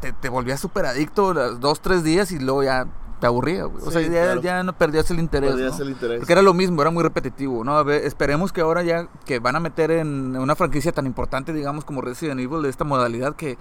te, 0.00 0.12
te 0.12 0.28
volvías 0.28 0.60
súper 0.60 0.86
adicto 0.86 1.34
los 1.34 1.60
dos, 1.60 1.80
tres 1.80 2.02
días 2.02 2.32
y 2.32 2.38
luego 2.38 2.62
ya 2.62 2.86
te 3.20 3.26
aburría, 3.26 3.64
güey. 3.64 3.82
O 3.84 3.90
sea, 3.90 4.02
ya, 4.02 4.08
claro. 4.08 4.42
ya 4.42 4.62
no 4.62 4.72
perdías 4.74 5.10
el 5.10 5.18
interés. 5.18 5.50
Perdías 5.50 5.78
¿no? 5.78 5.84
el 5.84 5.90
interés. 5.90 6.18
Porque 6.18 6.32
era 6.32 6.42
lo 6.42 6.54
mismo, 6.54 6.82
era 6.82 6.90
muy 6.90 7.02
repetitivo, 7.02 7.64
¿no? 7.64 7.76
A 7.76 7.82
ver, 7.82 8.04
esperemos 8.04 8.52
que 8.52 8.60
ahora 8.60 8.82
ya 8.82 9.08
que 9.24 9.38
van 9.38 9.56
a 9.56 9.60
meter 9.60 9.90
en 9.90 10.36
una 10.36 10.54
franquicia 10.54 10.92
tan 10.92 11.06
importante, 11.06 11.52
digamos, 11.52 11.84
como 11.84 12.00
Resident 12.02 12.40
Evil, 12.40 12.62
de 12.62 12.68
esta 12.68 12.84
modalidad 12.84 13.34
que... 13.34 13.58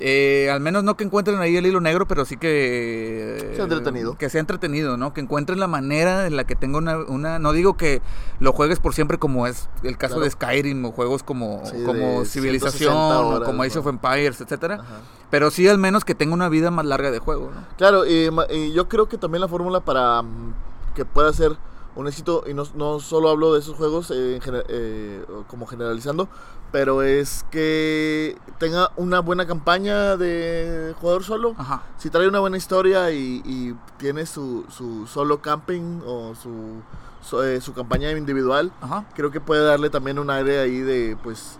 eh, 0.00 0.50
al 0.52 0.60
menos 0.60 0.82
no 0.82 0.96
que 0.96 1.04
encuentren 1.04 1.38
ahí 1.38 1.56
el 1.56 1.66
hilo 1.66 1.80
negro, 1.80 2.06
pero 2.06 2.24
sí 2.24 2.36
que... 2.36 3.52
Sea 3.54 3.64
entretenido. 3.64 4.16
Que 4.18 4.28
sea 4.28 4.40
entretenido, 4.40 4.96
¿no? 4.96 5.14
Que 5.14 5.20
encuentren 5.20 5.60
la 5.60 5.68
manera 5.68 6.26
en 6.26 6.36
la 6.36 6.44
que 6.44 6.56
tenga 6.56 6.78
una... 6.78 6.98
una 6.98 7.38
no 7.38 7.52
digo 7.52 7.76
que 7.76 8.02
lo 8.40 8.52
juegues 8.52 8.80
por 8.80 8.94
siempre 8.94 9.18
como 9.18 9.46
es 9.46 9.68
el 9.82 9.96
caso 9.96 10.14
Claro. 10.14 10.24
de 10.24 10.30
Skyrim 10.32 10.84
o 10.84 10.92
juegos 10.92 11.22
como, 11.22 11.62
Sí, 11.64 11.82
como 11.84 12.24
Civilización 12.24 12.92
160 12.92 13.20
o 13.20 13.44
como 13.44 13.62
Age 13.62 13.78
of 13.78 13.86
Empires, 13.86 14.40
etcétera. 14.40 14.76
Ajá. 14.76 15.00
Pero 15.30 15.50
sí 15.50 15.68
al 15.68 15.78
menos 15.78 16.04
que 16.04 16.14
tenga 16.14 16.34
una 16.34 16.48
vida 16.48 16.70
más 16.70 16.84
larga 16.86 17.10
de 17.10 17.18
juego, 17.18 17.50
¿no? 17.54 17.64
Claro, 17.76 18.04
y 18.06 18.72
yo 18.72 18.88
creo 18.88 19.08
que 19.08 19.18
también 19.18 19.40
la 19.40 19.48
fórmula 19.48 19.80
para 19.80 20.22
mm, 20.22 20.54
que 20.94 21.04
pueda 21.04 21.32
ser 21.32 21.52
un 21.96 22.08
éxito, 22.08 22.44
y 22.46 22.54
no, 22.54 22.64
no 22.74 22.98
solo 23.00 23.28
hablo 23.28 23.52
de 23.54 23.60
esos 23.60 23.76
juegos 23.76 24.10
eh, 24.10 24.40
gener- 24.42 24.64
eh, 24.68 25.24
como 25.48 25.66
generalizando, 25.66 26.28
pero 26.72 27.02
es 27.02 27.44
que 27.50 28.36
tenga 28.58 28.90
una 28.96 29.20
buena 29.20 29.46
campaña 29.46 30.16
de 30.16 30.94
jugador 31.00 31.22
solo. 31.22 31.54
Ajá. 31.56 31.82
Si 31.98 32.10
trae 32.10 32.26
una 32.26 32.40
buena 32.40 32.56
historia 32.56 33.12
y, 33.12 33.42
y 33.44 33.76
tiene 33.96 34.26
su, 34.26 34.64
su 34.70 35.06
solo 35.06 35.40
camping 35.40 36.00
o 36.04 36.34
su, 36.34 36.82
su, 37.22 37.42
eh, 37.42 37.60
su 37.60 37.74
campaña 37.74 38.10
individual, 38.10 38.72
Ajá. 38.80 39.04
creo 39.14 39.30
que 39.30 39.40
puede 39.40 39.62
darle 39.64 39.88
también 39.88 40.18
un 40.18 40.30
aire 40.30 40.58
ahí 40.60 40.80
de 40.80 41.16
pues 41.22 41.58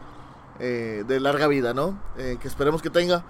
de 0.58 1.18
larga 1.20 1.48
vida, 1.48 1.74
¿no? 1.74 1.98
Que 2.16 2.46
esperemos 2.46 2.80
que 2.80 2.88
tenga, 2.88 3.24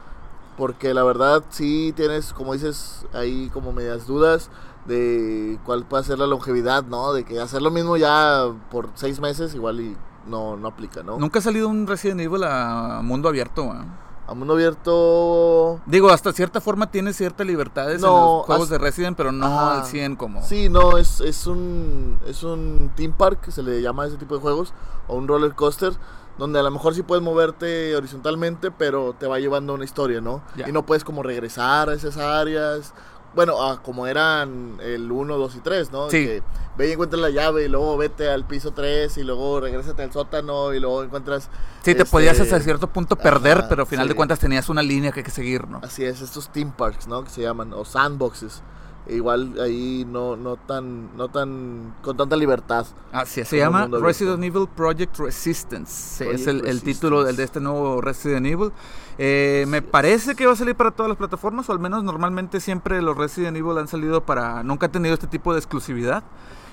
porque 0.56 0.94
la 0.94 1.02
verdad 1.04 1.42
sí 1.50 1.92
tienes, 1.96 2.32
como 2.32 2.52
dices, 2.52 3.06
ahí 3.12 3.50
como 3.52 3.72
medias 3.72 4.06
dudas 4.06 4.50
de 4.86 5.58
cuál 5.64 5.84
puede 5.84 6.04
ser 6.04 6.18
la 6.18 6.26
longevidad, 6.26 6.84
¿no? 6.84 7.12
De 7.12 7.24
que 7.24 7.40
hacer 7.40 7.62
lo 7.62 7.70
mismo 7.70 7.96
ya 7.96 8.44
por 8.70 8.90
seis 8.94 9.18
meses 9.20 9.54
igual 9.54 9.80
y 9.80 9.96
no, 10.26 10.56
no 10.56 10.68
aplica, 10.68 11.02
¿no? 11.02 11.18
Nunca 11.18 11.38
ha 11.38 11.42
salido 11.42 11.68
un 11.68 11.86
Resident 11.86 12.20
Evil 12.20 12.44
a 12.44 13.00
mundo 13.02 13.28
abierto, 13.28 13.62
¿eh? 13.64 13.84
A 14.26 14.32
mundo 14.32 14.54
abierto... 14.54 15.80
Digo, 15.84 16.08
hasta 16.10 16.32
cierta 16.32 16.60
forma 16.60 16.90
tiene 16.90 17.12
ciertas 17.12 17.46
libertades 17.46 17.96
en 17.96 18.00
No, 18.02 18.36
los 18.38 18.46
juegos 18.46 18.64
hasta- 18.64 18.74
de 18.78 18.78
Resident, 18.78 19.16
pero 19.18 19.32
no 19.32 19.44
Ajá. 19.46 19.80
al 19.80 19.84
100 19.86 20.16
como... 20.16 20.42
Sí, 20.42 20.68
no, 20.70 20.96
es, 20.96 21.20
es 21.20 21.46
un 21.46 22.18
es 22.26 22.42
un 22.42 22.90
theme 22.96 23.12
park, 23.16 23.50
se 23.50 23.62
le 23.62 23.82
llama 23.82 24.04
a 24.04 24.06
ese 24.06 24.16
tipo 24.16 24.34
de 24.34 24.40
juegos, 24.40 24.72
o 25.08 25.16
un 25.16 25.28
roller 25.28 25.54
coaster, 25.54 25.92
donde 26.38 26.58
a 26.58 26.62
lo 26.62 26.70
mejor 26.70 26.94
sí 26.94 27.02
puedes 27.02 27.22
moverte 27.22 27.94
horizontalmente, 27.94 28.70
pero 28.70 29.14
te 29.18 29.26
va 29.26 29.38
llevando 29.38 29.74
una 29.74 29.84
historia, 29.84 30.20
¿no? 30.20 30.42
Y 30.66 30.72
no 30.72 30.84
puedes 30.84 31.04
como 31.04 31.22
regresar 31.22 31.88
a 31.88 31.94
esas 31.94 32.16
áreas. 32.16 32.92
Bueno, 33.34 33.62
a 33.62 33.82
como 33.82 34.06
eran 34.06 34.78
el 34.80 35.10
1, 35.10 35.36
2 35.36 35.56
y 35.56 35.60
3, 35.60 35.90
¿no? 35.90 36.08
Sí. 36.08 36.24
Que 36.24 36.42
ve 36.76 36.88
y 36.88 36.92
encuentra 36.92 37.18
la 37.18 37.30
llave 37.30 37.64
y 37.64 37.68
luego 37.68 37.96
vete 37.96 38.28
al 38.28 38.44
piso 38.44 38.72
3 38.72 39.16
y 39.18 39.24
luego 39.24 39.60
regrésate 39.60 40.02
al 40.02 40.12
sótano 40.12 40.72
y 40.72 40.80
luego 40.80 41.02
encuentras... 41.02 41.50
Sí, 41.82 41.94
te 41.94 42.02
este, 42.02 42.04
podías 42.06 42.38
hasta 42.40 42.60
cierto 42.60 42.88
punto 42.88 43.16
perder, 43.16 43.58
ajá, 43.58 43.68
pero 43.68 43.82
al 43.82 43.88
final 43.88 44.06
de 44.06 44.12
sí. 44.12 44.16
cuentas 44.16 44.38
tenías 44.38 44.68
una 44.68 44.82
línea 44.82 45.12
que 45.12 45.20
hay 45.20 45.24
que 45.24 45.30
seguir, 45.30 45.68
¿no? 45.68 45.80
Así 45.82 46.04
es, 46.04 46.20
estos 46.20 46.48
theme 46.50 46.72
parks, 46.76 47.06
¿no? 47.06 47.24
Que 47.24 47.30
se 47.30 47.42
llaman, 47.42 47.72
o 47.72 47.84
sandboxes. 47.84 48.62
Igual 49.08 49.54
ahí 49.60 50.06
no, 50.08 50.36
no 50.36 50.56
tan, 50.56 51.16
no 51.16 51.28
tan, 51.28 51.94
con 52.02 52.16
tanta 52.16 52.36
libertad. 52.36 52.86
Así 53.12 53.40
es, 53.40 53.48
se 53.48 53.58
llama. 53.58 53.86
Resident 53.86 54.42
Evil 54.42 54.66
Project 54.74 55.18
Resistance. 55.18 56.30
Es 56.30 56.46
el, 56.46 56.66
el 56.66 56.82
título 56.82 57.24
del, 57.24 57.36
de 57.36 57.44
este 57.44 57.60
nuevo 57.60 58.00
Resident 58.00 58.46
Evil. 58.46 58.72
Eh, 59.18 59.64
me 59.68 59.82
parece 59.82 60.34
que 60.34 60.46
va 60.46 60.52
a 60.52 60.56
salir 60.56 60.74
para 60.74 60.90
todas 60.90 61.08
las 61.08 61.18
plataformas, 61.18 61.68
o 61.68 61.72
al 61.72 61.78
menos 61.78 62.02
normalmente 62.02 62.60
siempre 62.60 63.00
los 63.02 63.16
Resident 63.16 63.56
Evil 63.56 63.78
han 63.78 63.88
salido 63.88 64.22
para... 64.22 64.62
Nunca 64.62 64.86
han 64.86 64.92
tenido 64.92 65.14
este 65.14 65.26
tipo 65.26 65.52
de 65.52 65.58
exclusividad. 65.60 66.24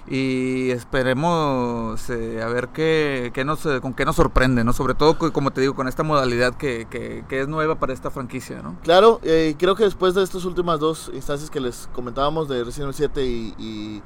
Y 0.07 0.71
esperemos 0.71 2.09
eh, 2.09 2.41
a 2.41 2.47
ver 2.47 2.69
qué, 2.69 3.31
qué 3.33 3.45
nos, 3.45 3.65
eh, 3.65 3.79
con 3.81 3.93
qué 3.93 4.03
nos 4.03 4.15
sorprende, 4.15 4.63
¿no? 4.63 4.73
Sobre 4.73 4.93
todo, 4.95 5.17
co- 5.17 5.31
como 5.31 5.51
te 5.51 5.61
digo, 5.61 5.75
con 5.75 5.87
esta 5.87 6.03
modalidad 6.03 6.55
que, 6.55 6.87
que- 6.89 7.23
que 7.29 7.41
es 7.41 7.47
nueva 7.47 7.75
para 7.75 7.93
esta 7.93 8.09
franquicia, 8.09 8.61
¿no? 8.61 8.75
Claro, 8.83 9.19
eh, 9.23 9.55
creo 9.59 9.75
que 9.75 9.83
después 9.83 10.13
de 10.15 10.23
estas 10.23 10.43
últimas 10.45 10.79
dos 10.79 11.11
instancias 11.13 11.49
que 11.49 11.59
les 11.59 11.87
comentábamos 11.93 12.49
de 12.49 12.63
Resident 12.63 12.85
Evil 12.89 12.95
7 12.95 13.25
y, 13.25 13.53
y, 13.59 14.01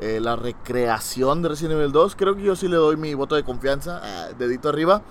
eh, 0.00 0.20
la 0.20 0.36
recreación 0.36 1.42
de 1.42 1.48
Resident 1.50 1.74
Evil 1.78 1.92
2, 1.92 2.14
creo 2.16 2.36
que 2.36 2.42
yo 2.42 2.54
sí 2.56 2.68
le 2.68 2.76
doy 2.76 2.96
mi 2.96 3.12
voto 3.14 3.34
de 3.34 3.42
confianza, 3.42 4.00
dedito 4.38 4.68
arriba, 4.68 5.02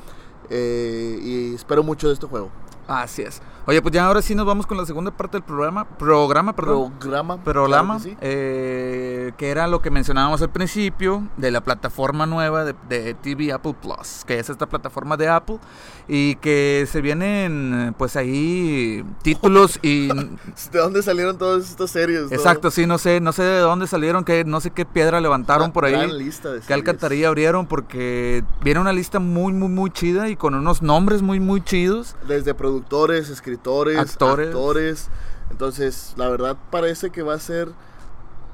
y 0.50 1.54
espero 1.54 1.84
mucho 1.84 2.08
de 2.08 2.14
este 2.14 2.26
juego. 2.28 2.50
Así 2.88 3.22
es. 3.22 3.42
Oye, 3.66 3.82
pues 3.82 3.94
ya 3.94 4.06
ahora 4.06 4.22
sí 4.22 4.34
nos 4.34 4.46
vamos 4.48 4.66
con 4.66 4.78
la 4.78 4.86
segunda 4.86 5.12
parte 5.12 5.38
del 5.38 5.44
programa. 5.44 5.86
Programa, 5.86 6.56
perdón. 6.56 6.94
Programa. 7.00 7.44
programa, 7.44 7.98
claro 8.00 8.04
que 8.04 8.10
sí. 8.10 8.18
eh, 8.22 9.32
que 9.38 9.50
era 9.50 9.68
lo 9.68 9.82
que 9.82 9.92
mencionábamos 9.92 10.42
al 10.42 10.50
principio 10.50 11.28
de 11.38 11.52
la 11.52 11.62
plataforma 11.62 12.26
nueva 12.26 12.66
de, 12.66 12.74
de 12.88 13.14
TV 13.14 13.52
Apple 13.54 13.76
Plus, 13.80 14.24
que 14.26 14.40
es 14.40 14.50
esta 14.50 14.66
plataforma 14.68 15.18
de 15.18 15.28
Apple 15.28 15.60
y 16.08 16.36
que 16.38 16.88
se 16.92 17.02
vienen 17.02 17.94
pues 17.98 18.16
ahí 18.16 19.04
títulos 19.22 19.78
y 19.84 20.08
¿De 20.72 20.80
dónde 20.80 21.04
salieron 21.04 21.38
todas 21.38 21.70
estas 21.70 21.92
series? 21.92 22.32
exacto, 22.32 22.72
sí, 22.72 22.88
no 22.88 22.98
sé, 22.98 23.20
no 23.20 23.32
sé 23.34 23.44
de 23.44 23.60
dónde 23.60 23.86
salieron, 23.86 24.24
que 24.24 24.46
no 24.46 24.62
sé 24.62 24.72
qué 24.72 24.86
piedra 24.86 25.22
levantaron 25.22 25.66
Una 25.66 25.74
por 25.74 25.86
ahí. 25.86 25.92
gran 25.94 26.18
lista 26.18 26.52
de 26.52 26.62
¿Qué 26.62 26.74
alcantarilla 26.74 27.28
abrieron? 27.28 27.68
Porque 27.68 28.44
viene 28.64 28.80
una 28.80 28.94
lista 28.94 29.20
muy, 29.20 29.54
muy, 29.54 29.70
muy 29.70 29.92
chida 29.92 30.30
y 30.30 30.36
con 30.36 30.56
unos 30.56 30.82
nombres 30.82 31.22
muy, 31.22 31.40
muy 31.40 31.62
chidos. 31.62 32.16
Desde 32.28 32.54
productores, 32.56 33.30
escritores, 33.30 33.49
Actores. 33.56 34.48
actores. 34.48 35.08
Entonces, 35.52 36.14
la 36.18 36.30
verdad 36.30 36.58
parece 36.70 37.10
que 37.10 37.22
va 37.22 37.34
a 37.34 37.40
ser. 37.40 37.70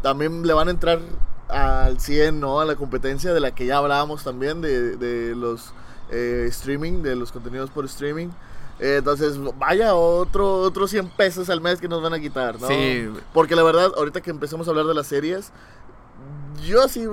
También 0.02 0.46
le 0.46 0.54
van 0.54 0.68
a 0.68 0.72
entrar 0.72 1.00
al 1.50 2.00
100, 2.00 2.40
¿no? 2.40 2.60
A 2.60 2.66
la 2.66 2.76
competencia 2.76 3.34
de 3.34 3.40
la 3.40 3.52
que 3.52 3.66
ya 3.66 3.78
hablábamos 3.78 4.24
también, 4.24 4.62
de, 4.62 4.98
de 4.98 5.36
los 5.36 5.74
eh, 6.12 6.46
streaming, 6.50 7.02
de 7.02 7.16
los 7.16 7.32
contenidos 7.32 7.70
por 7.70 7.86
streaming. 7.86 8.30
Eh, 8.80 8.98
entonces, 8.98 9.40
vaya, 9.58 9.96
otro, 9.96 10.60
otros 10.60 10.92
100 10.92 11.10
pesos 11.10 11.50
al 11.50 11.62
mes 11.62 11.80
que 11.80 11.88
nos 11.88 12.02
van 12.02 12.14
a 12.14 12.20
quitar, 12.20 12.60
¿no? 12.60 12.68
Sí. 12.68 13.10
Porque 13.34 13.56
la 13.56 13.64
verdad, 13.64 13.92
ahorita 13.96 14.22
que 14.22 14.32
empecemos 14.32 14.68
a 14.68 14.72
hablar 14.72 14.86
de 14.86 14.94
las 14.94 15.08
series, 15.08 15.52
yo 16.64 16.88
sí, 16.88 17.08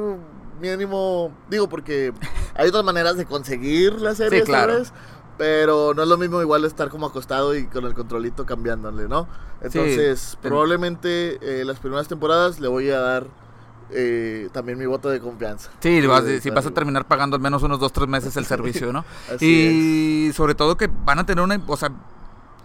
mínimo, 0.61 1.31
digo, 1.49 1.69
porque 1.69 2.13
hay 2.55 2.69
otras 2.69 2.85
maneras 2.85 3.17
de 3.17 3.27
conseguir 3.27 4.01
las 4.01 4.17
series, 4.17 4.45
claro. 4.45 4.73
¿sabes? 4.73 4.93
Pero 5.39 5.95
no 5.95 6.03
es 6.03 6.09
lo 6.09 6.19
mismo 6.19 6.41
igual 6.43 6.65
estar 6.65 6.89
como 6.89 7.07
acostado 7.07 7.57
y 7.57 7.67
con 7.67 7.85
el 7.85 7.95
controlito 7.95 8.45
cambiándole, 8.45 9.09
¿no? 9.09 9.27
Entonces, 9.61 10.37
probablemente 10.43 11.39
eh, 11.41 11.65
las 11.65 11.79
primeras 11.79 12.09
temporadas 12.09 12.61
le 12.61 12.69
voy 12.69 12.91
a 12.91 13.01
dar 13.01 13.27
eh, 13.91 14.49
también 14.53 14.79
mi 14.79 14.87
voto 14.87 15.09
de 15.09 15.21
confianza. 15.21 15.71
Sí, 15.81 16.05
vas, 16.07 16.25
Eh, 16.25 16.41
si 16.41 16.51
vas 16.51 16.67
a 16.67 16.71
terminar 16.71 17.07
pagando 17.07 17.37
al 17.37 17.43
menos 17.43 17.63
unos 17.63 17.79
dos, 17.79 17.93
tres 17.93 18.09
meses 18.09 18.37
el 18.37 18.47
servicio, 18.47 18.93
¿no? 18.93 19.05
Así 19.35 20.29
y 20.29 20.33
sobre 20.33 20.55
todo 20.55 20.77
que 20.77 20.89
van 21.05 21.19
a 21.19 21.27
tener 21.27 21.45
una, 21.45 21.61
o 21.67 21.77
sea, 21.77 21.93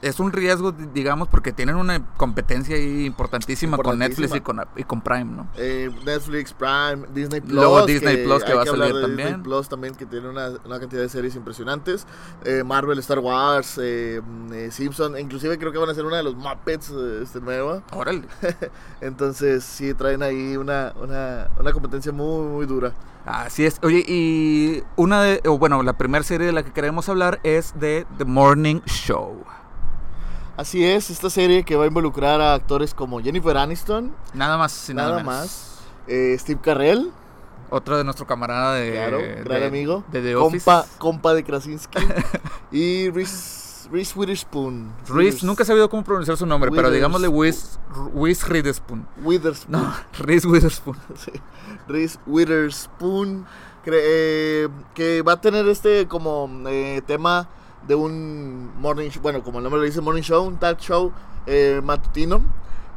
es 0.01 0.19
un 0.19 0.31
riesgo, 0.31 0.71
di- 0.71 0.87
digamos, 0.93 1.27
porque 1.27 1.51
tienen 1.51 1.75
una 1.75 2.05
competencia 2.17 2.75
ahí 2.75 3.05
importantísima, 3.05 3.77
con 3.77 3.97
Netflix 3.99 4.35
y 4.35 4.41
con, 4.41 4.61
y 4.75 4.83
con 4.83 5.01
Prime, 5.01 5.25
¿no? 5.25 5.47
Eh, 5.57 5.89
Netflix, 6.05 6.53
Prime, 6.53 7.07
Disney 7.13 7.41
Plus. 7.41 7.53
Luego 7.53 7.85
Disney 7.85 8.23
Plus, 8.23 8.43
que 8.43 8.53
va 8.53 8.63
a 8.63 8.65
salir 8.65 8.93
de 8.93 9.01
también. 9.01 9.27
Disney 9.27 9.43
Plus 9.43 9.69
también, 9.69 9.95
que 9.95 10.05
tiene 10.05 10.29
una, 10.29 10.49
una 10.65 10.79
cantidad 10.79 11.01
de 11.01 11.09
series 11.09 11.35
impresionantes. 11.35 12.05
Eh, 12.45 12.63
Marvel, 12.63 12.99
Star 12.99 13.19
Wars, 13.19 13.79
eh, 13.81 14.21
mm, 14.25 14.53
eh, 14.53 14.71
Simpson. 14.71 15.17
Inclusive 15.17 15.57
creo 15.57 15.71
que 15.71 15.77
van 15.79 15.89
a 15.89 15.93
ser 15.93 16.05
una 16.05 16.17
de 16.17 16.23
los 16.23 16.35
Muppets 16.35 16.89
este, 16.89 17.39
nueva. 17.41 17.81
Órale. 17.91 18.23
Entonces 19.01 19.63
sí, 19.63 19.93
traen 19.93 20.23
ahí 20.23 20.57
una, 20.57 20.93
una, 21.01 21.47
una 21.59 21.71
competencia 21.71 22.11
muy, 22.11 22.47
muy 22.47 22.65
dura. 22.65 22.93
Así 23.25 23.65
es. 23.65 23.77
Oye, 23.83 24.05
y 24.07 24.83
una 24.95 25.21
de, 25.23 25.41
bueno, 25.59 25.83
la 25.83 25.93
primera 25.93 26.23
serie 26.23 26.47
de 26.47 26.53
la 26.53 26.63
que 26.63 26.71
queremos 26.71 27.09
hablar 27.09 27.39
es 27.43 27.73
de 27.77 28.05
The 28.17 28.23
Morning 28.25 28.79
Show. 28.85 29.43
Así 30.57 30.83
es, 30.83 31.09
esta 31.11 31.29
serie 31.29 31.63
que 31.63 31.75
va 31.75 31.83
a 31.83 31.87
involucrar 31.87 32.41
a 32.41 32.53
actores 32.55 32.93
como 32.93 33.21
Jennifer 33.21 33.55
Aniston, 33.57 34.11
Nada 34.33 34.57
más 34.57 34.89
nada, 34.93 35.09
nada, 35.11 35.23
más, 35.23 35.79
eh, 36.07 36.35
Steve 36.39 36.59
Carell, 36.61 37.11
Otro 37.69 37.95
de 37.97 38.03
nuestro 38.03 38.25
camarada 38.25 38.73
de, 38.75 38.91
claro, 38.93 39.19
gran 39.45 39.59
de- 39.61 39.67
amigo, 39.67 40.03
de 40.11 40.21
The 40.21 40.35
Office. 40.35 40.65
compa, 40.65 40.85
compa 40.97 41.33
de 41.35 41.43
Krasinski, 41.43 41.99
y 42.71 43.09
Reese, 43.11 43.87
Reese 43.91 44.17
Witherspoon. 44.17 44.91
Reese, 45.07 45.45
nunca 45.45 45.61
he 45.63 45.65
sabido 45.65 45.89
cómo 45.89 46.03
pronunciar 46.03 46.35
su 46.37 46.45
nombre, 46.47 46.71
pero 46.71 46.89
digámosle. 46.89 47.27
Reese 48.15 48.51
Witherspoon. 48.51 49.07
Witherspoon. 49.23 49.71
No, 49.81 49.93
Reese 50.19 50.47
Witherspoon. 50.47 50.97
Sí. 51.17 51.31
Reese 51.87 52.17
Witherspoon, 52.25 53.45
cre- 53.85 54.01
eh, 54.01 54.69
que 54.95 55.21
va 55.21 55.33
a 55.33 55.41
tener 55.41 55.67
este 55.67 56.07
como 56.07 56.49
eh, 56.67 57.01
tema 57.05 57.47
de 57.87 57.95
un 57.95 58.71
morning 58.79 59.09
show, 59.09 59.21
bueno, 59.21 59.43
como 59.43 59.59
el 59.59 59.63
nombre 59.63 59.79
lo 59.79 59.85
dice, 59.85 60.01
morning 60.01 60.21
show, 60.21 60.45
un 60.45 60.57
talk 60.57 60.79
show 60.79 61.11
eh, 61.45 61.81
matutino. 61.83 62.41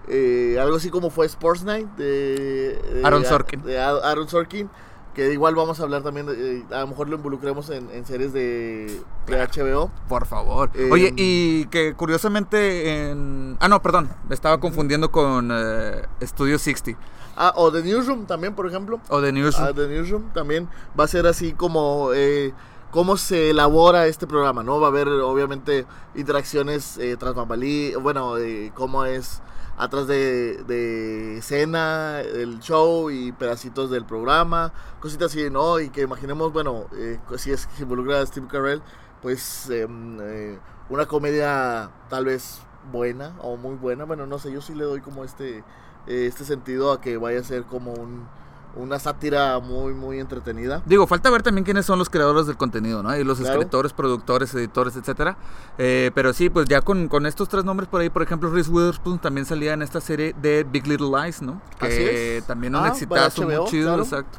eh, 0.09 0.59
algo 0.61 0.77
así 0.77 0.91
como 0.91 1.11
fue 1.11 1.27
Sports 1.27 1.63
Night 1.63 1.87
de, 1.97 2.81
de- 2.95 3.03
Aaron 3.05 3.25
Sorkin. 3.25 3.63
de 3.63 3.79
Aaron 3.79 4.29
Sorkin, 4.29 4.69
que 5.15 5.33
igual 5.33 5.55
vamos 5.55 5.79
a 5.79 5.85
hablar 5.85 6.03
también, 6.03 6.27
de- 6.27 6.59
eh, 6.59 6.65
a 6.73 6.81
lo 6.81 6.89
mejor 6.89 7.09
lo 7.09 7.17
involucremos 7.17 7.71
en, 7.71 7.89
en 7.93 8.05
series 8.07 8.33
de, 8.33 9.01
de 9.27 9.37
HBO. 9.47 9.91
Por 10.09 10.27
favor. 10.27 10.71
Eh, 10.75 10.89
Oye, 10.91 11.13
y 11.17 11.67
que 11.67 11.95
curiosamente 11.95 13.11
en... 13.11 13.57
Ah, 13.61 13.69
no, 13.69 13.81
perdón. 13.83 14.09
Me 14.29 14.35
estaba 14.35 14.59
confundiendo 14.59 15.11
con 15.13 15.51
eh, 15.53 16.03
Studio 16.23 16.59
60. 16.59 16.99
Ah, 17.37 17.53
o 17.57 17.71
The 17.73 17.83
Newsroom 17.83 18.27
también, 18.27 18.55
por 18.55 18.67
ejemplo. 18.67 19.01
O 19.09 19.21
The 19.23 19.33
News. 19.33 19.59
Ah, 19.59 19.73
The 19.75 19.87
Newsroom 19.89 20.31
también 20.33 20.69
va 20.99 21.05
a 21.05 21.09
ser 21.09 21.27
así 21.27 21.53
como 21.53 22.11
eh, 22.15 22.53
cómo 22.91 23.17
se 23.17 23.51
elabora 23.51 24.07
este 24.07 24.27
programa, 24.27 24.63
¿no? 24.63 24.81
Va 24.81 24.89
a 24.89 24.91
haber 24.91 25.09
obviamente 25.09 25.87
interacciones 26.15 26.99
eh, 26.99 27.17
tras 27.17 27.35
bambalí, 27.35 27.95
bueno, 27.95 28.39
eh, 28.39 28.73
cómo 28.75 29.05
es 29.05 29.43
atrás 29.81 30.07
de, 30.07 30.63
de 30.65 31.39
escena, 31.39 32.21
el 32.21 32.61
show 32.61 33.11
y 33.11 33.33
pedacitos 33.33 33.91
del 33.91 34.05
programa, 34.05 34.73
cositas 35.01 35.33
así, 35.33 35.49
¿no? 35.49 35.81
Y 35.81 35.89
que 35.89 36.03
imaginemos, 36.03 36.53
bueno, 36.53 36.87
eh, 36.95 37.19
si 37.39 37.51
es 37.51 37.67
que 37.67 37.77
se 37.77 37.83
involucra 37.85 38.21
a 38.21 38.27
Steve 38.27 38.47
Carell, 38.47 38.83
pues 39.23 39.71
em, 39.71 40.19
eh, 40.21 40.59
una 40.91 41.07
comedia 41.07 41.91
tal 42.11 42.27
vez 42.27 42.61
buena 42.93 43.35
o 43.41 43.57
muy 43.57 43.75
buena, 43.77 44.05
bueno, 44.05 44.27
no 44.27 44.39
sé, 44.39 44.53
yo 44.53 44.61
sí 44.61 44.75
le 44.75 44.85
doy 44.85 45.01
como 45.01 45.25
este, 45.25 45.59
eh, 46.07 46.27
este 46.27 46.45
sentido 46.45 46.93
a 46.93 47.01
que 47.01 47.17
vaya 47.17 47.41
a 47.41 47.45
ser 47.45 47.65
como 47.65 47.93
un, 47.93 48.29
una 48.77 48.99
sátira 48.99 49.59
muy, 49.59 49.93
muy 49.95 50.21
entretenida. 50.21 50.83
Digo, 50.87 51.07
falta 51.07 51.29
ver 51.31 51.43
también 51.43 51.65
quiénes 51.65 51.87
son 51.87 51.99
los 51.99 52.09
creadores 52.09 52.47
del 52.47 52.57
contenido, 52.57 53.03
¿no? 53.03 53.17
Y 53.17 53.25
los 53.25 53.39
Claro. 53.39 53.55
escritores, 53.61 53.93
productores, 53.93 54.55
editores, 54.55 54.97
etcétera. 54.97 55.37
Eh, 55.79 56.11
pero 56.15 56.33
sí, 56.33 56.51
pues 56.51 56.67
ya 56.69 56.81
con, 56.81 57.09
con 57.09 57.27
estos 57.27 57.49
tres 57.49 57.65
nombres 57.65 57.89
por 57.89 58.01
ahí, 58.01 58.11
por 58.11 58.23
ejemplo, 58.23 58.51
Reese 58.51 58.71
Witherspoon 58.71 59.19
también 59.19 59.45
salía 59.47 59.73
en 59.73 59.83
esta 59.83 60.01
serie 60.01 60.35
de 60.41 60.65
Big 60.65 60.87
Little 60.87 61.09
Lies, 61.09 61.43
¿no? 61.43 61.61
Que 61.79 61.87
Así 61.87 62.03
es. 62.03 62.47
también 62.47 62.75
un 62.77 62.85
Ah, 62.85 62.89
exitazo 62.89 63.43
para 63.47 63.61
muy 63.61 63.69
chido, 63.71 63.89
claro. 63.89 64.03
exacto. 64.03 64.39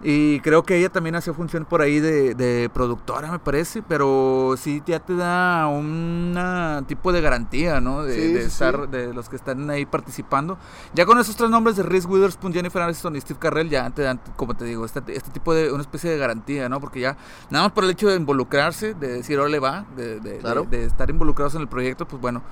Y 0.00 0.38
creo 0.40 0.62
que 0.62 0.76
ella 0.78 0.90
también 0.90 1.16
hacía 1.16 1.32
función 1.34 1.64
por 1.64 1.82
ahí 1.82 1.98
de, 1.98 2.36
de 2.36 2.70
productora, 2.72 3.32
me 3.32 3.40
parece, 3.40 3.82
pero 3.82 4.54
sí 4.56 4.80
ya 4.86 5.00
te 5.00 5.16
da 5.16 5.66
un 5.66 6.84
tipo 6.86 7.10
de 7.12 7.20
garantía, 7.20 7.80
¿no? 7.80 8.04
De, 8.04 8.14
Sí, 8.14 8.32
de 8.32 8.40
sí, 8.42 8.46
estar, 8.46 8.82
sí. 8.84 8.90
de 8.92 9.12
los 9.12 9.28
que 9.28 9.34
están 9.34 9.68
ahí 9.70 9.86
participando. 9.86 10.56
Ya 10.94 11.04
con 11.04 11.18
esos 11.18 11.34
tres 11.34 11.50
nombres 11.50 11.74
de 11.76 11.82
Reese 11.82 12.06
Witherspoon, 12.06 12.52
Jennifer 12.52 12.80
Aniston 12.82 13.16
y 13.16 13.20
Steve 13.20 13.40
Carell, 13.40 13.68
ya 13.70 13.90
te 13.90 14.02
dan, 14.02 14.20
como 14.36 14.54
te 14.54 14.64
digo, 14.66 14.84
este, 14.84 15.00
este 15.08 15.30
tipo 15.32 15.52
de, 15.52 15.72
una 15.72 15.82
especie 15.82 16.08
de 16.10 16.16
garantía, 16.16 16.68
¿no? 16.68 16.78
Porque 16.78 17.00
ya, 17.00 17.16
nada 17.50 17.64
más 17.64 17.72
por 17.72 17.82
el 17.82 17.90
hecho 17.90 18.08
de 18.08 18.14
involucrarse, 18.14 18.94
de 18.94 19.08
decir, 19.14 19.38
le 19.40 19.58
va, 19.58 19.84
de, 19.96 20.20
de- 20.20 20.38
Claro. 20.38 20.62
de- 20.62 20.78
de 20.78 20.84
estar 20.84 21.10
involucrados 21.10 21.56
en 21.56 21.62
el 21.62 21.68
proyecto, 21.68 22.06
pues 22.06 22.22
bueno, 22.22 22.42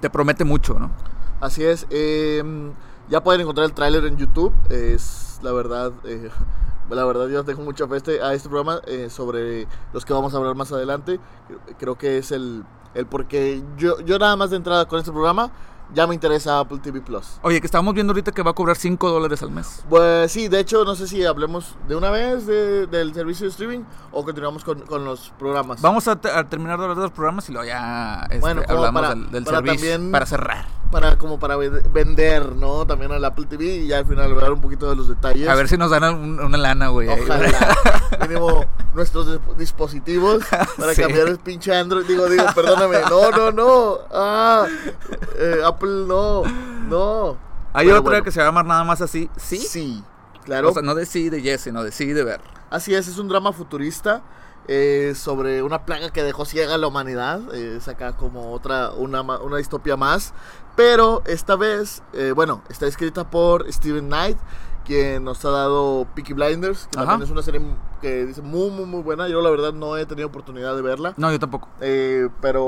te 0.00 0.10
promete 0.10 0.44
mucho, 0.44 0.78
¿no? 0.78 0.90
Así 1.40 1.64
es. 1.64 1.86
eh, 1.88 2.42
ya 3.08 3.22
pueden 3.24 3.40
encontrar 3.40 3.64
el 3.64 3.72
tráiler 3.72 4.04
en 4.04 4.16
YouTube. 4.18 4.52
Es 4.68 5.29
la 5.42 5.52
verdad. 5.52 5.92
eh, 6.04 6.30
la 6.90 7.04
verdad 7.04 7.28
yo 7.28 7.44
tengo 7.44 7.62
mucha 7.62 7.86
fe 7.86 7.94
a 7.94 7.96
este- 7.98 8.22
a 8.22 8.34
este 8.34 8.48
programa 8.48 8.80
eh, 8.86 9.08
sobre 9.10 9.66
los 9.92 10.04
que 10.04 10.12
vamos 10.12 10.34
a 10.34 10.38
hablar 10.38 10.54
más 10.56 10.72
adelante. 10.72 11.20
Creo 11.78 11.96
que 11.96 12.18
es 12.18 12.32
el, 12.32 12.64
el 12.94 13.06
porque 13.06 13.62
yo, 13.76 14.00
yo 14.00 14.18
nada 14.18 14.34
más 14.36 14.50
de 14.50 14.56
entrada 14.56 14.86
con 14.88 14.98
este 14.98 15.12
programa 15.12 15.50
ya 15.92 16.06
me 16.06 16.14
interesa 16.14 16.60
Apple 16.60 16.78
TV 16.80 17.00
Plus. 17.00 17.40
Oye, 17.42 17.60
que 17.60 17.66
estábamos 17.66 17.94
viendo 17.94 18.12
ahorita 18.12 18.30
que 18.30 18.42
va 18.44 18.52
a 18.52 18.54
cobrar 18.54 18.76
5 18.76 19.10
dólares 19.10 19.42
al 19.42 19.50
mes. 19.50 19.84
Pues 19.88 20.30
sí, 20.30 20.46
de 20.46 20.60
hecho 20.60 20.84
no 20.84 20.94
sé 20.94 21.08
si 21.08 21.24
hablemos 21.24 21.74
de 21.88 21.96
una 21.96 22.10
vez 22.10 22.46
de- 22.46 22.86
del 22.86 23.12
servicio 23.12 23.46
de 23.46 23.50
streaming 23.50 23.80
o 24.12 24.24
continuamos 24.24 24.62
con, 24.62 24.80
con 24.82 25.04
los 25.04 25.32
programas. 25.36 25.80
Vamos 25.82 26.06
a, 26.06 26.14
te- 26.20 26.30
a 26.30 26.48
terminar 26.48 26.78
de 26.78 26.84
hablar 26.84 26.96
de 26.96 27.02
los 27.04 27.12
programas 27.12 27.48
y 27.48 27.52
luego 27.52 27.66
ya 27.66 28.22
este, 28.30 28.38
Bueno, 28.38 28.62
hablamos 28.68 28.92
para- 29.02 29.14
del, 29.16 29.30
del 29.32 29.44
para 29.44 29.56
servicio 29.58 29.90
también- 29.92 30.12
para 30.12 30.26
cerrar. 30.26 30.79
Para 30.90 31.16
como 31.16 31.38
para 31.38 31.56
ve- 31.56 31.70
vender, 31.92 32.54
¿no? 32.56 32.86
También 32.86 33.12
al 33.12 33.24
Apple 33.24 33.46
TV 33.46 33.64
y 33.64 33.86
ya 33.88 33.98
al 33.98 34.06
final 34.06 34.30
hablar 34.30 34.52
un 34.52 34.60
poquito 34.60 34.88
de 34.90 34.96
los 34.96 35.08
detalles. 35.08 35.48
A 35.48 35.54
ver 35.54 35.68
si 35.68 35.76
nos 35.76 35.90
dan 35.90 36.02
un- 36.14 36.40
una 36.40 36.58
lana, 36.58 36.88
güey. 36.88 37.08
Ojalá. 37.08 37.48
Mínimo 38.28 38.64
nuestros 38.94 39.26
dis- 39.28 39.56
dispositivos 39.56 40.42
para 40.78 40.94
Sí. 40.94 41.02
cambiar 41.02 41.28
el 41.28 41.38
pinche 41.38 41.74
Android. 41.74 42.04
Digo, 42.06 42.28
digo, 42.28 42.44
perdóname. 42.54 42.98
No, 43.08 43.30
no, 43.30 43.50
no. 43.52 43.98
Ah, 44.12 44.66
eh, 45.38 45.60
Apple 45.64 46.04
no. 46.06 46.42
No. 46.88 47.36
Hay 47.72 47.86
Pero 47.86 47.98
otra 48.00 48.10
bueno. 48.10 48.24
que 48.24 48.32
se 48.32 48.40
va 48.40 48.46
a 48.46 48.48
llamar 48.48 48.66
nada 48.66 48.84
más 48.84 49.00
así. 49.00 49.30
¿Sí? 49.36 49.58
Sí, 49.58 50.02
claro. 50.44 50.70
O 50.70 50.72
sea, 50.72 50.82
no 50.82 50.94
de 50.94 51.06
sí 51.06 51.30
de 51.30 51.40
yes, 51.40 51.60
sino 51.62 51.84
de 51.84 51.92
sí 51.92 52.06
de 52.12 52.24
ver. 52.24 52.40
Así 52.68 52.94
es, 52.94 53.06
es 53.08 53.18
un 53.18 53.28
drama 53.28 53.52
futurista 53.52 54.22
eh, 54.72 55.16
sobre 55.16 55.64
una 55.64 55.84
plaga 55.84 56.10
que 56.10 56.22
dejó 56.22 56.44
ciega 56.44 56.76
a 56.76 56.78
la 56.78 56.86
humanidad. 56.86 57.40
Eh, 57.52 57.78
es 57.78 57.88
acá 57.88 58.12
como 58.16 58.52
otra, 58.52 58.92
una, 58.92 59.20
una 59.20 59.56
distopia 59.56 59.96
más. 59.96 60.32
Pero 60.76 61.22
esta 61.26 61.56
vez, 61.56 62.04
eh, 62.12 62.30
bueno, 62.30 62.62
está 62.68 62.86
escrita 62.86 63.28
por 63.28 63.70
Steven 63.72 64.06
Knight, 64.06 64.38
quien 64.84 65.24
nos 65.24 65.44
ha 65.44 65.50
dado 65.50 66.06
Peaky 66.14 66.34
Blinders, 66.34 66.86
que 66.92 67.00
Ajá. 67.00 67.08
también 67.08 67.26
es 67.26 67.32
una 67.32 67.42
serie 67.42 67.60
que 68.00 68.26
dice 68.26 68.42
muy, 68.42 68.70
muy, 68.70 68.86
muy 68.86 69.02
buena. 69.02 69.26
Yo 69.26 69.42
la 69.42 69.50
verdad 69.50 69.72
no 69.72 69.96
he 69.96 70.06
tenido 70.06 70.28
oportunidad 70.28 70.76
de 70.76 70.82
verla. 70.82 71.14
No, 71.16 71.32
yo 71.32 71.40
tampoco. 71.40 71.68
Eh, 71.80 72.28
pero 72.40 72.64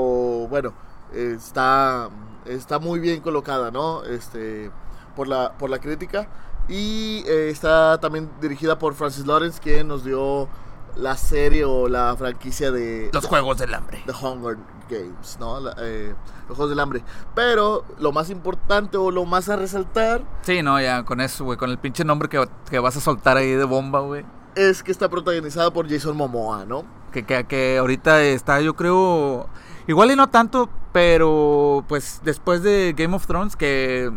bueno, 0.49 0.73
está, 1.13 2.09
está 2.43 2.79
muy 2.79 2.99
bien 2.99 3.21
colocada, 3.21 3.71
¿no? 3.71 4.03
Este, 4.03 4.71
por, 5.15 5.29
la, 5.29 5.53
por 5.57 5.69
la 5.69 5.79
crítica. 5.79 6.27
Y 6.67 7.23
está 7.27 7.97
también 8.01 8.29
dirigida 8.41 8.77
por 8.77 8.93
Francis 8.93 9.25
Lawrence, 9.25 9.61
quien 9.61 9.87
nos 9.87 10.03
dio 10.03 10.49
la 10.95 11.17
serie 11.17 11.65
o 11.65 11.87
la 11.87 12.15
franquicia 12.17 12.71
de 12.71 13.09
Los 13.13 13.25
Juegos 13.25 13.57
del 13.57 13.73
Hambre. 13.73 14.03
The 14.05 14.11
Hunger 14.13 14.57
Games, 14.89 15.37
¿no? 15.39 15.59
La- 15.59 15.75
eh, 15.79 16.13
los 16.47 16.55
Juegos 16.57 16.69
del 16.69 16.79
Hambre. 16.79 17.03
Pero 17.35 17.83
lo 17.99 18.11
más 18.11 18.29
importante 18.29 18.97
o 18.97 19.09
lo 19.11 19.25
más 19.25 19.49
a 19.49 19.55
resaltar 19.55 20.21
Sí, 20.41 20.61
no, 20.61 20.79
ya 20.81 21.03
con 21.03 21.21
eso, 21.21 21.43
güey. 21.45 21.57
Con 21.57 21.69
el 21.69 21.77
pinche 21.79 22.03
nombre 22.05 22.29
que, 22.29 22.47
que 22.69 22.79
vas 22.79 22.95
a 22.97 22.99
soltar 23.01 23.37
ahí 23.37 23.51
de 23.51 23.63
bomba, 23.63 23.99
güey. 24.01 24.25
es 24.55 24.83
que 24.83 24.91
está 24.91 25.09
protagonizada 25.09 25.71
por 25.71 25.89
Jason 25.89 26.15
Momoa, 26.15 26.65
¿no? 26.65 26.83
Que, 27.11 27.23
que, 27.23 27.43
que 27.45 27.77
ahorita 27.77 28.21
está, 28.23 28.59
yo 28.61 28.75
creo. 28.75 29.47
Igual 29.87 30.11
y 30.11 30.15
no 30.15 30.29
tanto, 30.29 30.69
pero 30.91 31.83
pues 31.87 32.21
después 32.23 32.63
de 32.63 32.93
Game 32.97 33.15
of 33.15 33.25
Thrones, 33.27 33.55
que 33.55 34.11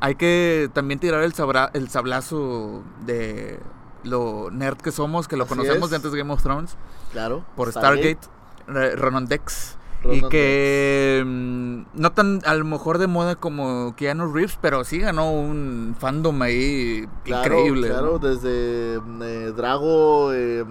hay 0.00 0.14
que 0.16 0.70
también 0.72 1.00
tirar 1.00 1.22
el, 1.22 1.32
sabra- 1.34 1.70
el 1.74 1.88
sablazo 1.88 2.82
de 3.04 3.58
lo 4.04 4.50
nerd 4.50 4.78
que 4.78 4.92
somos, 4.92 5.26
que 5.28 5.36
lo 5.36 5.44
Así 5.44 5.50
conocemos 5.54 5.84
es. 5.84 5.90
de 5.90 5.96
antes 5.96 6.12
de 6.12 6.18
Game 6.18 6.32
of 6.32 6.42
Thrones, 6.42 6.76
Claro. 7.12 7.44
por 7.56 7.70
Stargate, 7.70 8.18
Re- 8.66 8.96
Ronan 8.96 9.26
Dex. 9.26 9.76
Y 10.06 10.20
que 10.28 11.22
mm, 11.24 11.82
no 11.94 12.12
tan 12.12 12.42
a 12.44 12.54
lo 12.54 12.66
mejor 12.66 12.98
de 12.98 13.06
moda 13.06 13.36
como 13.36 13.94
Keanu 13.96 14.30
Reeves, 14.32 14.58
pero 14.60 14.84
sí 14.84 14.98
ganó 14.98 15.32
un 15.32 15.96
fandom 15.98 16.42
ahí 16.42 17.08
Claro, 17.24 17.54
increíble. 17.54 17.88
Claro, 17.88 18.12
¿no? 18.12 18.18
desde 18.18 19.00
mm, 19.00 19.22
eh, 19.22 19.52
Drago, 19.56 20.32
eh, 20.34 20.64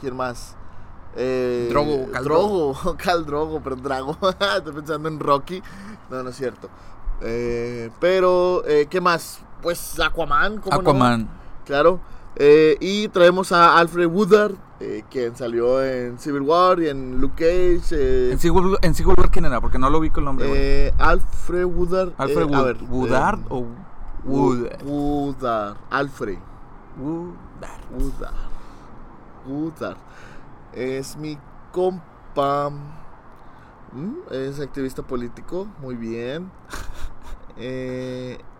¿quién 0.00 0.16
más? 0.16 0.56
Eh, 1.14 1.66
Drogo, 1.70 2.10
Khal 2.10 2.24
Drogo, 2.24 2.74
Khal 2.96 3.26
Drogo, 3.26 3.60
pero 3.62 3.76
Drago. 3.76 4.16
Estoy 4.56 4.72
pensando 4.72 5.08
en 5.10 5.20
Rocky. 5.20 5.62
No, 6.08 6.22
no 6.22 6.30
es 6.30 6.36
cierto. 6.36 6.70
Eh, 7.20 7.90
pero, 8.00 8.64
eh, 8.66 8.86
¿qué 8.88 9.00
más? 9.02 9.40
Pues 9.60 10.00
Aquaman, 10.00 10.58
¿cómo 10.58 10.76
no? 10.76 10.80
Aquaman. 10.80 11.28
Claro. 11.66 12.00
Eh, 12.36 12.76
y 12.80 13.08
traemos 13.08 13.52
a 13.52 13.76
Alfred 13.78 14.06
Woodard, 14.06 14.54
eh, 14.78 15.04
quien 15.10 15.36
salió 15.36 15.82
en 15.84 16.18
Civil 16.18 16.42
War 16.42 16.80
y 16.80 16.88
en 16.88 17.20
Luke 17.20 17.34
Cage. 17.36 17.94
eh, 17.96 18.32
En 18.32 18.38
Civil, 18.38 18.76
en 18.82 18.94
Civil 18.94 19.14
War, 19.18 19.30
¿quién 19.30 19.44
era? 19.44 19.60
Porque 19.60 19.78
no 19.78 19.90
lo 19.90 20.00
vi 20.00 20.08
con 20.10 20.22
el 20.22 20.24
nombre, 20.26 20.94
Alfred 20.98 21.64
Woodard. 21.64 22.12
Alfred 22.16 22.42
a 22.42 22.46
Wood- 22.46 22.64
ver, 22.64 22.76
Woodard 22.88 23.40
o 23.50 23.58
Wood- 24.24 24.70
Wood. 24.82 24.82
Woodard. 24.84 25.76
Alfred. 25.90 26.38
Woodard. 26.98 27.80
Woodard. 27.98 28.34
Woodard. 29.46 29.96
Es 30.72 31.16
mi 31.16 31.36
compa. 31.72 32.70
Mm, 33.92 34.14
Es 34.30 34.60
activista 34.60 35.02
político. 35.02 35.66
Muy 35.82 35.96
bien. 35.96 36.50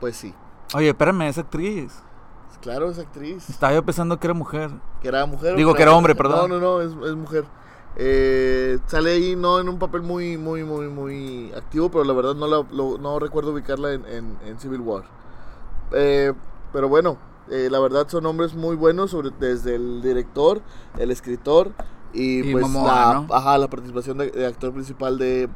Pues 0.00 0.16
sí. 0.16 0.34
Oye, 0.74 0.88
espérame, 0.88 1.22
esa 1.28 1.40
actriz. 1.42 1.92
Claro, 2.60 2.90
es 2.90 2.98
actriz. 2.98 3.48
Estaba 3.48 3.72
yo 3.72 3.82
pensando 3.84 4.18
que 4.20 4.26
era 4.26 4.34
mujer. 4.34 4.70
Que 5.00 5.08
era 5.08 5.24
mujer. 5.26 5.56
Digo 5.56 5.74
que 5.74 5.82
era 5.82 5.92
hombre, 5.94 6.14
perdón. 6.14 6.50
No, 6.50 6.58
no, 6.58 6.60
no, 6.60 6.80
es, 6.82 7.10
es 7.10 7.16
mujer. 7.16 7.44
Eh, 7.96 8.78
sale 8.86 9.12
ahí 9.12 9.34
no 9.34 9.58
en 9.60 9.68
un 9.68 9.78
papel 9.78 10.02
muy, 10.02 10.36
muy, 10.36 10.62
muy, 10.62 10.88
muy 10.88 11.52
activo, 11.56 11.90
pero 11.90 12.04
la 12.04 12.12
verdad 12.12 12.34
no, 12.34 12.46
la- 12.46 12.66
lo- 12.70 12.98
no 12.98 13.18
recuerdo 13.18 13.52
ubicarla 13.52 13.92
en, 13.94 14.04
en- 14.06 14.38
en 14.46 14.60
Civil 14.60 14.80
War. 14.80 15.04
Eh, 15.92 16.32
pero 16.72 16.88
bueno, 16.88 17.16
eh, 17.50 17.68
la 17.70 17.80
verdad 17.80 18.06
son 18.08 18.22
nombres 18.24 18.54
muy 18.54 18.76
buenos, 18.76 19.10
sobre, 19.10 19.30
desde 19.40 19.74
el 19.74 20.02
director, 20.02 20.60
el 20.98 21.10
escritor 21.10 21.72
y, 22.12 22.48
Y 22.48 22.52
pues 22.52 22.62
Momoa, 22.68 22.94
la, 22.94 23.14
¿no? 23.26 23.34
ajá, 23.34 23.58
la 23.58 23.68
participación 23.68 24.18
de, 24.18 24.30
de 24.30 24.46
actor 24.46 24.72
principal 24.72 25.18
de, 25.18 25.48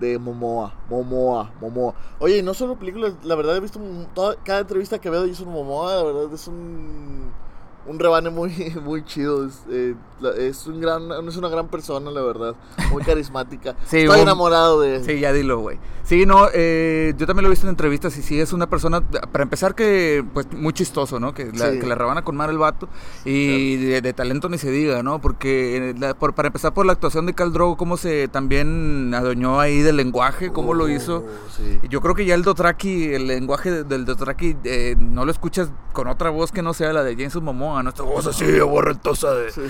de 0.00 0.18
Momoa, 0.18 0.74
Momoa, 0.88 1.50
Momoa. 1.60 1.94
Oye, 2.18 2.42
no 2.42 2.54
solo 2.54 2.76
películas, 2.76 3.14
la 3.24 3.34
verdad 3.34 3.56
he 3.56 3.60
visto 3.60 3.80
cada 4.44 4.60
entrevista 4.60 5.00
que 5.00 5.10
veo 5.10 5.22
de 5.22 5.30
Jason 5.30 5.48
Momoa, 5.48 5.96
la 5.96 6.02
verdad 6.02 6.32
es 6.32 6.48
un, 6.48 7.32
un 7.86 7.98
rebane 7.98 8.30
muy, 8.30 8.52
muy 8.84 9.04
chido. 9.04 9.46
Es, 9.46 9.62
eh, 9.70 9.94
es, 10.38 10.66
un 10.66 10.80
gran, 10.80 11.10
es 11.28 11.36
una 11.36 11.48
gran 11.48 11.68
persona, 11.68 12.10
la 12.10 12.22
verdad, 12.22 12.54
muy 12.90 13.02
carismática. 13.04 13.74
Sí, 13.86 13.98
Estoy 13.98 14.16
un- 14.16 14.22
enamorado 14.22 14.80
de 14.80 14.96
él. 14.96 15.04
Sí, 15.04 15.18
ya 15.20 15.32
dilo, 15.32 15.58
güey. 15.60 15.78
Sí, 16.04 16.26
no, 16.26 16.48
eh, 16.52 17.14
yo 17.16 17.26
también 17.26 17.44
lo 17.44 17.48
he 17.48 17.50
visto 17.50 17.64
en 17.66 17.70
entrevistas 17.70 18.16
y 18.18 18.22
sí, 18.22 18.40
es 18.40 18.52
una 18.52 18.68
persona, 18.68 19.00
para 19.00 19.44
empezar, 19.44 19.74
que 19.76 20.24
pues 20.34 20.46
muy 20.52 20.72
chistoso, 20.72 21.20
¿no? 21.20 21.32
Que 21.32 21.46
la, 21.52 21.70
Sí. 21.70 21.78
que 21.78 21.86
la 21.86 21.94
rebana 21.94 22.22
con 22.22 22.34
mar 22.36 22.50
el 22.50 22.58
vato 22.58 22.88
y 23.24 23.76
de, 23.76 24.00
de 24.02 24.12
talento 24.12 24.48
ni 24.48 24.58
se 24.58 24.70
diga, 24.70 25.02
¿no? 25.04 25.20
Porque 25.20 25.90
eh, 25.90 25.94
la- 25.98 26.14
por- 26.14 26.34
para 26.34 26.48
empezar 26.48 26.74
por 26.74 26.86
la 26.86 26.92
actuación 26.92 27.26
de 27.26 27.34
Cal 27.34 27.52
Drogo, 27.52 27.76
cómo 27.76 27.96
se 27.96 28.26
también 28.28 29.12
adueñó 29.14 29.60
ahí 29.60 29.80
del 29.80 29.96
lenguaje, 29.96 30.52
cómo 30.52 30.74
lo 30.74 30.88
hizo. 30.88 31.18
Oh, 31.18 31.50
sí. 31.56 31.78
Yo 31.88 32.00
creo 32.00 32.14
que 32.16 32.24
ya 32.24 32.34
el 32.34 32.42
Dotraki, 32.42 33.12
el 33.14 33.28
lenguaje 33.28 33.70
de- 33.70 33.84
del 33.84 34.04
Dotraki, 34.04 34.56
eh, 34.64 34.96
no 34.98 35.24
lo 35.24 35.30
escuchas 35.30 35.70
con 35.92 36.08
otra 36.08 36.30
voz 36.30 36.50
que 36.52 36.62
no 36.62 36.74
sea 36.74 36.92
la 36.92 37.04
de 37.04 37.16
Jason 37.16 37.44
Momoa, 37.44 37.71
¿no? 37.80 37.88
Esta 37.90 38.02
voz 38.02 38.26
así, 38.26 38.58
aborrentosa 38.58 39.32
de, 39.34 39.52
Sí. 39.52 39.60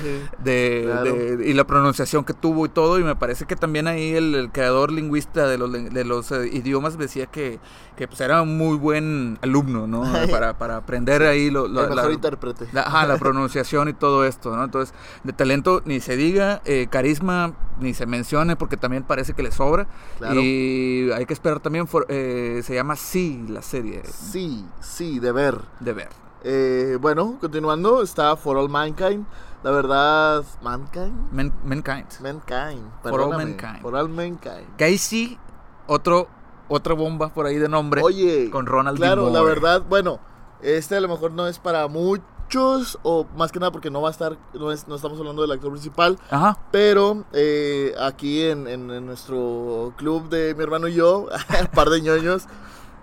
de, 0.43 0.83
Claro. 0.87 1.05
de- 1.15 1.47
y 1.49 1.53
la 1.53 1.65
pronunciación 1.65 2.25
que 2.25 2.33
tuvo 2.33 2.65
y 2.65 2.71
todo 2.71 2.99
y 2.99 3.05
me 3.05 3.15
parece 3.17 3.45
que 3.45 3.55
también 3.55 3.87
ahí 3.87 4.15
el, 4.15 4.35
el 4.35 4.51
creador 4.51 4.91
lingüista 4.91 5.47
de 5.47 5.59
los, 5.59 5.69
len- 5.71 5.91
de 5.91 6.05
los 6.07 6.33
eh, 6.33 6.49
idiomas 6.53 6.97
decía 6.97 7.27
que, 7.27 7.61
que 7.97 8.09
pues 8.09 8.21
era 8.23 8.41
un 8.41 8.57
muy 8.57 8.79
buen 8.79 9.39
alumno 9.43 9.87
no 9.87 10.03
para, 10.31 10.57
para 10.57 10.77
aprender 10.79 11.23
ahí 11.25 11.51
lo, 11.51 11.69
lo- 11.69 11.83
el 11.83 11.91
mejor 11.91 12.07
la, 12.09 12.13
intérprete. 12.15 12.67
la- 12.73 12.83
ajá, 12.83 13.07
la 13.07 13.19
pronunciación 13.19 13.89
y 13.91 13.93
todo 13.93 14.25
esto 14.25 14.57
no 14.57 14.65
entonces 14.65 14.95
de 15.25 15.33
talento 15.35 15.83
ni 15.85 16.01
se 16.01 16.17
diga 16.17 16.63
eh, 16.65 16.87
carisma 16.91 17.53
ni 17.81 17.93
se 17.95 18.07
mencione 18.07 18.57
porque 18.57 18.77
también 18.77 19.03
parece 19.03 19.35
que 19.35 19.43
le 19.43 19.51
sobra 19.53 19.87
Claro. 20.19 20.41
y 20.41 21.11
hay 21.15 21.27
que 21.27 21.33
esperar 21.35 21.61
también 21.61 21.87
for- 21.87 22.07
eh, 22.09 22.63
se 22.65 22.75
llama 22.75 22.97
sí 22.97 23.45
la 23.49 23.61
serie 23.63 24.03
Sí, 24.07 24.65
sí, 24.81 25.19
de 25.19 25.33
ver. 25.33 25.59
de 25.81 25.93
ver 25.93 26.09
Eh, 26.45 26.99
bueno, 27.01 27.37
continuando, 27.41 28.03
está 28.03 28.37
For 28.37 28.57
All 28.57 28.69
Mankind. 28.69 29.25
La 29.63 29.71
verdad, 29.71 30.45
Mankind. 30.61 31.31
Men- 31.33 31.53
Mankind 31.65 32.07
Mankind. 32.21 32.83
For 33.03 33.21
All 33.21 33.31
Mankind. 33.31 33.81
For 33.81 33.95
All 33.95 34.09
Mankind. 34.09 34.77
que 34.77 34.85
ahí 34.85 34.99
sí 34.99 35.39
otro 35.87 36.27
otra 36.69 36.95
bomba 36.95 37.29
por 37.29 37.47
ahí 37.47 37.59
de 37.59 37.69
nombre 37.69 38.01
Oye, 38.03 38.49
con 38.51 38.67
Ronald 38.67 38.97
claro, 38.97 39.31
la 39.31 39.43
verdad, 39.43 39.83
bueno, 39.89 40.19
este 40.63 40.97
a 40.97 41.01
lo 41.01 41.09
mejor 41.09 41.31
no 41.33 41.47
es 41.47 41.59
para 41.59 41.87
muchos, 41.87 42.99
o 43.03 43.27
más 43.37 43.53
que 43.53 43.59
nada 43.61 43.71
porque 43.71 43.91
no 43.91 44.01
va 44.01 44.09
a 44.09 44.11
estar, 44.11 44.37
no, 44.55 44.73
es, 44.73 44.89
no 44.89 44.95
estamos 44.95 45.19
hablando 45.19 45.43
del 45.43 45.53
actor 45.53 45.71
principal, 45.71 46.19
Ajá. 46.31 46.59
pero 46.71 47.25
eh, 47.35 47.95
aquí 48.01 48.43
en, 48.43 48.67
en- 48.69 48.91
en 48.91 49.05
nuestro 49.07 49.93
club 49.99 50.29
de 50.31 50.55
mi 50.55 50.63
hermano 50.63 50.89
y 50.89 50.95
yo, 50.95 51.27
un 51.61 51.67
par 51.75 51.89
de 51.91 52.01
ñoños, 52.01 52.47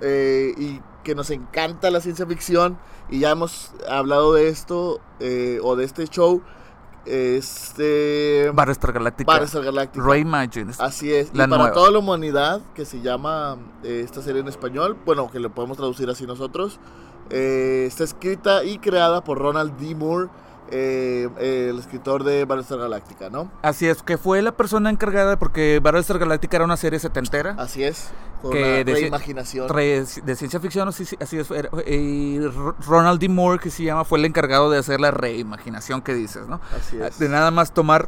eh, 0.02 0.54
y 0.58 0.82
que 1.10 1.16
nos 1.16 1.32
encanta 1.32 1.90
la 1.90 2.02
ciencia 2.02 2.28
ficción, 2.28 2.78
y 3.10 3.22
ya 3.22 3.32
hemos 3.32 3.72
hablado 3.90 4.36
de 4.36 4.48
esto, 4.50 5.02
eh, 5.20 5.60
o 5.64 5.76
de 5.76 5.84
este 5.84 6.06
show, 6.06 6.44
este... 7.08 8.52
Battlestar 8.54 8.94
Galactica. 8.94 9.32
Battlestar 9.32 9.64
Galactica. 9.64 10.06
Reimagines. 10.06 10.80
Así 10.80 11.12
es, 11.12 11.34
La 11.34 11.46
y 11.46 11.48
para 11.48 11.64
nueva. 11.64 11.74
toda 11.74 11.90
la 11.90 11.98
humanidad, 11.98 12.62
que 12.76 12.86
se 12.86 13.02
llama 13.02 13.58
eh, 13.84 14.04
esta 14.06 14.22
serie 14.22 14.42
en 14.42 14.48
español, 14.50 14.98
bueno, 15.04 15.32
que 15.32 15.40
lo 15.40 15.50
podemos 15.50 15.78
traducir 15.78 16.08
así 16.12 16.28
nosotros, 16.28 16.80
eh, 17.32 17.86
está 17.88 18.04
escrita 18.04 18.64
y 18.64 18.78
creada 18.78 19.24
por 19.24 19.40
Ronald 19.40 19.78
D. 19.80 19.96
Moore, 19.96 20.30
eh, 20.72 21.30
eh, 21.40 21.68
el 21.72 21.80
escritor 21.80 22.24
de 22.24 22.46
Battlestar 22.46 22.80
Galactica, 22.80 23.30
¿no? 23.30 23.52
Así 23.62 23.88
es, 23.88 24.02
que 24.04 24.18
fue 24.18 24.42
la 24.42 24.52
persona 24.52 24.90
encargada 24.90 25.38
porque 25.38 25.80
Battlestar 25.82 26.20
Galactica 26.20 26.58
era 26.58 26.66
una 26.66 26.78
serie 26.78 27.00
setentera 27.00 27.56
Así 27.58 27.84
es, 27.84 28.10
con 28.42 28.52
Que 28.52 28.84
de- 28.84 28.94
de 30.24 30.36
ciencia 30.36 30.60
ficción, 30.60 30.88
así, 30.88 31.06
así 31.20 31.38
es. 31.38 31.52
era- 31.52 31.70
Y 31.88 32.38
R- 32.38 32.52
Ronald 32.88 33.20
D. 33.20 33.30
Moore, 33.30 33.60
que 33.60 33.70
se 33.70 33.84
llama, 33.84 34.06
fue 34.06 34.20
el 34.20 34.26
encargado 34.26 34.70
de 34.70 34.78
hacer 34.80 35.00
la 35.02 35.12
reimaginación 35.12 36.02
que 36.02 36.14
dices, 36.14 36.48
¿no? 36.48 36.62
Así 36.78 36.98
es. 37.02 37.20
De 37.20 37.30
nada 37.30 37.52
más 37.52 37.74
tomar 37.74 38.08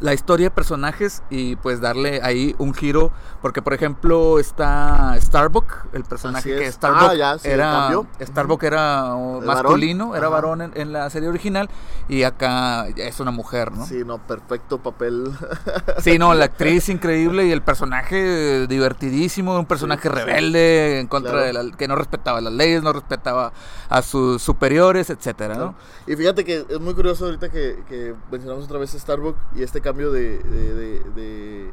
la 0.00 0.12
historia 0.14 0.46
de 0.46 0.50
personajes 0.50 1.22
y 1.30 1.56
pues 1.56 1.80
darle 1.80 2.20
ahí 2.22 2.54
un 2.58 2.74
giro 2.74 3.10
porque 3.40 3.62
por 3.62 3.72
ejemplo 3.74 4.38
está 4.38 5.16
Starbuck 5.20 5.86
el 5.92 6.04
personaje 6.04 6.54
que 6.56 6.66
es. 6.66 6.74
Starbuck 6.74 7.10
Ah, 7.10 7.14
ya, 7.14 7.38
sí, 7.38 7.48
era. 7.48 7.90
Starbuck 8.20 8.62
era 8.64 9.14
masculino 9.44 10.08
varón. 10.08 10.16
era 10.18 10.26
Ajá. 10.26 10.34
varón 10.34 10.62
en, 10.62 10.72
en 10.74 10.92
la 10.92 11.08
serie 11.10 11.28
original 11.28 11.68
y 12.08 12.24
acá 12.24 12.88
es 12.88 13.20
una 13.20 13.30
mujer 13.30 13.72
no 13.72 13.86
Sí, 13.86 14.02
no, 14.04 14.18
perfecto 14.18 14.78
papel. 14.82 15.30
Sí, 16.02 16.18
no, 16.18 16.34
la 16.34 16.44
actriz 16.46 16.88
increíble 16.88 17.46
y 17.46 17.52
el 17.52 17.62
personaje 17.62 18.66
divertidísimo, 18.66 19.58
un 19.58 19.66
personaje 19.66 20.02
Sí, 20.02 20.08
sí, 20.08 20.14
sí. 20.14 20.24
rebelde 20.24 21.00
en 21.00 21.06
contra 21.06 21.32
Claro. 21.32 21.46
de 21.46 21.52
la, 21.52 21.76
que 21.76 21.88
no 21.88 21.96
respetaba 21.96 22.40
las 22.40 22.52
leyes, 22.52 22.82
no 22.82 22.92
respetaba 22.92 23.52
a 23.88 24.02
sus 24.02 24.42
superiores, 24.42 25.10
etcétera, 25.10 25.54
¿no? 25.56 25.74
Y 26.06 26.14
fíjate 26.16 26.44
que 26.44 26.66
es 26.68 26.80
muy 26.80 26.94
curioso 26.94 27.24
ahorita 27.26 27.48
que, 27.48 27.82
que 27.88 28.14
mencionamos 28.30 28.64
otra 28.66 28.78
vez 28.78 28.90
Starbucks 28.92 29.38
y 29.56 29.62
este 29.62 29.80
cambio 29.86 30.10
de, 30.10 31.72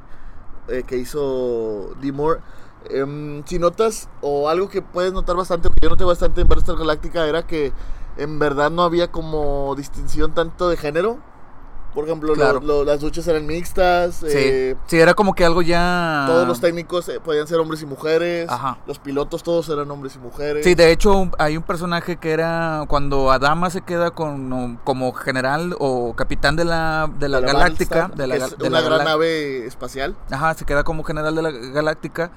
eh, 0.68 0.84
que 0.84 0.98
hizo 0.98 1.96
D. 2.00 2.12
Moore. 2.12 2.42
Em, 2.92 3.44
si 3.46 3.58
notas, 3.58 4.08
o 4.22 4.50
algo 4.50 4.70
que 4.70 4.84
puedes 4.84 5.14
notar 5.14 5.36
bastante, 5.36 5.70
que 5.70 5.76
yo 5.82 5.90
noté 5.90 6.04
bastante 6.04 6.42
en 6.42 6.48
Battlestar 6.48 6.78
Galactica, 6.78 7.26
era 7.26 7.48
que 7.48 7.72
en 8.18 8.38
verdad 8.38 8.70
no 8.70 8.84
había 8.84 9.12
como 9.12 9.74
distinción 9.76 10.36
tanto 10.36 10.70
de 10.70 10.78
género. 10.78 11.18
Por 11.94 12.06
ejemplo, 12.06 12.30
lo- 12.30 12.36
Claro. 12.36 12.60
lo- 12.62 12.84
las 12.84 13.02
luchas 13.04 13.28
eran 13.28 13.46
mixtas. 13.46 14.16
Sí, 14.16 14.26
eh, 14.30 14.76
sí, 14.88 15.00
era 15.00 15.14
como 15.14 15.34
que 15.36 15.46
algo 15.46 15.62
ya... 15.62 16.24
Todos 16.28 16.48
los 16.48 16.60
técnicos 16.60 17.08
eh, 17.10 17.20
podían 17.20 17.46
ser 17.48 17.60
hombres 17.60 17.82
y 17.84 17.86
mujeres. 17.86 18.50
Ajá. 18.50 18.78
Los 18.88 18.98
pilotos 19.00 19.44
todos 19.44 19.70
eran 19.70 19.90
hombres 19.92 20.16
y 20.16 20.20
mujeres. 20.20 20.64
Sí, 20.64 20.74
de 20.74 20.92
hecho 20.92 21.14
un- 21.16 21.32
hay 21.38 21.56
un 21.56 21.64
personaje 21.64 22.18
que 22.18 22.32
era 22.32 22.86
cuando 22.88 23.32
Adama 23.32 23.70
se 23.70 23.82
queda 23.82 24.10
con, 24.12 24.78
como 24.84 25.14
general 25.14 25.76
o 25.80 26.14
capitán 26.16 26.56
de 26.56 26.66
la, 26.66 27.10
de 27.20 27.30
la, 27.30 27.42
De 27.42 27.46
la 27.48 27.54
galáctica, 27.54 28.10
de 28.16 28.28
la, 28.28 28.48
de 28.48 28.68
una 28.68 28.82
la 28.82 28.90
gran 28.90 29.06
nave 29.06 29.66
espacial. 29.68 30.16
Ajá, 30.32 30.54
se 30.56 30.66
queda 30.66 30.84
como 30.84 31.04
general 31.04 31.36
de 31.36 31.42
la 31.44 31.52
galáctica. 31.52 32.32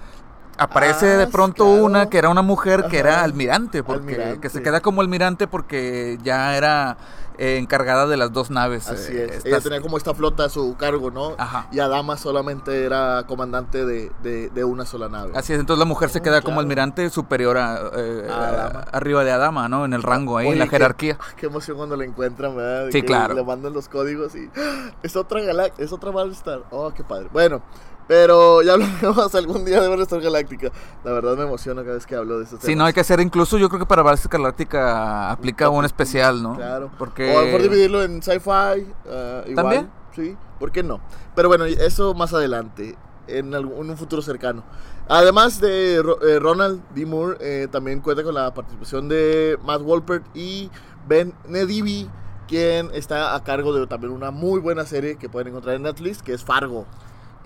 Aparece 0.59 1.15
Ah, 1.15 1.19
de 1.19 1.27
sí, 1.27 1.33
pronto 1.33 1.65
claro. 1.65 1.85
una 1.85 2.09
que 2.09 2.19
era 2.19 2.29
una 2.31 2.43
mujer 2.43 2.87
que 2.91 2.99
era 2.99 3.23
almirante, 3.23 3.83
porque 3.83 4.13
Almirante. 4.15 4.41
que 4.41 4.49
se 4.49 4.63
queda 4.63 4.81
como 4.81 5.01
almirante 5.03 5.47
porque 5.47 6.19
ya 6.23 6.57
era 6.57 6.97
eh, 7.39 7.59
encargada 7.59 8.07
de 8.07 8.17
las 8.17 8.33
dos 8.33 8.51
naves. 8.51 8.89
Así 8.89 9.13
eh, 9.15 9.25
es. 9.27 9.31
estas- 9.33 9.45
Ella 9.45 9.61
tenía 9.61 9.81
como 9.83 9.99
esta 9.99 10.15
flota 10.15 10.45
a 10.47 10.49
su 10.49 10.75
cargo, 10.79 11.11
¿no? 11.11 11.35
Ajá. 11.37 11.69
Y 11.71 11.81
Adama 11.81 12.17
solamente 12.17 12.85
era 12.87 13.25
comandante 13.29 13.85
de, 13.85 14.11
de- 14.23 14.49
de 14.49 14.65
una 14.65 14.87
sola 14.87 15.11
nave. 15.11 15.33
Así 15.35 15.53
es, 15.53 15.61
entonces 15.61 15.79
la 15.79 15.85
mujer 15.85 16.09
se 16.09 16.21
Oh, 16.21 16.23
queda 16.23 16.41
como 16.41 16.61
almirante 16.61 17.11
superior 17.11 17.59
a, 17.59 17.91
eh, 17.95 18.27
A 18.31 18.87
arriba 18.93 19.23
de 19.25 19.33
Adama, 19.33 19.69
¿no? 19.69 19.85
En 19.85 19.93
el 19.93 20.03
rango 20.03 20.39
ahí, 20.39 20.49
en 20.49 20.59
la 20.59 20.67
jerarquía. 20.67 21.19
Qué, 21.37 21.45
emoción 21.47 21.77
cuando 21.77 21.95
la 21.97 22.07
encuentran, 22.07 22.57
¿verdad? 22.57 22.87
De 22.87 22.93
Sí, 22.93 23.03
que 23.03 23.09
claro. 23.09 23.35
Le 23.35 23.45
mandan 23.45 23.75
los 23.75 23.91
códigos 23.91 24.35
y 24.35 24.49
¡ah! 24.57 24.93
es 25.03 25.15
otra 25.17 25.43
galaxia, 25.43 25.85
es 25.85 25.93
otra 25.93 26.11
Battlestar. 26.13 26.63
Oh, 26.71 26.91
qué 26.95 27.05
padre. 27.05 27.29
Bueno, 27.35 27.61
pero 28.07 28.63
ya 28.63 28.73
hablaremos 28.75 29.35
algún 29.35 29.65
día 29.65 29.81
de 29.81 29.89
Battlestar 29.89 30.21
Galáctica. 30.21 30.71
La 31.05 31.13
verdad 31.13 31.37
me 31.37 31.45
emociona 31.45 31.83
cada 31.83 31.95
vez 31.95 32.07
que 32.07 32.15
hablo 32.17 32.39
de 32.39 32.45
estos 32.45 32.61
Sí, 32.61 32.75
no 32.75 32.85
hay 32.85 32.93
que 32.93 33.01
hacer, 33.01 33.21
incluso 33.21 33.59
yo 33.59 33.69
creo 33.69 33.81
que 33.81 33.87
para 33.87 34.03
Battlestar 34.03 34.33
Galáctica 34.41 35.31
aplica 35.31 35.69
un 35.69 35.85
especial, 35.85 36.43
¿no? 36.43 36.57
Claro. 36.57 36.91
Porque... 36.99 37.35
O 37.35 37.39
a 37.39 37.41
lo 37.41 37.47
mejor 37.47 37.63
dividirlo 37.63 38.03
en 38.03 38.23
sci-fi. 38.23 38.81
igual, 39.11 39.55
¿También? 39.55 39.91
Sí, 40.15 40.37
¿por 40.59 40.73
qué 40.73 40.83
no? 40.83 41.01
Pero 41.35 41.49
bueno, 41.49 41.65
eso 41.67 42.15
más 42.15 42.33
adelante, 42.33 42.97
en, 43.27 43.55
algún- 43.55 43.85
en 43.85 43.91
un 43.91 43.97
futuro 43.97 44.23
cercano. 44.23 44.65
Además 45.09 45.61
de 45.61 45.97
eh, 45.97 46.39
Ronald 46.41 46.83
D. 46.95 47.07
Moore, 47.07 47.37
eh, 47.41 47.69
también 47.71 48.01
cuenta 48.01 48.25
con 48.25 48.35
la 48.35 48.53
participación 48.53 49.09
de 49.09 49.59
Matt 49.65 49.83
Wolpert 49.83 50.25
y 50.35 50.71
Ben 51.07 51.33
Nedivi, 51.49 52.11
quien 52.49 52.91
está 52.93 53.35
a 53.35 53.45
cargo 53.45 53.73
de 53.73 53.87
también 53.87 54.13
una 54.13 54.31
muy 54.31 54.61
buena 54.61 54.85
serie 54.85 55.17
que 55.17 55.29
pueden 55.29 55.49
encontrar 55.49 55.77
en 55.77 55.83
Netflix, 55.83 56.23
que 56.23 56.33
es 56.33 56.43
Fargo. 56.45 56.87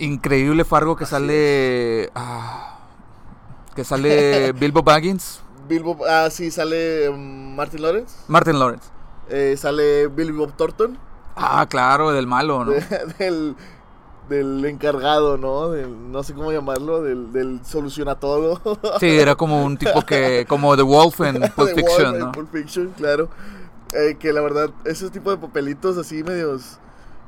Increíble 0.00 0.64
Fargo 0.64 0.96
que 0.96 1.04
Así 1.04 1.10
sale... 1.12 2.10
ah, 2.14 2.78
que 3.74 3.84
sale 3.84 4.52
Bilbo 4.58 4.82
Baggins, 4.82 5.40
Bilbo, 5.68 5.98
ah, 6.08 6.28
sí, 6.30 6.50
sale 6.50 7.10
mm, 7.10 7.54
Martin 7.54 7.82
Lawrence, 7.82 8.16
Martin 8.28 8.58
Lawrence. 8.58 8.88
eh, 9.28 9.54
sale 9.56 10.08
Billy 10.08 10.32
Bob 10.32 10.52
Thornton. 10.56 10.98
Ah, 11.36 11.66
claro, 11.68 12.10
del 12.12 12.26
malo, 12.26 12.64
¿no? 12.64 12.72
de- 12.72 13.14
del, 13.18 13.56
del 14.28 14.64
encargado, 14.64 15.36
¿no? 15.38 15.70
Del, 15.70 16.10
no 16.10 16.22
sé 16.24 16.34
cómo 16.34 16.50
llamarlo, 16.52 17.02
del, 17.02 17.32
del 17.32 17.60
soluciona 17.64 18.16
todo. 18.16 18.60
Sí, 18.98 19.06
era 19.18 19.36
como 19.36 19.64
un 19.64 19.76
tipo 19.76 20.02
que... 20.04 20.44
Como 20.48 20.76
The 20.76 20.82
Wolf 20.82 21.20
en 21.20 21.40
Pulp 21.56 21.74
Fiction, 21.74 22.12
Wolf 22.12 22.14
en 22.14 22.18
¿no? 22.18 22.32
Pulp 22.32 22.50
Fiction, 22.52 22.90
claro. 22.96 23.28
Eh, 23.92 24.16
que 24.18 24.32
la 24.32 24.40
verdad, 24.40 24.70
ese 24.84 25.08
tipo 25.10 25.30
de 25.30 25.36
papelitos 25.36 25.96
así 25.98 26.22
medios... 26.24 26.78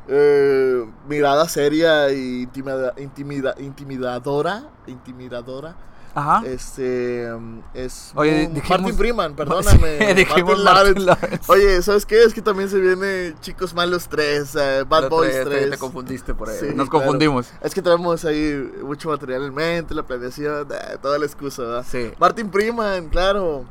eh, 0.09 0.85
mirada 1.09 1.49
seria 1.49 2.11
y 2.13 2.43
intimida, 2.43 2.95
intimida- 2.97 3.55
intimidadora, 3.59 4.65
intimidadora, 4.87 5.75
Ajá. 6.15 6.43
este 6.47 7.33
mm, 7.33 7.61
es 7.75 8.13
Oye, 8.15 8.49
muy- 8.49 8.61
dijimos- 8.61 8.69
Martin 8.81 8.97
Freeman, 8.99 9.35
perdóname, 9.37 10.15
dijimos 10.15 10.63
Martin 10.63 10.65
Lawrence. 10.65 11.01
Lawrence. 11.01 11.45
Oye, 11.53 11.83
¿sabes 11.83 12.05
qué? 12.05 12.23
Es 12.25 12.35
que 12.35 12.43
también 12.43 12.69
se 12.69 12.79
viene 12.79 13.35
Chicos 13.41 13.73
Malos 13.75 14.09
3, 14.09 14.55
eh, 14.57 14.85
Bad 14.89 15.03
Lo 15.05 15.09
Boys 15.11 15.31
traes, 15.33 15.45
te- 15.49 15.51
3. 15.57 15.71
Te 15.71 15.79
confundiste 15.79 16.35
por 16.35 16.51
ahí. 16.51 16.57
Sí, 16.59 16.67
Nos 16.67 16.89
claro. 16.89 16.91
confundimos. 16.91 17.51
Es 17.63 17.73
que 17.75 17.81
tenemos 17.81 18.25
ahí 18.25 18.73
mucho 18.83 19.09
material 19.09 19.45
en 19.45 19.55
mente, 19.55 19.95
la 19.95 20.03
planeación, 20.03 20.69
eh, 20.71 20.97
toda 21.01 21.19
la 21.19 21.27
excusa, 21.27 21.63
¿verdad? 21.63 21.87
Sí. 21.91 22.11
Martin 22.19 22.51
Freeman, 22.51 23.09
claro. 23.09 23.65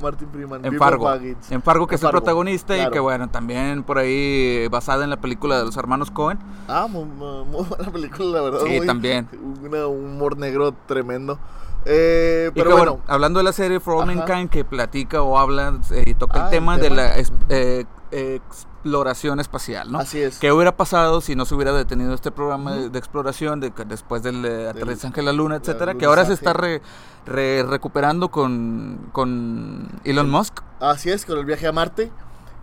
Martin 0.00 0.28
Freeman. 0.30 0.64
En 0.64 0.78
Fargo. 0.78 1.12
En 1.50 1.62
Fargo, 1.62 1.86
que 1.86 1.94
En 1.94 1.98
es 1.98 2.04
el 2.04 2.10
protagonista 2.10 2.76
y 2.76 2.90
que, 2.90 3.00
bueno, 3.00 3.28
también 3.28 3.82
por 3.82 3.98
ahí 3.98 4.68
basada 4.68 5.04
en 5.04 5.10
la 5.10 5.16
película 5.18 5.58
de 5.58 5.64
los 5.64 5.76
hermanos 5.76 6.10
Cohen. 6.10 6.38
Ah, 6.68 6.86
muy, 6.88 7.04
buena 7.04 7.90
película, 7.92 8.38
la 8.38 8.40
verdad. 8.42 8.60
Sí, 8.64 8.76
muy- 8.78 8.86
también. 8.86 9.28
Un 9.42 10.04
humor 10.14 10.36
negro 10.36 10.72
tremendo. 10.86 11.38
Eh, 11.86 12.50
pero 12.54 12.70
que, 12.70 12.76
bueno, 12.76 13.00
hablando 13.06 13.38
de 13.40 13.44
la 13.44 13.52
serie 13.52 13.78
For 13.78 13.96
All. 13.96 14.06
Mankind, 14.06 14.48
que 14.48 14.64
platica 14.64 15.20
o 15.22 15.38
habla 15.38 15.78
eh, 15.90 16.04
y 16.06 16.14
toca 16.14 16.46
Ah, 16.46 16.48
el 16.48 16.54
el 16.54 16.58
tema 16.60 16.78
de 16.78 16.90
la 16.90 17.12
eh, 17.50 17.84
exploración 18.14 19.40
espacial, 19.40 19.90
¿no? 19.90 19.98
así 19.98 20.20
es. 20.20 20.38
¿Qué 20.38 20.52
hubiera 20.52 20.76
pasado 20.76 21.20
si 21.20 21.34
no 21.34 21.44
se 21.44 21.54
hubiera 21.54 21.72
detenido 21.72 22.14
este 22.14 22.30
programa 22.30 22.74
de, 22.74 22.98
exploración 22.98 23.60
de, 23.60 23.72
después 23.86 24.22
del 24.22 24.44
eh, 24.44 24.68
aterrizaje 24.68 25.16
de 25.16 25.22
la 25.22 25.32
luna, 25.32 25.56
la 25.56 25.60
etcétera? 25.60 25.94
Que 25.94 26.04
ahora 26.04 26.24
se 26.24 26.34
está 26.34 26.52
re- 26.52 26.82
re- 27.26 27.62
recuperando 27.62 28.30
con, 28.30 29.08
con 29.12 29.88
Elon 30.04 30.30
Musk. 30.30 30.60
Así 30.80 31.10
es, 31.10 31.24
con 31.24 31.38
el 31.38 31.44
viaje 31.44 31.66
a 31.66 31.72
Marte. 31.72 32.10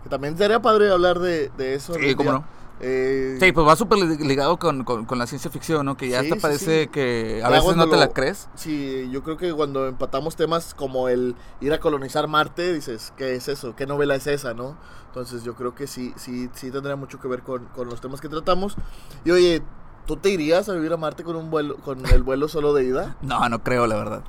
Que 0.04 0.08
también 0.08 0.36
sería 0.36 0.60
padre 0.60 0.90
hablar 0.90 1.18
de, 1.18 1.50
de 1.56 1.74
eso. 1.74 1.94
Sí, 1.94 2.14
cómo 2.14 2.30
día. 2.30 2.38
no. 2.40 2.61
Eh, 2.82 3.36
Sí, 3.40 3.52
pues 3.52 3.66
va 3.66 3.76
súper 3.76 3.98
li- 3.98 4.16
ligado 4.26 4.58
con, 4.58 4.82
con- 4.84 5.04
con 5.04 5.18
la 5.18 5.26
ciencia 5.26 5.50
ficción, 5.50 5.86
¿no? 5.86 5.96
Que 5.96 6.08
ya 6.08 6.20
Sí, 6.22 6.30
sí, 6.32 6.38
parece 6.40 6.82
sí. 6.84 6.88
que 6.90 7.36
a 7.44 7.48
Ya 7.48 7.60
veces 7.60 7.76
no 7.76 7.88
te 7.88 7.96
la 7.96 8.08
crees. 8.08 8.48
Sí, 8.56 9.08
yo 9.10 9.22
creo 9.22 9.36
que 9.36 9.52
cuando 9.52 9.86
empatamos 9.86 10.36
temas 10.36 10.74
como 10.74 11.08
el 11.08 11.36
ir 11.60 11.72
a 11.72 11.78
colonizar 11.80 12.26
Marte, 12.28 12.72
dices, 12.74 13.12
¿qué 13.16 13.34
es 13.34 13.48
eso? 13.48 13.74
¿Qué 13.76 13.86
novela 13.86 14.14
es 14.16 14.26
esa, 14.26 14.52
no? 14.54 14.76
Entonces 15.06 15.44
yo 15.44 15.54
creo 15.54 15.74
que 15.74 15.86
sí, 15.86 16.12
sí, 16.16 16.50
sí 16.54 16.70
tendría 16.70 16.96
mucho 16.96 17.20
que 17.20 17.28
ver 17.28 17.42
con, 17.42 17.66
con 17.66 17.88
los 17.88 18.00
temas 18.00 18.20
que 18.20 18.28
tratamos. 18.28 18.76
Y 19.24 19.30
oye, 19.30 19.62
¿tú 20.06 20.16
te 20.16 20.30
irías 20.30 20.68
a 20.68 20.72
vivir 20.74 20.92
a 20.92 20.96
Marte 20.96 21.22
con 21.22 21.36
un 21.36 21.50
vuelo, 21.50 21.76
con 21.76 22.04
el 22.06 22.22
vuelo 22.22 22.48
solo 22.48 22.74
de 22.74 22.84
ida? 22.84 23.16
No, 23.22 23.48
no 23.48 23.62
creo, 23.62 23.86
la 23.86 23.94
verdad. 23.96 24.22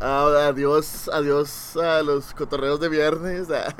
Ah, 0.00 0.48
adiós, 0.48 1.08
adiós 1.12 1.76
a 1.76 2.02
los 2.02 2.34
cotorreos 2.34 2.80
de 2.80 2.88
viernes. 2.88 3.48
ah. 3.50 3.74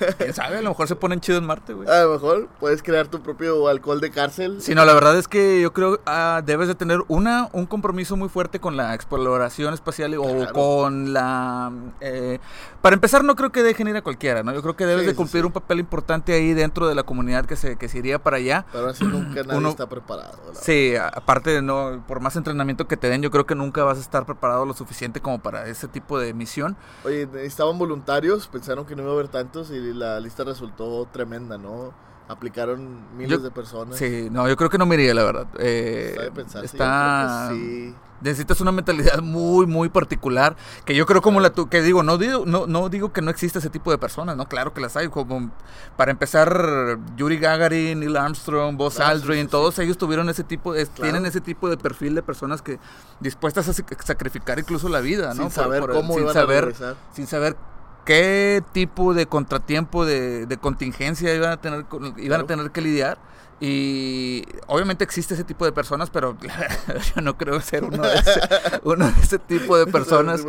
¿Quién 0.18 0.34
sabe? 0.34 0.58
A 0.58 0.62
lo 0.62 0.70
mejor 0.70 0.88
se 0.88 0.96
ponen 0.96 1.20
chido 1.20 1.38
en 1.38 1.44
Marte, 1.46 1.74
güey. 1.74 1.88
A 1.88 2.02
lo 2.04 2.12
mejor 2.12 2.48
puedes 2.58 2.82
crear 2.82 3.08
tu 3.08 3.22
propio 3.22 3.68
alcohol 3.68 4.00
de 4.00 4.10
cárcel. 4.10 4.60
Sí, 4.62 4.74
no, 4.74 4.84
la 4.84 4.94
verdad 4.94 5.16
es 5.18 5.28
que 5.28 5.60
yo 5.60 5.72
creo 5.72 6.00
ah, 6.06 6.42
debes 6.44 6.68
de 6.68 6.74
tener 6.74 7.00
una 7.08 7.48
un 7.52 7.66
compromiso 7.66 8.16
muy 8.16 8.28
fuerte 8.28 8.58
con 8.60 8.76
la 8.76 8.94
exploración 8.94 9.74
espacial 9.74 10.14
o 10.18 10.52
con 10.52 11.12
la... 11.12 11.70
eh, 12.00 12.38
para 12.80 12.94
empezar, 12.94 13.22
no 13.24 13.36
creo 13.36 13.52
que 13.52 13.62
dejen 13.62 13.88
ir 13.88 13.96
a 13.96 14.02
cualquiera, 14.02 14.42
¿no? 14.42 14.52
Yo 14.54 14.62
creo 14.62 14.74
que 14.76 14.86
debes 14.86 15.02
Sí, 15.02 15.08
de 15.08 15.14
cumplir 15.14 15.42
sí. 15.42 15.46
un 15.46 15.52
papel 15.52 15.80
importante 15.80 16.32
ahí 16.32 16.54
dentro 16.54 16.88
de 16.88 16.94
la 16.94 17.02
comunidad 17.02 17.44
que 17.44 17.56
se, 17.56 17.76
que 17.76 17.88
se 17.88 17.98
iría 17.98 18.18
para 18.18 18.38
allá. 18.38 18.64
Pero 18.72 18.88
así 18.88 19.04
nunca 19.04 19.42
nadie 19.42 19.58
Uno- 19.58 19.68
está 19.70 19.86
preparado. 19.88 20.38
Sí, 20.54 20.94
aparte 20.96 21.60
no, 21.62 22.02
por 22.08 22.20
más 22.20 22.36
entrenamiento 22.36 22.88
que 22.88 22.96
te 22.96 23.08
den, 23.08 23.20
yo 23.22 23.30
creo 23.30 23.44
que 23.46 23.54
nunca 23.54 23.84
vas 23.84 23.98
a 23.98 24.00
estar 24.00 24.24
preparado 24.24 24.64
lo 24.64 24.72
suficiente 24.72 25.20
como 25.20 25.38
para 25.40 25.49
ese 25.56 25.88
tipo 25.88 26.18
de 26.18 26.32
misión. 26.34 26.76
Oye, 27.04 27.26
necesitaban 27.26 27.78
voluntarios, 27.78 28.46
pensaron 28.48 28.84
que 28.86 28.94
no 28.96 29.02
iba 29.02 29.10
a 29.10 29.14
haber 29.14 29.28
tantos 29.28 29.70
y 29.70 29.92
la 29.94 30.18
lista 30.20 30.44
resultó 30.44 31.06
tremenda, 31.12 31.58
¿no? 31.58 31.92
Aplicaron 32.28 33.16
miles 33.16 33.38
Yo- 33.38 33.44
de 33.44 33.50
personas. 33.50 33.96
Sí, 33.96 34.28
no, 34.30 34.48
yo 34.48 34.56
creo 34.56 34.70
que 34.70 34.78
no 34.78 34.86
me 34.86 34.94
iría, 34.94 35.12
la 35.14 35.24
verdad. 35.24 35.46
Eh, 35.58 36.16
Está 36.62 37.48
sí. 37.50 37.94
Necesitas 38.20 38.60
una 38.60 38.72
mentalidad 38.72 39.20
muy, 39.22 39.66
muy 39.66 39.88
particular. 39.88 40.56
Que 40.84 40.94
yo 40.94 41.06
creo 41.06 41.22
como 41.22 41.40
la 41.40 41.50
tu, 41.50 41.68
que 41.68 41.82
digo, 41.82 42.02
no 42.02 42.18
digo, 42.18 42.44
no, 42.46 42.66
no 42.66 42.88
digo 42.88 43.12
que 43.12 43.22
no 43.22 43.30
existe 43.30 43.58
ese 43.60 43.70
tipo 43.70 43.90
de 43.90 43.98
personas, 43.98 44.36
¿no? 44.36 44.46
Claro 44.48 44.72
que 44.74 44.80
las 44.80 44.96
hay. 44.96 45.08
Como 45.08 45.50
para 45.96 46.10
empezar, 46.10 46.98
Yuri 47.16 47.38
Gagarin, 47.38 48.00
Neil 48.00 48.16
Armstrong, 48.16 48.76
Buzz 48.76 48.96
Claro, 48.96 49.12
Aldrin, 49.12 49.38
sí, 49.40 49.44
sí. 49.46 49.50
todos 49.50 49.78
ellos 49.78 49.96
tuvieron 49.98 50.28
ese 50.28 50.44
tipo, 50.44 50.74
es- 50.74 50.88
Claro. 50.90 51.02
tienen 51.12 51.26
ese 51.26 51.40
tipo 51.40 51.68
de 51.68 51.76
perfil 51.76 52.14
de 52.14 52.22
personas 52.22 52.62
que 52.62 52.78
dispuestas 53.20 53.68
a 53.68 53.72
sac- 53.72 54.02
sacrificar 54.04 54.58
incluso 54.58 54.88
la 54.88 55.00
vida, 55.00 55.28
¿no? 55.34 55.42
Sin 55.44 55.50
saber 55.50 55.86
cómo 55.88 56.14
sin 56.14 56.22
iban 56.22 56.34
saber, 56.34 56.74
sin 57.12 57.26
saber 57.26 57.56
qué 58.04 58.62
tipo 58.72 59.14
de 59.14 59.26
contratiempo, 59.26 60.04
de, 60.04 60.46
de 60.46 60.56
contingencia 60.58 61.34
iban 61.34 61.50
a 61.52 61.56
tener, 61.60 61.84
iban 61.90 62.14
Claro. 62.14 62.44
a 62.44 62.46
tener 62.46 62.70
que 62.70 62.80
lidiar. 62.80 63.18
Y 63.62 64.42
obviamente 64.68 65.04
existe 65.04 65.34
ese 65.34 65.44
tipo 65.44 65.66
de 65.66 65.72
personas, 65.72 66.08
pero 66.08 66.34
yo 67.14 67.20
no 67.20 67.36
creo 67.36 67.60
ser 67.60 67.84
uno 67.84 68.02
de 68.02 68.14
ese, 68.14 68.40
uno 68.84 69.04
de 69.12 69.20
ese 69.20 69.38
tipo 69.38 69.76
de 69.76 69.86
personas. 69.86 70.42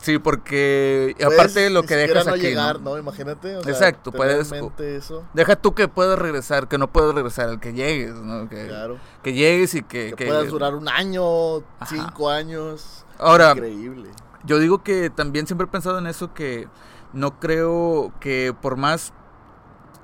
Sí, 0.00 0.18
porque 0.18 1.14
Puedes 1.18 1.34
aparte 1.38 1.60
de 1.60 1.68
lo 1.68 1.82
que 1.82 1.94
dejas 1.94 2.24
no 2.24 2.32
aquí, 2.32 2.40
¿no? 2.44 2.48
llegar, 2.48 2.80
¿no? 2.80 2.96
Imagínate. 2.96 3.54
o 3.56 3.68
Exacto, 3.68 4.12
puedes- 4.12 4.50
eso. 4.78 5.24
Deja 5.34 5.56
tú 5.56 5.74
que 5.74 5.88
puedas 5.88 6.18
regresar, 6.18 6.68
que 6.68 6.78
no 6.78 6.90
puedes 6.90 7.14
regresar, 7.14 7.50
el 7.50 7.60
que 7.60 7.74
llegues, 7.74 8.14
¿no? 8.14 8.48
Que, 8.48 8.66
Claro. 8.66 8.96
que 9.22 9.34
llegues 9.34 9.74
y 9.74 9.82
que... 9.82 10.10
Que, 10.10 10.16
que- 10.16 10.26
puedas 10.26 10.48
durar 10.48 10.74
un 10.74 10.88
año, 10.88 11.58
Ajá. 11.78 11.86
cinco 11.90 12.30
años. 12.30 13.04
Ahora, 13.18 13.50
Increíble. 13.52 14.08
Yo 14.48 14.58
digo 14.58 14.82
que 14.82 15.10
también 15.10 15.46
siempre 15.46 15.66
he 15.66 15.70
pensado 15.70 15.98
en 15.98 16.06
eso, 16.06 16.32
que 16.32 16.68
no 17.12 17.38
creo 17.38 18.12
que 18.18 18.54
por 18.60 18.76
más 18.76 19.12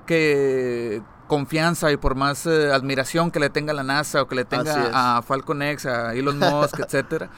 que 0.05 1.01
confianza 1.27 1.91
y 1.91 1.97
por 1.97 2.13
más 2.13 2.45
eh, 2.45 2.71
admiración 2.71 3.31
que 3.31 3.39
le 3.39 3.49
tenga 3.49 3.73
la 3.73 3.83
NASA 3.83 4.21
o 4.21 4.27
que 4.27 4.35
le 4.35 4.45
tenga 4.45 5.17
a 5.17 5.21
Falcon 5.23 5.63
X, 5.63 5.87
a 5.87 6.13
Elon 6.13 6.37
Musk, 6.37 6.79
etcétera, 6.85 7.31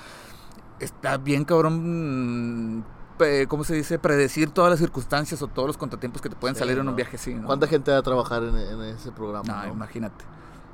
está 0.80 1.18
bien 1.18 1.46
cabrón, 1.46 2.76
mm, 2.80 2.84
¿cómo 3.48 3.64
se 3.64 3.76
dice? 3.76 3.98
Predecir 4.00 4.52
todas 4.52 4.70
las 4.70 4.80
circunstancias 4.80 5.42
o 5.42 5.48
todos 5.48 5.68
los 5.68 5.78
contratiempos 5.78 6.22
que 6.22 6.28
te 6.28 6.36
pueden 6.36 6.56
Sí, 6.56 6.60
salir 6.60 6.78
en 6.78 6.84
¿no? 6.84 6.92
un 6.92 6.98
viaje 6.98 7.16
así, 7.16 7.34
¿no? 7.34 7.48
¿Cuánta 7.48 7.68
gente 7.68 7.90
va 7.92 8.00
a 8.00 8.04
trabajar 8.04 8.44
en, 8.44 8.58
en 8.58 8.82
ese 8.82 9.14
programa? 9.14 9.48
No, 9.48 9.68
no? 9.68 9.74
imagínate. 9.74 10.26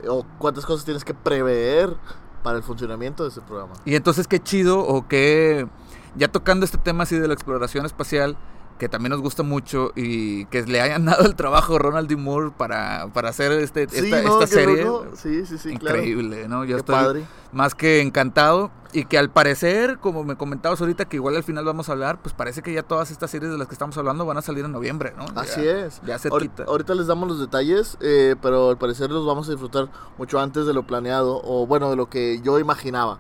O 0.07 0.25
cuántas 0.39 0.65
cosas 0.65 0.84
tienes 0.84 1.05
que 1.05 1.13
prever 1.13 1.95
para 2.41 2.57
el 2.57 2.63
funcionamiento 2.63 3.23
de 3.23 3.29
ese 3.29 3.41
programa. 3.41 3.73
Y 3.86 3.95
entonces 3.95 4.27
qué 4.27 4.41
chido 4.41 4.79
o 4.79 5.07
qué, 5.07 5.67
ya 6.16 6.28
tocando 6.30 6.66
este 6.66 6.78
tema 6.78 7.03
así 7.03 7.18
de 7.18 7.28
la 7.28 7.34
exploración 7.34 7.86
espacial, 7.86 8.38
que 8.80 8.89
también 8.89 9.11
nos 9.11 9.22
gusta 9.22 9.43
mucho 9.43 9.91
y 9.95 10.45
que 10.47 10.64
le 10.64 10.82
hayan 10.82 11.05
dado 11.05 11.26
el 11.26 11.36
trabajo 11.36 11.76
a 11.76 11.80
Ronald 11.80 12.09
D. 12.09 12.16
Moore 12.18 12.51
para, 12.57 13.07
para 13.14 13.30
hacer 13.30 13.51
este, 13.53 13.88
Sí, 13.88 14.05
esta, 14.05 14.22
¿no? 14.24 14.41
esta 14.41 14.45
Qué 14.57 14.66
serie. 14.66 14.88
Sí, 15.16 15.45
sí, 15.45 15.78
claro. 15.78 15.97
Increíble, 15.97 16.47
¿no? 16.47 16.66
Yo 16.66 16.76
Qué 16.76 16.80
estoy 16.80 16.95
padre. 16.95 17.24
más 17.51 17.76
que 17.76 18.01
encantado 18.01 18.72
y 18.91 19.05
que 19.05 19.18
al 19.20 19.30
parecer, 19.30 19.99
como 19.99 20.24
me 20.24 20.36
comentabas 20.36 20.82
ahorita, 20.82 21.05
que 21.05 21.18
igual 21.18 21.36
al 21.36 21.43
final 21.43 21.66
vamos 21.66 21.88
a 21.89 21.93
hablar, 21.93 22.20
pues 22.22 22.34
parece 22.34 22.61
que 22.61 22.74
ya 22.74 22.84
todas 22.84 23.09
estas 23.11 23.30
series 23.32 23.51
de 23.51 23.57
las 23.57 23.68
que 23.68 23.74
estamos 23.74 23.95
hablando 23.97 24.26
van 24.26 24.38
a 24.38 24.41
salir 24.41 24.66
en 24.66 24.72
noviembre, 24.72 25.14
¿no? 25.18 25.26
Así 25.39 25.64
Ya- 25.64 25.86
es. 25.86 26.01
Ya 26.05 26.16
Ahori- 26.18 26.20
cerquita. 26.20 26.64
Ahorita 26.64 26.95
les 26.95 27.07
damos 27.07 27.28
los 27.30 27.39
detalles, 27.39 27.97
eh, 28.01 28.36
pero 28.41 28.70
al 28.72 28.78
parecer 28.80 29.09
los 29.11 29.26
vamos 29.26 29.47
a 29.47 29.51
disfrutar 29.51 29.88
mucho 30.18 30.39
antes 30.39 30.66
de 30.66 30.74
lo 30.74 30.84
planeado, 30.86 31.41
o 31.43 31.66
bueno, 31.68 31.89
de 31.91 31.95
lo 31.95 32.09
que 32.09 32.39
yo 32.41 32.59
imaginaba. 32.59 33.20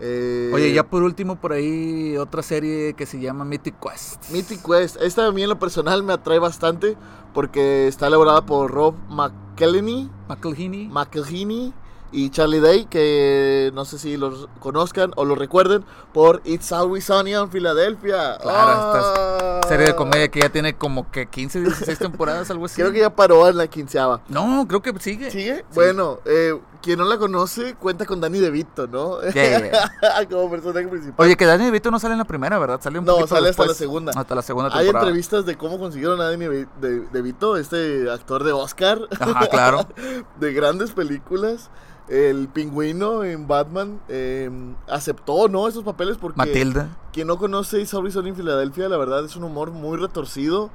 Eh, 0.00 0.50
Oye, 0.54 0.72
ya 0.72 0.84
por 0.84 1.02
último, 1.02 1.36
por 1.36 1.52
ahí 1.52 2.16
otra 2.16 2.42
serie 2.42 2.94
que 2.94 3.06
se 3.06 3.20
llama 3.20 3.44
Mythic 3.44 3.74
Quest. 3.80 4.30
Mythic 4.30 4.64
Quest. 4.64 4.96
Esta 5.00 5.26
a 5.26 5.32
mí 5.32 5.42
en 5.42 5.48
lo 5.48 5.58
personal 5.58 6.02
me 6.02 6.12
atrae 6.14 6.38
bastante 6.38 6.96
porque 7.34 7.86
está 7.86 8.06
elaborada 8.06 8.44
por 8.46 8.70
Rob 8.70 8.94
McElhenney, 9.10 10.10
McElhinney. 10.28 10.88
McElhenney 10.88 11.72
y 12.12 12.30
Charlie 12.30 12.58
Day, 12.58 12.86
que 12.86 13.70
no 13.72 13.84
sé 13.84 13.96
si 13.98 14.16
los 14.16 14.48
conozcan 14.58 15.12
o 15.14 15.24
lo 15.24 15.36
recuerden 15.36 15.84
por 16.12 16.40
It's 16.44 16.72
Always 16.72 17.04
Sunny 17.04 17.34
in 17.36 17.48
Philadelphia. 17.50 18.36
Claro, 18.42 18.70
Ah. 18.96 19.60
serie 19.68 19.86
de 19.86 19.94
comedia 19.94 20.26
que 20.28 20.40
ya 20.40 20.48
tiene 20.48 20.74
como 20.74 21.08
que 21.12 21.26
15, 21.26 21.60
16 21.60 21.98
temporadas, 22.00 22.50
algo 22.50 22.64
así. 22.64 22.80
Creo 22.80 22.90
que 22.92 22.98
ya 22.98 23.14
paró 23.14 23.46
en 23.48 23.56
la 23.58 23.68
quinceava. 23.68 24.22
No, 24.28 24.66
creo 24.66 24.82
que 24.82 24.92
sigue. 24.98 25.30
¿Sigue? 25.30 25.64
Bueno, 25.72 26.18
eh, 26.24 26.58
quien 26.82 26.98
no 26.98 27.04
la 27.04 27.18
conoce 27.18 27.74
cuenta 27.74 28.06
con 28.06 28.20
Danny 28.20 28.38
DeVito, 28.38 28.86
¿no? 28.86 29.20
Yeah, 29.32 29.70
Como 30.30 30.50
personaje 30.50 30.88
principal. 30.88 31.26
Oye, 31.26 31.36
que 31.36 31.46
Danny 31.46 31.64
DeVito 31.66 31.90
no 31.90 31.98
sale 31.98 32.12
en 32.12 32.18
la 32.18 32.24
primera, 32.24 32.58
¿verdad? 32.58 32.80
Sale 32.80 32.98
un 32.98 33.04
No, 33.04 33.12
poquito 33.16 33.34
sale 33.34 33.48
hasta 33.50 33.66
la 33.66 33.74
segunda. 33.74 34.12
Hasta 34.16 34.34
la 34.34 34.42
segunda 34.42 34.70
Hay 34.72 34.84
temporada. 34.84 35.06
entrevistas 35.08 35.44
de 35.46 35.56
cómo 35.56 35.78
consiguieron 35.78 36.20
a 36.20 36.30
Danny 36.30 36.46
De- 36.46 36.66
De- 36.80 37.00
DeVito, 37.12 37.56
este 37.56 38.10
actor 38.10 38.44
de 38.44 38.52
Oscar, 38.52 38.98
Ajá, 39.18 39.46
claro. 39.48 39.86
de 40.40 40.52
grandes 40.52 40.92
películas. 40.92 41.70
El 42.08 42.48
pingüino 42.48 43.22
en 43.22 43.46
Batman 43.46 44.00
eh, 44.08 44.50
aceptó, 44.88 45.46
¿no? 45.48 45.68
Esos 45.68 45.84
papeles 45.84 46.16
porque 46.18 46.38
Matilda. 46.38 46.88
quien 47.12 47.28
no 47.28 47.38
conoce 47.38 47.86
Always 47.92 48.14
Sunny 48.14 48.30
en 48.30 48.36
Filadelfia, 48.36 48.88
la 48.88 48.96
verdad 48.96 49.24
es 49.24 49.36
un 49.36 49.44
humor 49.44 49.70
muy 49.70 49.96
retorcido. 49.96 50.70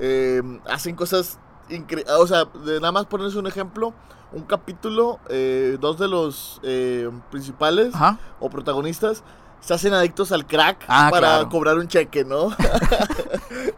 Eh, 0.00 0.42
hacen 0.68 0.96
cosas. 0.96 1.38
O 2.18 2.26
sea, 2.26 2.46
de 2.64 2.80
nada 2.80 2.90
más 2.90 3.06
ponerles 3.06 3.36
un 3.36 3.46
ejemplo. 3.46 3.94
Un 4.32 4.42
capítulo, 4.42 5.18
eh, 5.28 5.76
dos 5.80 5.98
de 5.98 6.06
los 6.08 6.60
eh, 6.62 7.10
principales 7.30 7.94
Ajá. 7.94 8.18
o 8.38 8.48
protagonistas 8.48 9.24
se 9.60 9.74
hacen 9.74 9.92
adictos 9.92 10.32
al 10.32 10.46
crack 10.46 10.84
Ah, 10.88 11.08
para 11.10 11.28
claro. 11.28 11.48
cobrar 11.50 11.76
un 11.76 11.86
cheque, 11.88 12.24
¿no? 12.24 12.44
o 12.44 12.54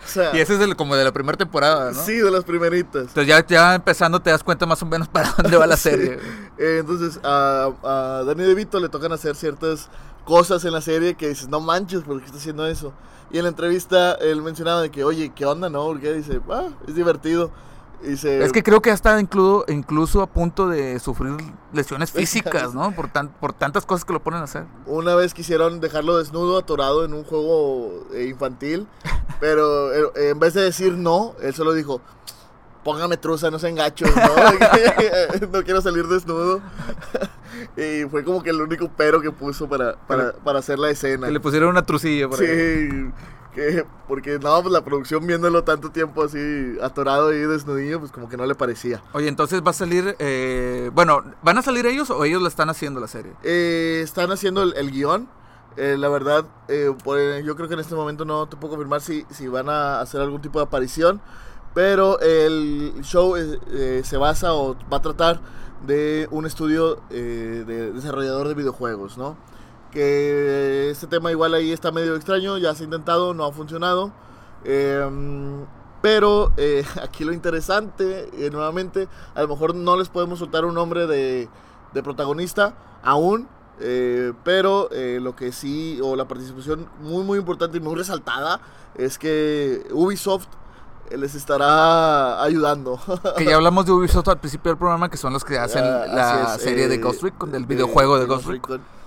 sea, 0.07 0.37
Y 0.37 0.41
ese 0.41 0.55
es 0.55 0.61
el- 0.61 0.77
como 0.77 0.95
de 0.95 1.05
la 1.05 1.13
primera 1.13 1.37
temporada, 1.37 1.91
¿no? 1.93 2.03
sí, 2.05 2.17
de 2.17 2.31
las 2.31 2.45
primeritas. 2.45 3.03
Entonces 3.09 3.27
ya, 3.27 3.45
ya 3.47 3.75
empezando 3.75 4.21
te 4.21 4.31
das 4.31 4.45
cuenta 4.45 4.67
más 4.67 4.83
o 4.83 4.87
menos 4.87 5.09
para 5.09 5.33
dónde 5.43 5.57
va 5.57 5.67
la 5.67 5.77
Sí. 5.77 5.91
serie. 5.91 6.19
Eh, 6.59 6.77
entonces, 6.81 7.19
a, 7.25 7.71
a 7.83 8.23
Danny 8.27 8.45
DeVito 8.45 8.79
le 8.79 8.89
tocan 8.89 9.13
hacer 9.13 9.35
ciertas 9.35 9.89
cosas 10.25 10.65
en 10.65 10.73
la 10.73 10.81
serie 10.81 11.15
que 11.15 11.29
dices, 11.29 11.49
no 11.49 11.61
manches, 11.61 12.03
¿por 12.03 12.21
qué 12.21 12.27
está 12.27 12.39
haciendo 12.39 12.67
eso? 12.67 12.93
Y 13.33 13.39
en 13.39 13.45
la 13.45 13.49
entrevista 13.49 14.13
él 14.21 14.41
mencionaba 14.43 14.83
de 14.83 14.91
que, 14.91 15.03
oye, 15.03 15.33
¿qué 15.35 15.47
onda, 15.47 15.69
no? 15.71 15.87
Porque 15.87 16.13
dice, 16.13 16.41
ah, 16.51 16.69
es 16.87 16.95
divertido. 16.95 17.51
Y 18.05 18.15
Es 18.15 18.53
que 18.53 18.63
creo 18.63 18.83
que 18.83 18.91
ya 18.91 18.95
está 18.95 19.21
incluso, 19.21 19.65
incluso 19.69 20.23
a 20.23 20.27
punto 20.27 20.69
de 20.69 20.99
sufrir 20.99 21.37
lesiones 21.73 22.11
físicas, 22.13 22.75
¿no? 22.75 22.93
Por, 22.93 23.09
tan, 23.09 23.29
por 23.29 23.53
tantas 23.53 23.87
cosas 23.87 24.05
que 24.05 24.13
lo 24.13 24.23
ponen 24.23 24.41
a 24.41 24.45
hacer. 24.45 24.65
una 24.87 25.15
vez 25.15 25.35
quisieron 25.35 25.81
dejarlo 25.81 26.19
desnudo, 26.19 26.59
atorado 26.59 27.05
en 27.05 27.15
un 27.15 27.25
juego 27.25 28.07
eh, 28.13 28.25
infantil, 28.25 28.87
pero 29.41 29.93
eh, 29.93 30.31
en 30.31 30.39
vez 30.39 30.55
de 30.55 30.63
decir 30.63 30.95
no, 30.95 31.35
él 31.43 31.55
solo 31.55 31.73
dijo, 31.75 32.01
póngame 32.83 33.17
truza, 33.17 33.51
no 33.51 33.59
se 33.59 33.69
engachos, 33.69 34.11
¿no? 34.15 35.47
no 35.53 35.63
quiero 35.63 35.81
salir 35.81 36.07
desnudo. 36.09 36.61
y 37.77 38.09
fue 38.11 38.25
como 38.25 38.43
que 38.43 38.51
el 38.51 38.61
único 38.61 38.91
pero 38.97 39.21
que 39.21 39.31
puso 39.31 39.69
para, 39.69 39.97
para, 40.07 40.33
para 40.33 40.59
hacer 40.59 40.79
la 40.79 40.91
escena. 40.91 41.29
Que 41.29 41.33
le 41.33 41.41
pusieron 41.41 41.69
una 41.69 41.85
trucilla 41.85 42.29
por 42.29 42.41
ahí. 42.41 43.13
Que, 43.55 43.85
porque 44.09 44.39
no, 44.39 44.63
pues 44.63 44.73
la 44.73 44.83
producción 44.83 45.27
viéndolo 45.27 45.63
tanto 45.63 45.91
tiempo 45.91 46.23
así 46.25 46.39
atorado 46.83 47.33
y 47.35 47.39
desnudillo, 47.41 48.01
pues 48.01 48.11
como 48.11 48.29
que 48.29 48.37
no 48.39 48.47
le 48.47 48.55
parecía. 48.55 49.03
Oye, 49.13 49.29
entonces 49.29 49.63
va 49.65 49.71
a 49.71 49.75
salir, 49.75 50.17
eh, 50.19 50.91
bueno, 50.95 51.23
¿van 51.43 51.59
a 51.59 51.63
salir 51.63 51.85
ellos 51.87 52.09
o 52.11 52.25
ellos 52.25 52.41
la 52.41 52.49
están 52.49 52.71
haciendo 52.71 52.99
la 52.99 53.09
serie? 53.09 53.33
Eh, 53.43 54.01
están 54.03 54.31
haciendo 54.33 54.63
el, 54.63 54.75
el 54.77 54.91
guion. 54.91 55.29
Eh, 55.77 55.97
la 55.99 56.09
verdad, 56.09 56.47
eh, 56.69 56.95
por- 57.05 57.19
yo 57.43 57.55
creo 57.57 57.69
que 57.69 57.75
en 57.75 57.81
este 57.81 57.95
momento 57.95 58.25
no 58.25 58.47
te 58.47 58.57
puedo 58.57 58.71
confirmar 58.73 59.01
si, 59.03 59.27
si 59.31 59.49
van 59.49 59.69
a 59.69 60.01
hacer 60.01 60.21
algún 60.23 60.41
tipo 60.41 60.59
de 60.59 60.65
aparición. 60.65 61.21
Pero 61.75 62.21
el 62.21 62.95
show 63.03 63.37
eh, 63.37 63.59
eh, 63.71 64.03
se 64.05 64.17
basa 64.19 64.55
o 64.55 64.77
va 64.93 64.99
a 64.99 65.03
tratar 65.03 65.41
de 65.87 66.29
un 66.31 66.47
estudio 66.47 67.01
de 67.11 67.65
desarrollador 67.93 68.49
de 68.49 68.55
videojuegos, 68.55 69.19
¿no? 69.19 69.37
Que 69.93 70.91
este 70.91 71.07
tema 71.07 71.31
igual 71.31 71.55
ahí 71.55 71.71
está 71.71 71.93
medio 71.93 72.17
extraño, 72.17 72.59
ya 72.59 72.75
se 72.75 72.83
ha 72.83 72.87
intentado, 72.87 73.35
no 73.35 73.45
ha 73.45 73.53
funcionado. 73.53 74.11
Em, 74.65 75.65
pero 76.01 76.53
eh, 76.57 76.85
aquí 77.03 77.25
lo 77.25 77.33
interesante, 77.33 78.31
eh, 78.33 78.51
nuevamente, 78.51 79.09
a 79.35 79.43
lo 79.43 79.49
mejor 79.49 79.75
no 79.75 79.97
les 79.97 80.09
podemos 80.09 80.39
soltar 80.39 80.65
un 80.65 80.75
nombre 80.75 81.07
de, 81.07 81.49
de 81.93 82.03
protagonista 82.03 82.75
aún, 83.03 83.49
eh, 83.81 84.33
pero 84.45 84.89
eh, 84.93 85.19
lo 85.21 85.37
que 85.37 85.53
sí, 85.53 85.99
o 86.03 86.17
la 86.17 86.27
participación 86.27 86.89
muy 87.01 87.25
muy 87.25 87.39
importante 87.39 87.79
y 87.79 87.81
muy 87.81 87.95
resaltada, 87.95 88.61
es 88.95 89.19
que 89.19 89.87
Ubisoft 89.93 90.49
eh, 91.11 91.17
les 91.17 91.35
estará 91.35 92.43
ayudando. 92.43 92.99
Que 93.37 93.45
ya 93.45 93.57
hablamos 93.57 93.87
de 93.87 93.93
Ubisoft 93.93 94.29
al 94.29 94.39
principio 94.39 94.71
del 94.71 94.79
programa, 94.79 95.11
que 95.11 95.17
son 95.17 95.33
los 95.33 95.45
que 95.45 95.59
hacen 95.59 95.85
Ah, 95.85 96.07
la 96.07 96.59
serie 96.59 96.89
de 96.89 96.97
eh, 96.97 96.99
Ghost 96.99 97.23
Recon, 97.23 97.51
del 97.51 97.65
eh, 97.65 97.67
videojuego 97.67 98.19
de 98.19 98.27
Ghost 98.27 98.47
Recon. 98.47 98.79
Recon. 98.79 99.02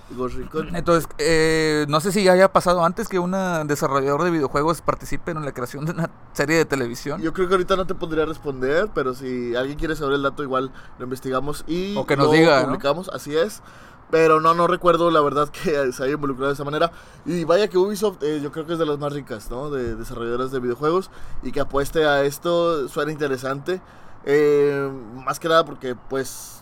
Entonces, 0.72 1.08
eh, 1.18 1.86
no 1.88 2.00
sé 2.00 2.12
si 2.12 2.22
ya 2.22 2.32
haya 2.32 2.52
pasado 2.52 2.84
antes 2.84 3.08
que 3.08 3.18
un 3.18 3.32
desarrollador 3.66 4.22
de 4.24 4.30
videojuegos 4.30 4.80
participe 4.80 5.32
en 5.32 5.44
la 5.44 5.52
creación 5.52 5.84
de 5.84 5.92
una 5.92 6.10
serie 6.32 6.56
de 6.56 6.64
televisión. 6.64 7.20
Yo 7.20 7.32
creo 7.32 7.48
que 7.48 7.54
ahorita 7.54 7.76
no 7.76 7.86
te 7.86 7.94
podría 7.94 8.24
responder, 8.24 8.88
pero 8.94 9.14
si 9.14 9.56
alguien 9.56 9.78
quiere 9.78 9.96
saber 9.96 10.14
el 10.14 10.22
dato, 10.22 10.42
igual 10.42 10.70
lo 10.98 11.04
investigamos 11.04 11.64
y 11.66 11.96
O 11.96 12.06
que 12.06 12.16
nos 12.16 12.26
lo 12.26 12.32
diga, 12.32 12.60
¿no? 12.60 12.66
publicamos. 12.68 13.08
Así 13.08 13.36
es. 13.36 13.62
Pero 14.10 14.40
no, 14.40 14.54
no 14.54 14.68
recuerdo 14.68 15.10
la 15.10 15.20
verdad 15.20 15.48
que 15.64 15.92
se 15.92 16.04
haya 16.04 16.14
involucrado 16.14 16.48
de 16.48 16.54
esa 16.54 16.64
manera. 16.64 16.92
Y 17.24 17.44
vaya 17.44 17.68
que 17.68 17.76
Ubisoft, 17.78 18.22
eh, 18.22 18.40
yo 18.40 18.52
creo 18.52 18.66
que 18.66 18.74
es 18.74 18.78
de 18.78 18.86
las 18.86 18.98
más 18.98 19.12
ricas, 19.12 19.50
¿no? 19.50 19.70
De 19.70 19.96
desarrolladoras 19.96 20.52
de 20.52 20.60
videojuegos. 20.60 21.10
Y 21.42 21.50
que 21.52 21.60
apueste 21.60 22.06
a 22.06 22.22
esto 22.22 22.88
suena 22.88 23.10
interesante. 23.10 23.80
Eh, 24.24 24.90
más 25.24 25.38
que 25.40 25.48
nada 25.48 25.64
porque, 25.64 25.94
pues, 25.94 26.55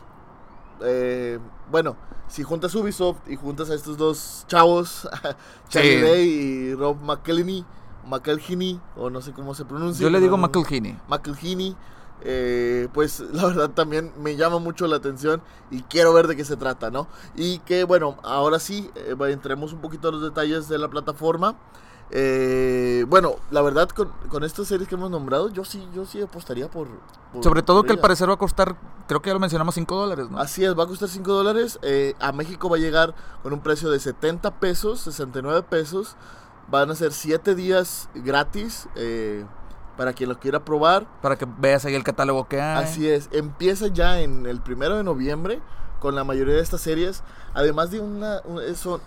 eh, 0.82 1.38
bueno, 1.70 1.96
si 2.28 2.42
juntas 2.42 2.74
Ubisoft 2.74 3.28
y 3.28 3.36
juntas 3.36 3.70
a 3.70 3.74
estos 3.74 3.96
dos 3.96 4.44
chavos, 4.48 5.08
Charlie 5.68 5.96
Sí. 5.96 6.00
Day 6.00 6.28
y 6.28 6.74
Rob 6.74 7.00
McElhenney, 7.02 7.64
McElhenney, 8.06 8.80
o 8.96 9.10
no 9.10 9.20
sé 9.20 9.32
cómo 9.32 9.54
se 9.54 9.64
pronuncia. 9.64 10.02
Yo 10.02 10.10
le 10.10 10.20
digo 10.20 10.36
no. 10.36 10.46
McElhinney. 10.48 10.98
McElhinney, 11.08 11.76
eh, 12.22 12.88
pues 12.92 13.20
la 13.32 13.46
verdad 13.46 13.70
también 13.70 14.12
me 14.18 14.36
llama 14.36 14.58
mucho 14.58 14.86
la 14.86 14.96
atención 14.96 15.42
y 15.70 15.82
quiero 15.82 16.12
ver 16.12 16.26
de 16.26 16.36
qué 16.36 16.44
se 16.44 16.56
trata, 16.56 16.90
¿no? 16.90 17.06
Y 17.34 17.58
que 17.60 17.84
bueno, 17.84 18.16
ahora 18.22 18.58
sí, 18.58 18.90
eh, 18.94 19.16
entremos 19.30 19.72
un 19.72 19.80
poquito 19.80 20.08
a 20.08 20.12
los 20.12 20.22
detalles 20.22 20.68
de 20.68 20.78
la 20.78 20.88
plataforma. 20.88 21.56
Eh, 22.16 23.04
bueno, 23.08 23.34
la 23.50 23.60
verdad 23.60 23.88
con, 23.88 24.08
con, 24.28 24.44
estas 24.44 24.68
series 24.68 24.88
que 24.88 24.94
hemos 24.94 25.10
nombrado, 25.10 25.48
yo 25.48 25.64
sí, 25.64 25.88
yo 25.92 26.04
sí 26.04 26.22
apostaría 26.22 26.70
por... 26.70 26.86
Sobre 27.42 27.64
todo 27.64 27.82
que 27.82 27.90
al 27.90 27.98
parecer 27.98 28.28
va 28.28 28.34
a 28.34 28.38
costar, 28.38 28.76
creo 29.08 29.20
que 29.20 29.30
ya 29.30 29.34
lo 29.34 29.40
mencionamos, 29.40 29.74
5 29.74 29.96
dólares, 29.96 30.30
¿no? 30.30 30.38
Así 30.38 30.64
es, 30.64 30.78
va 30.78 30.84
a 30.84 30.86
costar 30.86 31.08
5 31.08 31.32
dólares. 31.32 31.80
Eh, 31.82 32.14
a 32.20 32.30
México 32.30 32.68
va 32.68 32.76
a 32.76 32.78
llegar 32.78 33.16
con 33.42 33.52
un 33.52 33.58
precio 33.58 33.90
de 33.90 33.98
70 33.98 34.60
pesos, 34.60 35.00
69 35.00 35.64
pesos. 35.68 36.14
Van 36.70 36.88
a 36.88 36.94
ser 36.94 37.12
7 37.12 37.56
días 37.56 38.08
gratis. 38.14 38.88
Eh, 38.94 39.44
para 39.96 40.12
quien 40.12 40.28
lo 40.28 40.38
quiera 40.38 40.64
probar. 40.64 41.06
Para 41.20 41.36
que 41.36 41.46
veas 41.58 41.84
ahí 41.84 41.94
el 41.94 42.04
catálogo 42.04 42.48
que 42.48 42.60
hay. 42.60 42.84
Así 42.84 43.08
es, 43.08 43.28
empieza 43.32 43.88
ya 43.88 44.20
en 44.20 44.46
el 44.46 44.60
primero 44.60 44.96
de 44.96 45.04
noviembre 45.04 45.60
con 46.04 46.14
la 46.14 46.22
mayoría 46.22 46.56
de 46.56 46.60
estas 46.60 46.82
series. 46.82 47.22
Además 47.54 47.90
de 47.90 47.98
una, 47.98 48.42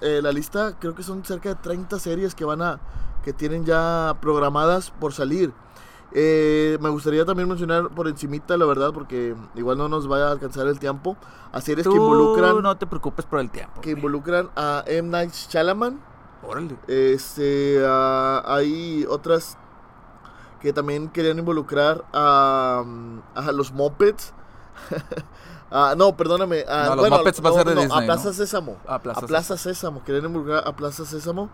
eh, 0.02 0.20
la 0.24 0.32
lista 0.32 0.74
creo 0.80 0.96
que 0.96 1.04
son 1.04 1.24
cerca 1.24 1.50
de 1.50 1.56
30 1.56 2.00
series 2.00 2.34
que 2.34 2.44
van 2.44 2.64
a, 2.64 2.80
que 3.24 3.34
tienen 3.34 3.66
ya 3.66 4.18
programadas 4.20 4.90
por 4.90 5.14
salir. 5.14 5.54
Eh, 6.12 6.80
me 6.82 6.90
gustaría 6.90 7.24
también 7.24 7.48
mencionar 7.48 7.90
por 7.90 8.08
encimita, 8.08 8.58
la 8.58 8.66
verdad, 8.66 8.94
porque 8.96 9.36
igual 9.54 9.78
no 9.78 9.88
nos 9.88 10.12
va 10.12 10.28
a 10.28 10.32
alcanzar 10.32 10.66
el 10.66 10.80
tiempo, 10.80 11.16
a 11.52 11.62
series 11.62 11.88
que 11.88 11.94
involucran... 11.94 12.64
no 12.64 12.76
te 12.78 12.88
preocupes 12.88 13.26
por 13.26 13.42
el 13.42 13.52
tiempo. 13.52 13.80
Que 13.80 13.92
involucran 13.92 14.50
a 14.56 14.84
M. 14.88 15.08
Night 15.10 15.34
Shyamalan. 15.34 16.02
Órale. 16.42 16.78
Este, 16.88 17.86
hay 17.88 19.06
otras 19.08 19.56
que 20.62 20.74
también 20.74 21.10
querían 21.10 21.38
involucrar 21.38 22.06
a, 22.12 22.84
a 23.36 23.52
los 23.52 23.72
Muppets. 23.72 24.34
Ah, 25.70 25.96
no, 25.98 26.16
perdóname. 26.16 26.64
no, 26.68 26.96
los 26.96 27.10
Muppets 27.10 27.44
va 27.44 27.50
a 27.50 27.54
ser 27.54 27.66
de 27.66 27.76
Disney, 27.76 28.04
A 28.04 28.06
Plaza 28.06 28.34
Sésamo. 28.34 28.78
A 28.88 29.00
Plaza, 29.00 29.20
a 29.20 29.28
Plaza 29.28 29.58
Sésamo. 29.58 30.04
Querían 30.04 30.26
involucrar 30.26 30.64
a 30.66 30.76
Plaza 30.76 31.06
Sésamo. 31.06 31.50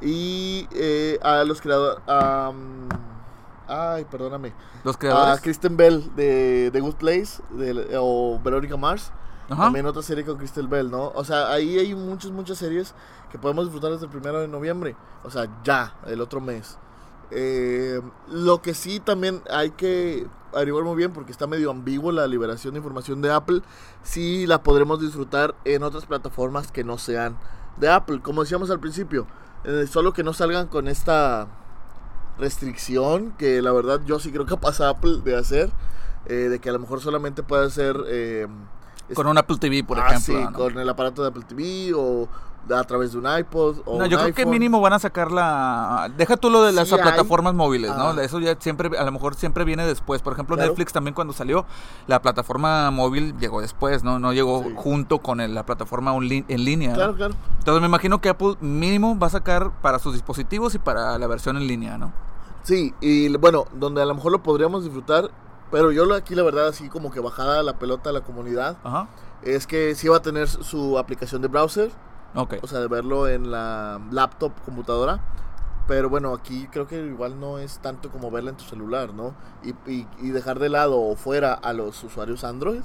Y 0.00 0.68
eh, 0.72 1.18
a 1.22 1.44
los 1.44 1.60
creadores. 1.60 2.02
ay, 3.68 4.04
perdóname. 4.10 4.52
Los 4.82 4.96
creadores. 4.96 5.38
A 5.38 5.42
Kristen 5.42 5.76
Bell 5.76 6.14
de 6.16 6.70
The 6.72 6.80
Good 6.80 6.96
Place 6.96 7.42
de, 7.50 7.96
o 7.98 8.40
Verónica 8.42 8.76
Mars. 8.76 9.12
También 9.48 9.86
otra 9.86 10.02
serie 10.02 10.24
con 10.24 10.38
Kristen 10.38 10.68
Bell, 10.70 10.90
¿no? 10.90 11.12
O 11.14 11.22
sea, 11.22 11.50
ahí 11.50 11.78
hay 11.78 11.94
muchas, 11.94 12.30
muchas 12.30 12.58
series 12.58 12.94
que 13.30 13.38
podemos 13.38 13.64
disfrutar 13.64 13.92
desde 13.92 14.06
el 14.06 14.10
primero 14.10 14.40
de 14.40 14.48
noviembre. 14.48 14.96
O 15.22 15.30
sea, 15.30 15.48
ya, 15.62 15.94
el 16.06 16.20
otro 16.20 16.40
mes. 16.40 16.78
Eh, 17.30 18.00
lo 18.28 18.62
que 18.62 18.74
sí 18.74 19.00
también 19.00 19.42
hay 19.50 19.70
que 19.70 20.26
averiguar 20.54 20.84
muy 20.84 20.96
bien 20.96 21.12
porque 21.12 21.32
está 21.32 21.46
medio 21.46 21.70
ambiguo 21.70 22.12
la 22.12 22.26
liberación 22.26 22.74
de 22.74 22.78
información 22.78 23.22
de 23.22 23.32
Apple. 23.32 23.62
Sí 24.02 24.46
la 24.46 24.62
podremos 24.62 25.00
disfrutar 25.00 25.54
en 25.64 25.82
otras 25.82 26.06
plataformas 26.06 26.70
que 26.70 26.84
no 26.84 26.98
sean 26.98 27.36
de 27.76 27.88
Apple. 27.90 28.20
Como 28.20 28.42
decíamos 28.42 28.70
al 28.70 28.80
principio, 28.80 29.26
eh, 29.64 29.86
solo 29.90 30.12
que 30.12 30.22
no 30.22 30.32
salgan 30.32 30.66
con 30.68 30.88
esta 30.88 31.48
restricción 32.38 33.32
que 33.32 33.62
la 33.62 33.72
verdad 33.72 34.00
yo 34.04 34.18
sí 34.18 34.32
creo 34.32 34.46
que 34.46 34.56
pasa 34.56 34.88
Apple 34.88 35.18
de 35.24 35.36
hacer. 35.36 35.70
Eh, 36.26 36.48
de 36.48 36.58
que 36.58 36.70
a 36.70 36.72
lo 36.72 36.78
mejor 36.78 37.02
solamente 37.02 37.42
puede 37.42 37.68
ser... 37.68 37.96
con 39.12 39.26
un 39.26 39.36
Apple 39.36 39.58
TV, 39.60 39.84
por 39.84 40.00
ah, 40.00 40.08
ejemplo. 40.08 40.48
Sí, 40.48 40.54
con 40.54 40.78
el 40.78 40.88
aparato 40.88 41.20
de 41.20 41.28
Apple 41.28 41.44
TV 41.46 41.92
o 41.94 42.28
a 42.72 42.84
través 42.84 43.12
de 43.12 43.18
un 43.18 43.38
iPod 43.38 43.78
o 43.84 43.98
no, 43.98 44.06
yo 44.06 44.18
creo 44.18 44.34
que 44.34 44.46
mínimo 44.46 44.80
van 44.80 44.92
a 44.92 44.98
sacar 44.98 45.30
la 45.30 46.10
deja 46.16 46.36
tú 46.36 46.50
lo 46.50 46.62
de 46.62 46.72
las 46.72 46.88
plataformas 46.88 47.54
móviles 47.54 47.94
no 47.96 48.18
eso 48.20 48.40
ya 48.40 48.56
siempre 48.58 48.96
a 48.96 49.04
lo 49.04 49.12
mejor 49.12 49.34
siempre 49.34 49.64
viene 49.64 49.86
después. 49.86 50.22
Por 50.22 50.32
ejemplo 50.32 50.56
Netflix 50.56 50.92
también 50.92 51.14
cuando 51.14 51.32
salió 51.32 51.66
la 52.06 52.22
plataforma 52.22 52.90
móvil 52.90 53.36
llegó 53.38 53.60
después 53.60 54.04
no 54.04 54.18
no 54.18 54.32
llegó 54.32 54.64
junto 54.76 55.18
con 55.18 55.38
la 55.54 55.66
plataforma 55.66 56.14
en 56.14 56.64
línea 56.64 56.94
claro 56.94 57.14
claro. 57.14 57.34
Entonces 57.58 57.80
me 57.80 57.86
imagino 57.86 58.20
que 58.20 58.28
Apple 58.28 58.56
mínimo 58.60 59.18
va 59.18 59.26
a 59.26 59.30
sacar 59.30 59.70
para 59.82 59.98
sus 59.98 60.12
dispositivos 60.12 60.74
y 60.74 60.78
para 60.78 61.18
la 61.18 61.26
versión 61.26 61.56
en 61.56 61.66
línea 61.66 61.98
no 61.98 62.12
sí 62.62 62.94
y 63.00 63.34
bueno 63.36 63.66
donde 63.74 64.02
a 64.02 64.06
lo 64.06 64.14
mejor 64.14 64.32
lo 64.32 64.42
podríamos 64.42 64.84
disfrutar 64.84 65.30
pero 65.70 65.90
yo 65.92 66.12
aquí 66.14 66.34
la 66.34 66.42
verdad 66.42 66.68
así 66.68 66.88
como 66.88 67.10
que 67.10 67.20
bajada 67.20 67.62
la 67.62 67.78
pelota 67.78 68.10
a 68.10 68.12
la 68.12 68.20
comunidad 68.20 68.76
Ajá. 68.84 69.08
es 69.42 69.66
que 69.66 69.94
sí 69.94 70.08
va 70.08 70.18
a 70.18 70.22
tener 70.22 70.48
su 70.48 70.98
aplicación 70.98 71.42
de 71.42 71.48
browser 71.48 71.90
o 72.34 72.66
sea, 72.66 72.80
de 72.80 72.88
verlo 72.88 73.28
en 73.28 73.50
la 73.50 74.00
laptop, 74.10 74.52
computadora. 74.64 75.20
Pero 75.86 76.08
bueno, 76.08 76.32
aquí 76.32 76.66
creo 76.70 76.86
que 76.86 76.98
igual 76.98 77.38
no 77.38 77.58
es 77.58 77.78
tanto 77.78 78.10
como 78.10 78.30
verla 78.30 78.50
en 78.50 78.56
tu 78.56 78.64
celular, 78.64 79.12
¿no? 79.12 79.34
Y, 79.62 80.06
y, 80.18 80.30
dejar 80.30 80.58
de 80.58 80.70
lado 80.70 80.98
o 80.98 81.14
fuera 81.14 81.52
a 81.52 81.74
los 81.74 82.02
usuarios 82.02 82.42
Android. 82.42 82.80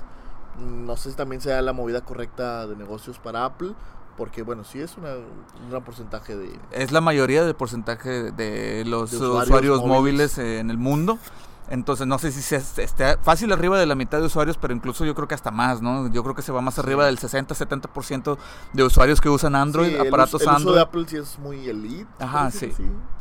No 0.59 0.97
sé 0.97 1.11
si 1.11 1.15
también 1.15 1.41
sea 1.41 1.61
la 1.61 1.71
movida 1.71 2.01
correcta 2.01 2.67
de 2.67 2.75
negocios 2.75 3.17
para 3.17 3.45
Apple. 3.45 3.73
Porque 4.17 4.43
bueno, 4.43 4.65
sí 4.65 4.81
es 4.81 4.97
una, 4.97 5.13
un 5.13 5.69
gran 5.69 5.81
porcentaje 5.81 6.35
de... 6.35 6.59
Es 6.71 6.91
la 6.91 6.99
mayoría 6.99 7.45
del 7.45 7.55
porcentaje 7.55 8.33
de 8.33 8.83
los 8.85 9.13
usuarios, 9.13 9.85
móviles 9.85 10.37
en 10.37 10.69
el 10.69 10.77
mundo. 10.77 11.17
Entonces 11.69 12.07
no 12.07 12.17
sé 12.17 12.31
si 12.31 12.41
se, 12.41 12.55
esté 12.57 13.17
fácil 13.21 13.51
arriba 13.51 13.77
de 13.79 13.85
la 13.85 13.95
mitad 13.95 14.19
de 14.19 14.25
usuarios, 14.25 14.57
pero 14.57 14.73
incluso 14.73 15.05
yo 15.05 15.13
creo 15.13 15.27
que 15.27 15.35
hasta 15.35 15.51
más, 15.51 15.81
¿no? 15.81 16.11
Yo 16.11 16.23
creo 16.23 16.35
que 16.35 16.41
se 16.41 16.51
va 16.51 16.61
más 16.61 16.79
arriba 16.79 17.05
del 17.05 17.19
60-70% 17.19 18.37
de 18.73 18.83
usuarios 18.83 19.21
que 19.21 19.29
usan 19.29 19.55
Android, 19.55 19.95
aparatos 19.99 20.41
el 20.41 20.49
Android. 20.49 20.65
Uso 20.65 20.75
de 20.75 20.81
Apple 20.81 21.05
sí 21.07 21.17
es 21.17 21.37
muy 21.37 21.69
elite. 21.69 22.07
Ajá, 22.19 22.49
sí. 22.49 22.71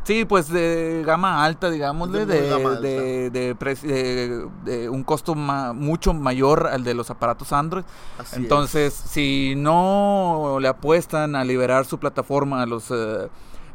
sí. 0.05 0.25
pues 0.25 0.49
de 0.49 1.03
gama 1.05 1.45
alta, 1.45 1.69
digamos, 1.69 2.11
de, 2.11 2.25
de, 2.25 3.31
de, 3.31 4.49
de, 4.65 4.89
un 4.89 5.05
costo 5.05 5.35
mucho 5.35 6.15
mayor 6.15 6.69
al 6.69 6.85
de 6.85 6.95
los 6.95 7.11
aparatos 7.11 7.53
Android. 7.53 7.85
Entonces, 8.33 8.95
si 8.95 9.55
no 9.57 10.59
le 10.61 10.69
apuestan 10.69 11.37
a 11.37 11.45
liberar 11.45 11.85
su 11.85 11.99
plataforma 11.99 12.63
a 12.63 12.67
los... 12.67 12.91
Eh, 12.91 13.29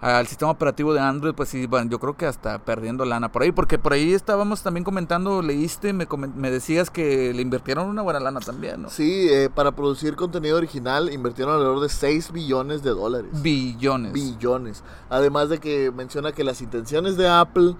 al 0.03 0.27
sistema 0.27 0.51
operativo 0.51 0.93
de 0.93 0.99
Android, 0.99 1.33
pues 1.33 1.47
sí, 1.47 1.65
bueno, 1.65 1.89
yo 1.89 1.97
creo 1.97 2.17
que 2.17 2.25
hasta 2.25 2.59
perdiendo 2.59 3.05
lana 3.05 3.31
por 3.31 3.41
ahí, 3.41 3.53
porque 3.53 3.79
por 3.79 3.93
ahí 3.93 4.13
estábamos 4.13 4.61
también 4.61 4.83
comentando, 4.83 5.41
leíste, 5.41 5.93
me, 5.93 6.05
me 6.35 6.51
decías 6.51 6.89
que 6.89 7.33
le 7.33 7.41
invirtieron 7.41 7.87
una 7.87 8.01
buena 8.01 8.19
lana 8.19 8.41
también, 8.41 8.81
¿no? 8.81 8.89
Sí, 8.89 9.29
eh, 9.29 9.49
para 9.49 9.71
producir 9.71 10.17
contenido 10.17 10.57
original 10.57 11.09
invirtieron 11.09 11.53
alrededor 11.53 11.79
de 11.79 11.87
6 11.87 12.33
billones 12.33 12.83
de 12.83 12.89
dólares. 12.89 13.31
Billones. 13.41 14.11
Billones. 14.11 14.83
Además 15.09 15.47
de 15.47 15.59
que 15.59 15.89
menciona 15.91 16.33
que 16.33 16.43
las 16.43 16.61
intenciones 16.61 17.15
de 17.15 17.29
Apple 17.29 17.75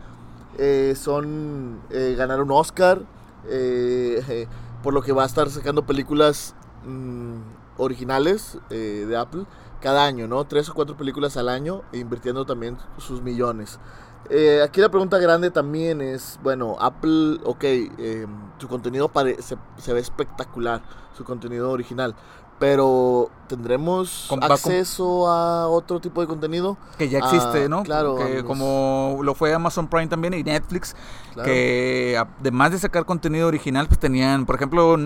eh, 0.57 0.93
son 0.95 1.81
eh, 1.89 2.15
ganar 2.17 2.41
un 2.41 2.51
Oscar, 2.51 3.01
por 4.81 4.93
lo 4.93 5.01
que 5.01 5.11
va 5.11 5.23
a 5.23 5.25
estar 5.25 5.49
sacando 5.49 5.85
películas 5.85 6.55
mm, 6.85 7.35
originales 7.77 8.57
de 8.69 9.17
Apple 9.17 9.45
cada 9.83 10.05
año, 10.05 10.29
¿no? 10.29 10.45
Tres 10.45 10.69
o 10.69 10.73
cuatro 10.73 10.95
películas 10.95 11.35
al 11.35 11.49
año, 11.49 11.81
invirtiendo 11.91 12.45
también 12.45 12.77
sus 12.97 13.21
millones. 13.21 13.79
Eh, 14.29 14.61
aquí 14.63 14.79
la 14.79 14.87
pregunta 14.87 15.17
grande 15.17 15.51
también 15.51 15.99
es, 15.99 16.39
bueno, 16.41 16.77
Apple, 16.79 17.39
ok, 17.43 17.63
eh, 17.65 18.25
su 18.59 18.69
contenido 18.69 19.11
se, 19.41 19.57
se, 19.77 19.93
ve 19.93 19.99
espectacular, 19.99 20.81
su 21.17 21.25
contenido 21.25 21.69
original, 21.69 22.15
pero 22.59 23.29
¿tendremos 23.49 24.31
acceso 24.41 25.27
a 25.27 25.67
otro 25.67 25.99
tipo 25.99 26.21
de 26.21 26.27
contenido? 26.27 26.77
Que 26.97 27.09
ya 27.09 27.19
existe, 27.19 27.65
ah, 27.65 27.67
¿no? 27.69 27.83
Claro. 27.83 28.15
Que 28.15 28.41
como 28.45 29.19
lo 29.21 29.35
fue 29.35 29.53
Amazon 29.53 29.89
Prime 29.89 30.07
también 30.07 30.33
y 30.33 30.43
Netflix, 30.43 30.95
que 31.43 32.17
además 32.17 32.71
de 32.71 32.79
sacar 32.79 33.03
contenido 33.03 33.49
original, 33.49 33.87
pues 33.87 33.99
tenían, 33.99 34.45
por 34.45 34.55
ejemplo, 34.55 34.97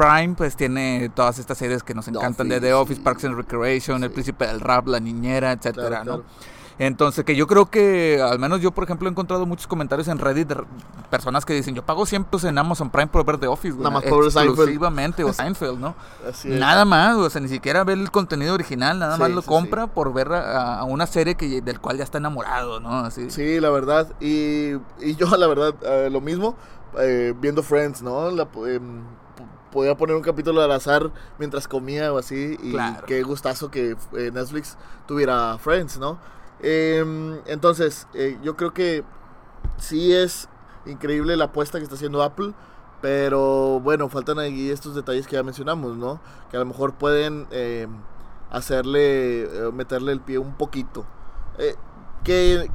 Prime 0.00 0.34
pues 0.34 0.56
tiene 0.56 1.10
todas 1.14 1.38
estas 1.38 1.58
series 1.58 1.82
que 1.82 1.92
nos 1.92 2.08
encantan 2.08 2.48
de 2.48 2.58
The 2.58 2.72
Office, 2.72 3.02
Parks 3.02 3.24
and 3.26 3.36
Recreation, 3.36 4.02
El 4.02 4.10
Príncipe 4.10 4.46
del 4.46 4.60
Rap, 4.60 4.88
La 4.88 4.98
Niñera, 4.98 5.52
etcétera, 5.52 6.04
¿no? 6.04 6.24
Entonces, 6.78 7.26
que 7.26 7.36
yo 7.36 7.46
creo 7.46 7.66
que, 7.66 8.22
al 8.22 8.38
menos 8.38 8.62
yo, 8.62 8.70
por 8.70 8.84
ejemplo, 8.84 9.06
he 9.06 9.10
encontrado 9.10 9.44
muchos 9.44 9.66
comentarios 9.66 10.08
en 10.08 10.18
Reddit 10.18 10.48
de 10.48 10.56
personas 11.10 11.44
que 11.44 11.52
dicen, 11.52 11.74
yo 11.74 11.84
pago 11.84 12.06
siempre 12.06 12.40
en 12.48 12.56
Amazon 12.56 12.88
Prime 12.88 13.08
por 13.08 13.26
ver 13.26 13.36
The 13.36 13.48
Office, 13.48 13.76
Nada 13.76 13.90
más 13.90 14.04
por 14.04 14.24
Exclusivamente, 14.24 15.22
o 15.22 15.30
Seinfeld, 15.34 15.78
¿no? 15.78 15.94
Nada 16.44 16.86
más, 16.86 17.16
o 17.16 17.28
sea, 17.28 17.42
ni 17.42 17.48
siquiera 17.48 17.84
ver 17.84 17.98
el 17.98 18.10
contenido 18.10 18.54
original, 18.54 18.98
nada 18.98 19.18
más 19.18 19.30
lo 19.30 19.42
compra 19.42 19.88
por 19.88 20.14
ver 20.14 20.32
a, 20.32 20.82
una 20.84 21.06
serie 21.06 21.34
que 21.34 21.60
del 21.60 21.78
cual 21.78 21.98
ya 21.98 22.04
está 22.04 22.16
enamorado, 22.16 22.80
¿no? 22.80 23.00
Así. 23.00 23.30
Sí, 23.30 23.60
la 23.60 23.68
verdad. 23.68 24.10
Y, 24.18 24.76
y 25.02 25.16
yo, 25.18 25.26
la 25.36 25.46
verdad, 25.46 25.74
eh, 25.82 26.08
lo 26.10 26.22
mismo, 26.22 26.56
eh, 26.98 27.34
viendo 27.38 27.62
Friends, 27.62 28.00
¿no? 28.00 28.30
La, 28.30 28.48
em, 28.66 29.02
podía 29.70 29.96
poner 29.96 30.16
un 30.16 30.22
capítulo 30.22 30.62
al 30.62 30.70
azar 30.72 31.10
mientras 31.38 31.66
comía 31.68 32.12
o 32.12 32.18
así. 32.18 32.58
Y 32.62 32.72
qué 33.06 33.22
gustazo 33.22 33.70
que 33.70 33.96
eh, 34.16 34.30
Netflix 34.32 34.76
tuviera 35.06 35.56
Friends, 35.58 35.98
¿no? 35.98 36.18
Em, 36.60 37.38
entonces, 37.46 38.06
eh, 38.14 38.38
yo 38.42 38.56
creo 38.56 38.72
que 38.74 39.02
sí 39.78 40.12
es 40.12 40.48
increíble 40.86 41.36
la 41.36 41.44
apuesta 41.46 41.78
que 41.78 41.84
está 41.84 41.94
haciendo 41.96 42.22
Apple. 42.22 42.52
Pero 43.00 43.80
bueno, 43.80 44.08
faltan 44.10 44.38
ahí 44.38 44.70
estos 44.70 44.94
detalles 44.94 45.26
que 45.26 45.36
ya 45.36 45.42
mencionamos, 45.42 45.96
¿no? 45.96 46.20
Que 46.50 46.56
a 46.58 46.60
lo 46.60 46.66
mejor 46.66 46.92
pueden 46.94 47.46
em, 47.50 47.88
hacerle, 48.50 49.42
eh, 49.44 49.70
meterle 49.72 50.12
el 50.12 50.20
pie 50.20 50.38
un 50.38 50.54
poquito. 50.54 51.04
que 52.24 52.70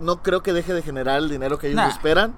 no 0.00 0.22
creo 0.22 0.42
que 0.42 0.52
deje 0.52 0.72
de 0.74 0.82
generar 0.82 1.18
el 1.18 1.28
dinero 1.28 1.58
que 1.58 1.68
ellos 1.68 1.80
esperan 1.88 2.34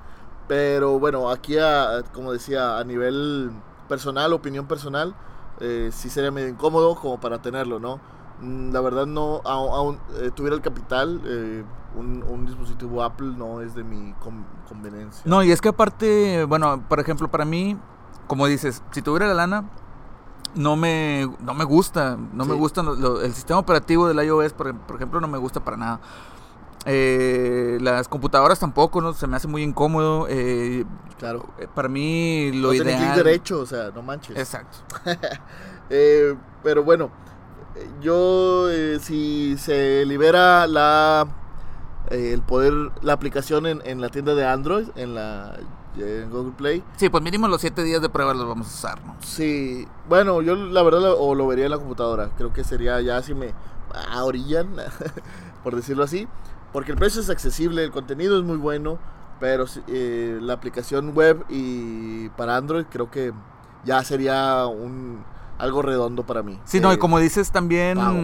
Pero 0.49 0.99
bueno, 0.99 1.31
aquí, 1.31 1.59
a- 1.59 2.03
como 2.15 2.33
decía, 2.33 2.79
a 2.79 2.85
nivel 2.85 3.51
personal, 3.89 4.33
opinión 4.33 4.67
personal, 4.67 5.15
eh, 5.61 5.91
sí 5.93 6.11
sería 6.11 6.31
medio 6.31 6.49
incómodo 6.49 6.95
como 6.95 7.19
para 7.19 7.41
tenerlo, 7.43 7.81
¿no? 7.81 7.99
Mm, 8.41 8.73
La 8.73 8.81
verdad 8.81 9.07
no, 9.07 9.41
aún 9.45 9.99
eh, 10.21 10.31
tuviera 10.35 10.55
el 10.55 10.63
capital, 10.63 11.21
eh, 11.25 11.65
un, 11.97 12.23
un 12.23 12.47
dispositivo 12.47 13.03
Apple 13.03 13.33
no 13.37 13.61
es 13.61 13.75
de 13.75 13.83
mi 13.83 14.13
con- 14.21 14.45
conveniencia. 14.69 15.23
No, 15.25 15.43
y 15.43 15.51
es 15.51 15.61
que 15.61 15.71
aparte, 15.71 16.45
bueno, 16.45 16.85
por 16.89 17.01
ejemplo, 17.01 17.29
para 17.29 17.45
mí, 17.45 17.77
como 18.29 18.47
dices, 18.47 18.83
si 18.93 19.03
tuviera 19.03 19.27
la 19.27 19.35
lana, 19.35 19.65
no 20.55 20.77
me, 20.77 21.29
no 21.41 21.55
me 21.55 21.65
gusta, 21.65 22.17
no 22.33 22.45
me 22.45 22.55
gusta 22.55 22.83
lo- 22.83 22.95
lo- 22.95 23.21
el 23.23 23.33
sistema 23.35 23.59
operativo 23.61 24.07
del 24.09 24.25
iOS, 24.25 24.53
por, 24.53 24.75
por 24.77 24.97
ejemplo, 24.97 25.21
no 25.21 25.29
me 25.29 25.39
gusta 25.39 25.61
para 25.65 25.77
nada. 25.77 26.01
Eh, 26.87 27.79
las 27.81 28.09
computadoras 28.09 28.59
tampoco, 28.59 29.01
¿no? 29.01 29.13
Se 29.13 29.27
me 29.27 29.37
hace 29.37 29.49
muy 29.49 29.63
incómodo. 29.63 30.27
eh, 30.29 30.85
Claro. 31.19 31.47
eh, 31.59 31.67
para 31.75 31.89
mí 31.89 32.53
lo 32.53 32.69
no 32.69 32.71
tiene 32.73 32.93
clic 32.93 33.01
ideal... 33.01 33.17
derecho, 33.17 33.61
o 33.61 33.67
sea, 33.67 33.91
no 33.95 34.03
manches. 34.03 34.37
Exacto. 34.37 34.79
Eh, 35.91 36.35
pero 36.63 36.85
bueno, 36.85 37.11
yo 38.03 38.69
eh, 38.71 38.99
si 39.01 39.57
se 39.57 40.05
libera 40.05 40.67
la 40.67 41.27
el 42.11 42.43
poder, 42.43 42.75
la 43.01 43.15
aplicación 43.15 43.65
en, 43.67 43.81
en 43.87 44.03
la 44.03 44.11
tienda 44.11 44.35
de 44.35 44.45
Android, 44.47 44.89
en 44.97 45.15
la 45.15 45.57
en 45.97 46.29
Google 46.31 46.53
Play, 46.59 46.85
Sí, 46.97 47.09
pues 47.09 47.23
mínimo 47.25 47.49
los 47.49 47.63
siete 47.63 47.83
días 47.85 48.03
de 48.03 48.11
prueba 48.11 48.35
los 48.35 48.47
vamos 48.47 48.67
a 48.67 48.71
usar, 48.71 49.05
¿no? 49.05 49.17
sí, 49.23 49.89
bueno, 50.11 50.43
yo 50.43 50.55
la 50.57 50.83
verdad 50.83 51.01
lo, 51.01 51.19
o 51.19 51.35
lo 51.35 51.47
vería 51.47 51.65
en 51.65 51.71
la 51.71 51.79
computadora, 51.79 52.29
creo 52.37 52.53
que 52.53 52.65
sería 52.65 53.01
ya 53.01 53.23
si 53.23 53.35
me 53.35 53.55
orillan, 54.23 54.69
por 55.65 55.75
decirlo 55.75 56.05
así, 56.05 56.29
porque 56.73 56.93
el 56.93 56.99
precio 56.99 57.21
es 57.21 57.31
accesible, 57.31 57.83
el 57.85 57.91
contenido 57.91 58.39
es 58.39 58.45
muy 58.45 58.57
bueno, 58.57 58.99
pero 59.41 59.65
eh, 59.87 60.39
la 60.41 60.55
aplicación 60.55 61.13
web 61.15 61.45
y 61.49 62.29
para 62.31 62.57
Android 62.57 62.85
creo 62.91 63.11
que 63.11 63.33
ya 63.85 64.03
sería 64.05 64.67
un 64.67 65.25
algo 65.59 65.83
redondo 65.83 66.25
para 66.25 66.43
mí. 66.43 66.59
Sí, 66.65 66.81
no, 66.81 66.91
y 66.93 66.97
Eh, 66.97 66.99
como 66.99 67.19
dices 67.19 67.51
también... 67.51 67.99
pago. 67.99 68.19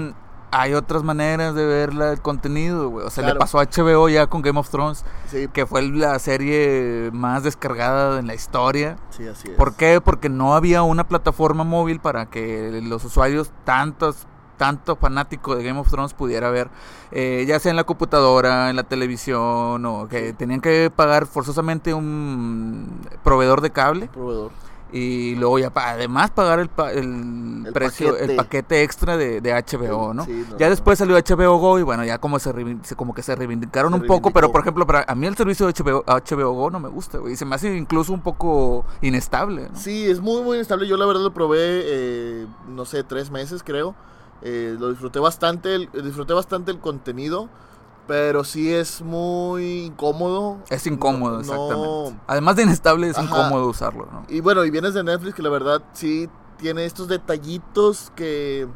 Hay 0.56 0.72
otras 0.72 1.02
maneras 1.02 1.56
de 1.56 1.66
ver 1.66 1.94
la- 1.94 2.12
el 2.12 2.20
contenido, 2.20 2.88
güey. 2.88 3.04
O 3.04 3.10
sea, 3.10 3.22
le 3.22 3.30
Claro. 3.30 3.40
pasó 3.40 3.58
a 3.58 3.64
HBO 3.64 4.08
ya 4.08 4.28
con 4.28 4.40
Game 4.40 4.56
of 4.60 4.70
Thrones. 4.70 5.04
Sí, 5.26 5.48
que 5.52 5.66
fue 5.66 5.82
la 5.82 6.16
serie 6.20 7.10
más 7.12 7.42
descargada 7.42 8.20
en 8.20 8.28
la 8.28 8.34
historia. 8.34 8.96
sí, 9.10 9.26
así 9.26 9.48
es. 9.50 9.56
¿Por 9.56 9.74
qué? 9.74 10.00
Porque 10.00 10.28
no 10.28 10.54
había 10.54 10.84
una 10.84 11.08
plataforma 11.08 11.64
móvil 11.64 11.98
para 11.98 12.26
que 12.26 12.80
los 12.84 13.04
usuarios, 13.04 13.50
tantos, 13.64 14.28
tanto 14.56 14.96
fanático 14.96 15.54
de 15.56 15.64
Game 15.64 15.78
of 15.78 15.88
Thrones, 15.90 16.14
pudiera 16.14 16.50
ver, 16.50 16.68
eh, 17.10 17.44
ya 17.46 17.58
sea 17.58 17.70
en 17.70 17.76
la 17.76 17.84
computadora, 17.84 18.70
en 18.70 18.76
la 18.76 18.84
televisión, 18.84 19.84
o 19.86 20.08
que 20.08 20.32
tenían 20.32 20.60
que 20.60 20.90
pagar 20.94 21.26
forzosamente 21.26 21.92
un 21.94 23.00
proveedor 23.22 23.60
de 23.60 23.70
cable 23.70 24.08
Proveedor. 24.08 24.52
y 24.92 25.34
luego 25.34 25.58
ya 25.58 25.70
pa- 25.70 25.90
además 25.90 26.30
pagar 26.30 26.60
el, 26.60 26.68
pa- 26.68 26.92
el 26.92 27.64
El 27.66 27.72
precio, 27.72 28.10
el 28.10 28.36
paquete. 28.36 28.36
paquete 28.36 28.82
extra 28.84 29.16
de, 29.16 29.40
de 29.40 29.52
HBO, 29.52 30.14
¿no? 30.14 30.24
Sí, 30.24 30.44
no, 30.48 30.56
ya 30.56 30.66
no. 30.66 30.70
después 30.70 30.98
salió 30.98 31.16
HBO 31.16 31.56
Go 31.58 31.78
y 31.78 31.82
bueno, 31.82 32.04
ya 32.04 32.18
como 32.18 32.38
se, 32.38 32.52
como 32.96 33.12
que 33.14 33.22
se 33.22 33.34
reivindicaron 33.34 33.92
Se 33.92 33.98
un 34.00 34.06
poco, 34.06 34.30
pero 34.30 34.52
por 34.52 34.60
ejemplo, 34.60 34.86
para 34.86 35.04
a 35.08 35.14
mí 35.16 35.26
el 35.26 35.36
servicio 35.36 35.66
de 35.66 35.72
HBO, 35.72 36.04
HBO 36.06 36.52
Go 36.52 36.70
no 36.70 36.78
me 36.78 36.88
gusta, 36.88 37.18
güey, 37.18 37.32
y 37.32 37.36
se 37.36 37.44
me 37.44 37.56
hace 37.56 37.74
incluso 37.76 38.12
un 38.12 38.20
poco 38.22 38.84
inestable, 39.02 39.68
¿no? 39.72 39.78
Sí, 39.78 40.06
es 40.08 40.20
muy, 40.20 40.42
muy 40.42 40.56
inestable. 40.58 40.86
Yo 40.86 40.96
la 40.96 41.06
verdad 41.06 41.22
lo 41.22 41.32
probé, 41.34 41.58
eh, 41.60 42.46
no 42.68 42.84
sé, 42.84 43.02
tres 43.02 43.30
meses 43.30 43.62
creo. 43.64 43.94
Eh, 44.42 44.76
lo 44.78 44.90
disfruté 44.90 45.18
bastante, 45.18 45.74
el- 45.74 45.90
disfruté 45.92 46.32
bastante 46.34 46.70
el 46.70 46.78
contenido, 46.78 47.48
pero 48.06 48.44
sí 48.44 48.72
es 48.72 49.00
muy 49.00 49.84
incómodo. 49.86 50.58
Es 50.68 50.86
incómodo, 50.86 51.34
No- 51.36 51.40
exactamente. 51.40 52.10
no- 52.12 52.20
Además 52.26 52.56
de 52.56 52.62
inestable, 52.64 53.08
es 53.08 53.16
Ajá. 53.18 53.24
incómodo 53.26 53.66
usarlo, 53.68 54.06
¿no? 54.12 54.24
Y 54.28 54.40
bueno, 54.40 54.64
y 54.64 54.70
vienes 54.70 54.92
de 54.94 55.02
Netflix 55.04 55.34
que 55.34 55.42
la 55.42 55.48
verdad 55.50 55.82
sí 55.94 56.28
tiene 56.58 56.84
estos 56.84 57.08
detallitos 57.08 58.12
que, 58.14 58.68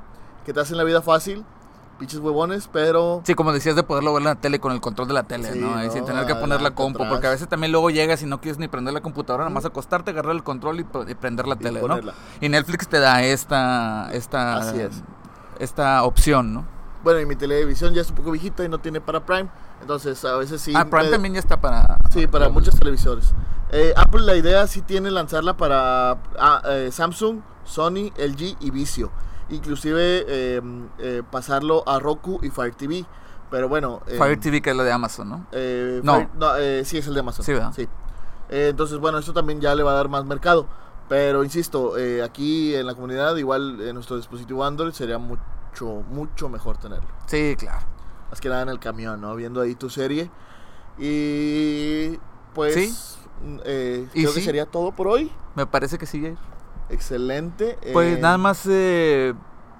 que 0.46 0.52
te 0.52 0.60
hacen 0.60 0.76
la 0.78 0.84
vida 0.84 1.02
fácil. 1.02 1.44
Pinches 1.98 2.20
huevones, 2.20 2.68
pero... 2.72 3.22
Sí, 3.24 3.34
como 3.34 3.52
decías, 3.52 3.74
de 3.74 3.82
poderlo 3.82 4.12
ver 4.14 4.20
en 4.22 4.28
la 4.28 4.34
tele 4.36 4.60
con 4.60 4.70
el 4.70 4.80
control 4.80 5.08
de 5.08 5.14
la 5.14 5.24
tele, 5.24 5.52
Sí, 5.52 5.58
¿no? 5.58 5.82
Y 5.82 5.88
¿no? 5.88 5.92
sin 5.92 6.04
tener 6.04 6.26
que 6.26 6.36
poner 6.36 6.62
la 6.62 6.70
compu, 6.70 6.98
atrás. 6.98 7.12
porque 7.12 7.26
a 7.26 7.30
veces 7.30 7.48
también 7.48 7.72
luego 7.72 7.90
llegas 7.90 8.22
y 8.22 8.26
no 8.26 8.40
quieres 8.40 8.56
ni 8.60 8.68
prender 8.68 8.94
la 8.94 9.00
computadora, 9.00 9.42
nada 9.44 9.54
más 9.54 9.64
acostarte, 9.64 10.12
agarrar 10.12 10.36
el 10.36 10.44
control 10.44 10.78
y, 10.78 10.84
prender 10.84 11.48
la 11.48 11.56
y 11.56 11.58
tele, 11.58 11.82
¿no? 11.82 11.98
Y 12.40 12.48
Netflix 12.48 12.86
te 12.86 13.00
da 13.00 13.24
esta, 13.24 14.10
esta, 14.12 14.58
Así 14.58 14.78
es. 14.80 15.02
Esta 15.58 16.02
opción, 16.04 16.52
¿no? 16.54 16.64
Bueno, 17.04 17.20
y 17.20 17.26
mi 17.26 17.36
televisión 17.36 17.94
ya 17.94 18.00
es 18.00 18.10
un 18.10 18.16
poco 18.16 18.32
viejita 18.32 18.64
y 18.64 18.68
no 18.68 18.78
tiene 18.78 19.00
para 19.00 19.24
Prime. 19.24 19.48
Entonces 19.80 20.24
a 20.24 20.36
veces 20.36 20.60
sí... 20.60 20.72
ah, 20.74 20.84
Prime 20.84 21.04
me- 21.04 21.10
también 21.10 21.34
ya 21.34 21.40
está 21.40 21.60
para... 21.60 21.86
Sí, 22.12 22.26
para 22.26 22.48
muchos 22.48 22.76
televisores. 22.78 23.32
Eh, 23.70 23.92
Apple 23.96 24.22
la 24.22 24.34
idea 24.34 24.66
sí 24.66 24.82
tiene 24.82 25.10
lanzarla 25.10 25.56
para 25.56 26.18
ah, 26.38 26.62
eh, 26.66 26.88
Samsung, 26.90 27.40
Sony, 27.64 28.10
LG 28.18 28.56
y 28.60 28.70
Vizio. 28.70 29.10
Inclusive 29.50 30.24
eh, 30.28 30.60
eh, 30.98 31.22
pasarlo 31.30 31.84
a 31.88 31.98
Roku 32.00 32.40
y 32.42 32.50
Fire 32.50 32.74
TV. 32.74 33.04
Pero 33.50 33.68
bueno... 33.68 34.02
eh, 34.08 34.16
Fire 34.18 34.38
TV, 34.40 34.60
que 34.60 34.70
es 34.70 34.76
la 34.76 34.82
de 34.84 34.92
Amazon, 34.92 35.28
¿no? 35.28 35.46
eh, 35.52 36.00
No. 36.02 36.14
Fire- 36.16 36.56
eh, 36.58 36.82
sí, 36.84 36.98
es 36.98 37.06
el 37.06 37.14
de 37.14 37.20
Amazon. 37.20 37.44
Sí, 37.44 37.52
¿verdad? 37.52 37.72
Eh, 38.50 38.68
entonces, 38.70 38.98
bueno, 38.98 39.18
esto 39.18 39.32
también 39.32 39.60
ya 39.60 39.74
le 39.74 39.82
va 39.82 39.92
a 39.92 39.94
dar 39.94 40.08
más 40.08 40.24
mercado. 40.24 40.66
Pero 41.08 41.42
insisto, 41.44 41.96
eh, 41.96 42.22
aquí 42.22 42.74
en 42.74 42.86
la 42.86 42.94
comunidad, 42.94 43.34
igual 43.36 43.80
en 43.80 43.94
nuestro 43.94 44.16
dispositivo 44.16 44.64
Android 44.64 44.92
sería 44.92 45.18
mucho, 45.18 46.04
mucho 46.10 46.48
mejor 46.48 46.76
tenerlo. 46.76 47.08
Sí, 47.26 47.56
claro. 47.58 47.86
Más 48.30 48.40
que 48.40 48.48
nada 48.50 48.62
en 48.62 48.68
el 48.68 48.78
camión, 48.78 49.20
¿no? 49.20 49.34
Viendo 49.34 49.60
ahí 49.62 49.74
tu 49.74 49.88
serie. 49.88 50.30
Y 50.98 52.18
pues 52.54 52.74
Sí. 52.74 52.94
mm, 53.42 53.58
eh, 53.64 54.08
¿Y 54.12 54.22
creo 54.22 54.34
que 54.34 54.40
sí? 54.40 54.44
sería 54.46 54.66
todo 54.66 54.92
por 54.92 55.08
hoy. 55.08 55.32
Me 55.54 55.66
parece 55.66 55.96
que 55.96 56.06
sí, 56.06 56.20
Jair. 56.20 56.36
Excelente. 56.90 57.78
Pues 57.92 58.18
Eh, 58.18 58.20
nada 58.20 58.36
más 58.38 58.66
eh, 58.68 59.34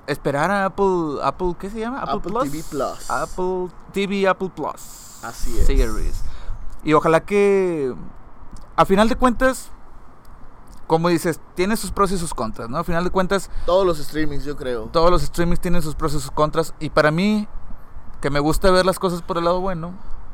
esperar 0.06 0.50
a 0.50 0.64
Apple, 0.66 1.18
Apple, 1.22 1.54
¿qué 1.58 1.68
se 1.70 1.80
llama? 1.80 2.00
Apple 2.00 2.20
TV 2.42 2.62
Plus. 2.70 3.10
Apple 3.10 3.68
TV, 3.92 4.26
Apple 4.28 4.50
Plus. 4.54 5.22
Así 5.24 5.58
es. 5.58 5.66
Series. 5.66 6.22
Y 6.84 6.92
ojalá 6.94 7.20
que, 7.20 7.94
a 8.76 8.84
final 8.84 9.08
de 9.08 9.16
cuentas, 9.16 9.70
como 10.88 11.08
dices, 11.08 11.38
tiene 11.54 11.76
sus 11.76 11.92
pros 11.92 12.10
y 12.10 12.18
sus 12.18 12.34
contras, 12.34 12.68
¿no? 12.68 12.78
A 12.78 12.82
final 12.84 13.04
de 13.04 13.10
cuentas, 13.10 13.48
Todos 13.66 13.86
los 13.86 13.98
streamings, 13.98 14.44
yo 14.44 14.56
creo. 14.56 14.86
todos 14.86 15.10
los 15.12 15.22
streamings 15.22 15.60
tienen 15.60 15.82
sus 15.82 15.94
pros 15.94 16.12
y 16.14 16.18
sus 16.20 16.32
contras. 16.32 16.74
Y 16.80 16.90
para 16.90 17.12
mí, 17.12 17.46
que 18.20 18.30
me 18.30 18.40
gusta 18.40 18.70
ver 18.72 18.84
las 18.84 18.98
cosas 18.98 19.22
por 19.22 19.38
el 19.38 19.44
lado 19.44 19.60
bueno, 19.60 19.92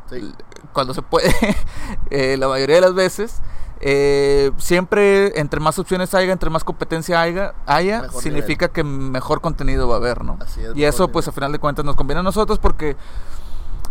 Sí. 0.09 0.33
cuando 0.73 0.95
se 0.95 1.03
puede, 1.03 1.29
eh, 2.11 2.37
la 2.39 2.49
mayoría 2.49 2.77
de 2.77 2.81
las 2.83 2.95
veces. 2.95 3.43
eh, 3.81 4.51
siempre, 4.57 5.39
entre 5.39 5.61
más 5.61 5.79
opciones 5.79 6.15
haya, 6.15 6.33
entre 6.33 6.49
más 6.49 6.65
competencia 6.65 7.21
haya, 7.21 7.55
haya 7.67 8.03
Mejor 8.03 8.23
significa 8.23 8.69
que 8.69 8.83
mejor 8.85 9.43
contenido 9.43 9.89
va 9.89 9.97
a 9.97 9.99
haber, 9.99 10.25
¿no? 10.25 10.39
Así 10.41 10.63
es, 10.63 10.75
y 10.75 10.85
eso, 10.85 11.09
pues, 11.09 11.27
a 11.27 11.31
nivel. 11.31 11.35
final 11.35 11.53
de 11.53 11.59
cuentas, 11.59 11.85
nos 11.85 11.95
conviene 11.97 12.21
a 12.21 12.23
nosotros 12.23 12.59
porque 12.59 12.97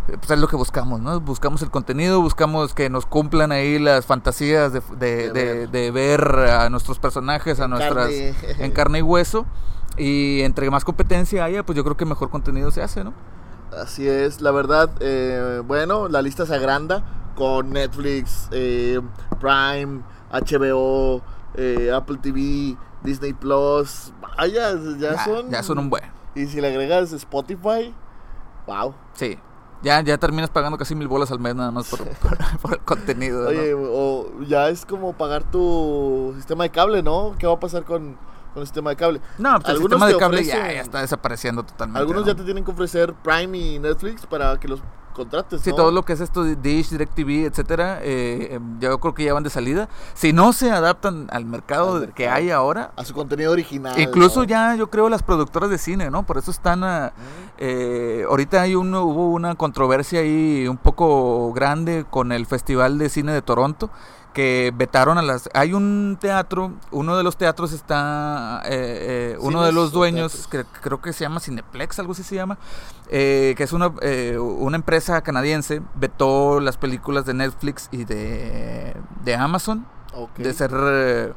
pues, 0.06 0.32
es 0.32 0.40
lo 0.40 0.48
que 0.48 0.56
buscamos, 0.56 1.00
¿no? 1.00 1.20
Buscamos 1.20 1.62
el 1.62 1.70
contenido, 1.72 2.22
buscamos 2.22 2.74
que 2.74 2.90
nos 2.90 3.06
cumplan 3.06 3.52
ahí 3.52 3.80
las 3.80 4.06
fantasías 4.06 4.74
de, 4.74 4.82
de- 4.98 5.32
De 5.32 5.68
de- 5.68 5.92
ver. 5.92 6.22
a 6.38 6.70
nuestros 6.70 7.00
personajes, 7.00 7.60
a 7.60 7.68
nuestras 7.68 8.08
Carne. 8.08 8.36
en 8.60 8.72
carne 8.74 9.00
y 9.00 9.02
hueso. 9.02 9.46
Y 9.98 10.42
entre 10.42 10.70
más 10.72 10.84
competencia 10.84 11.44
haya, 11.44 11.64
pues 11.64 11.76
yo 11.78 11.84
creo 11.84 11.96
que 11.96 12.06
mejor 12.06 12.30
contenido 12.30 12.72
se 12.72 12.82
hace, 12.82 13.04
¿no? 13.04 13.14
Así 13.78 14.08
es, 14.08 14.42
la 14.42 14.52
verdad, 14.52 14.90
eh, 15.00 15.62
bueno, 15.66 16.08
la 16.08 16.22
lista 16.22 16.46
se 16.46 16.54
agranda 16.56 17.04
con 17.36 17.72
Netflix, 17.72 18.48
eh, 18.52 19.00
Prime, 19.40 20.02
HBO, 20.32 21.22
eh, 21.56 21.92
Apple 21.94 22.18
TV, 22.22 22.76
Disney 23.04 23.34
Plus. 23.34 24.14
Vaya, 24.38 24.72
ya, 25.00 25.14
Ya, 25.14 25.26
son. 25.26 25.50
ya 25.50 25.64
son 25.64 25.80
un 25.80 25.90
buen. 25.90 26.04
Y 26.36 26.46
si 26.48 26.60
le 26.62 26.68
agregas 26.68 27.12
Spotify, 27.14 27.94
wow. 28.68 28.94
Sí. 29.14 29.38
Ya, 29.84 30.02
ya 30.02 30.18
terminas 30.18 30.50
pagando 30.50 30.78
casi 30.78 30.96
mil 30.96 31.08
bolas 31.08 31.30
al 31.32 31.40
mes 31.40 31.56
nada 31.56 31.72
más 31.72 31.88
por, 31.90 32.00
por- 32.20 32.58
por 32.62 32.74
el 32.74 32.80
contenido. 32.80 33.44
¿no? 33.44 33.50
Oye, 33.50 33.74
o 33.76 34.28
ya 34.48 34.70
es 34.70 34.86
como 34.86 35.14
pagar 35.14 35.44
tu 35.44 36.34
sistema 36.38 36.64
de 36.64 36.70
cable, 36.72 37.04
¿no? 37.04 37.36
¿Qué 37.38 37.46
va 37.48 37.54
a 37.54 37.60
pasar 37.60 37.84
con, 37.84 38.18
con 38.54 38.62
el 38.62 38.66
sistema 38.68 38.92
de 38.92 38.96
cable? 38.96 39.22
no, 39.38 39.60
pues 39.60 39.76
el 39.76 39.78
sistema 39.82 40.08
de 40.08 40.18
cable 40.18 40.44
ya, 40.46 40.72
está 40.72 41.02
desapareciendo 41.02 41.64
totalmente. 41.64 42.00
Algunos 42.00 42.22
¿no? 42.26 42.28
ya 42.32 42.36
te 42.36 42.44
tienen 42.44 42.64
que 42.64 42.72
ofrecer 42.72 43.14
Prime 43.14 43.58
y 43.58 43.80
Netflix 43.80 44.26
para 44.26 44.58
que 44.60 44.68
los 44.68 44.80
contrates. 45.14 45.62
Sí, 45.62 45.70
¿no? 45.70 45.76
todo 45.78 45.92
lo 45.92 46.04
que 46.04 46.14
es 46.14 46.20
esto 46.20 46.44
de 46.44 46.56
Dish, 46.56 46.90
DirecTV, 46.90 47.46
etcétera, 47.46 48.00
eh, 48.02 48.50
eh, 48.52 48.60
yo 48.80 49.00
creo 49.00 49.14
que 49.14 49.24
ya 49.24 49.34
van 49.34 49.44
de 49.44 49.50
salida. 49.50 49.88
Si 50.14 50.34
no 50.34 50.52
se 50.54 50.72
adaptan 50.72 51.28
al 51.32 51.46
mercado, 51.46 51.98
Al 51.98 52.14
que 52.14 52.28
hay 52.28 52.50
ahora, 52.50 52.92
A 52.96 53.06
su 53.06 53.14
contenido 53.14 53.52
original. 53.52 54.00
incluso 54.00 54.42
¿no? 54.42 54.46
ya 54.46 54.76
yo 54.76 54.90
creo 54.90 55.10
las 55.10 55.24
productoras 55.24 55.70
de 55.70 55.78
cine, 55.78 56.10
¿no? 56.10 56.24
Por 56.24 56.38
eso 56.38 56.52
están 56.52 56.84
a, 56.84 57.14
Mm. 57.14 57.44
Eh, 57.60 58.26
ahorita 58.28 58.62
hay 58.62 58.76
un, 58.76 58.94
hubo 58.94 59.32
una 59.32 59.56
controversia 59.56 60.22
ahí 60.22 60.68
un 60.68 60.78
poco 60.78 61.54
grande 61.54 62.06
con 62.10 62.32
el 62.32 62.46
Festival 62.46 62.98
de 62.98 63.10
Cine 63.10 63.32
de 63.32 63.42
Toronto, 63.42 63.90
que 64.34 64.74
vetaron 64.76 65.18
a 65.18 65.22
las... 65.22 65.50
Hay 65.54 65.74
un 65.74 66.18
teatro, 66.20 66.74
uno 66.92 67.16
de 67.16 67.24
los 67.24 67.38
teatros 67.38 67.72
está, 67.72 68.62
eh, 68.66 69.34
eh, 69.36 69.38
uno 69.40 69.62
de 69.64 69.72
los 69.72 69.92
dueños, 69.92 70.48
que 70.48 70.66
creo 70.82 71.02
que 71.02 71.14
se 71.14 71.24
llama 71.24 71.40
Cineplex, 71.40 72.00
algo 72.00 72.14
así 72.14 72.24
se 72.24 72.36
llama, 72.36 72.58
eh, 73.10 73.54
que 73.56 73.64
es 73.64 73.74
una, 73.74 73.94
eh, 74.02 74.38
una 74.40 74.76
empresa 74.78 75.22
canadiense, 75.22 75.82
vetó 75.96 76.60
las 76.60 76.78
películas 76.78 77.26
de 77.26 77.34
Netflix 77.36 77.90
y 77.92 78.06
de, 78.06 78.96
de 79.24 79.36
Amazon 79.36 79.86
de 80.44 80.54
ser 80.54 80.72
eh, 80.76 81.34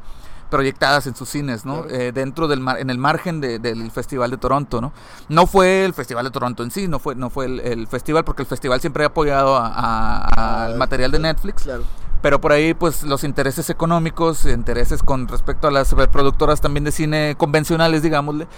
proyectadas 0.50 1.06
en 1.06 1.16
sus 1.16 1.28
cines, 1.28 1.64
¿no? 1.66 1.82
Claro. 1.82 1.94
Eh, 2.00 2.12
dentro 2.12 2.46
del 2.48 2.60
mar, 2.60 2.78
en 2.78 2.88
el 2.88 2.98
margen 2.98 3.40
de- 3.40 3.58
del 3.58 3.90
Festival 3.90 4.30
de 4.30 4.36
Toronto, 4.36 4.80
¿no? 4.80 4.92
No 5.28 5.46
fue 5.46 5.84
el 5.84 5.92
Festival 5.92 6.24
de 6.24 6.30
Toronto 6.30 6.62
en 6.62 6.70
sí, 6.70 6.86
no 6.88 6.98
fue, 6.98 7.14
no 7.14 7.30
fue 7.30 7.46
el, 7.46 7.60
el 7.60 7.86
festival, 7.88 8.24
porque 8.24 8.42
el 8.42 8.48
festival 8.48 8.80
siempre 8.80 9.02
ha 9.04 9.08
apoyado 9.08 9.56
a- 9.56 9.66
a- 9.66 10.64
al 10.66 10.72
Ah, 10.74 10.76
material 10.76 11.10
de 11.10 11.18
Netflix. 11.18 11.62
Claro. 11.64 11.82
Pero 12.26 12.40
por 12.40 12.50
ahí, 12.50 12.74
pues, 12.74 13.04
los 13.04 13.22
intereses 13.22 13.70
económicos, 13.70 14.46
intereses 14.46 15.00
con 15.00 15.28
respecto 15.28 15.68
a 15.68 15.70
las 15.70 15.94
productoras 16.10 16.60
también 16.60 16.82
de 16.82 16.90
cine 16.90 17.36
convencionales, 17.38 18.02
digámosle, 18.02 18.48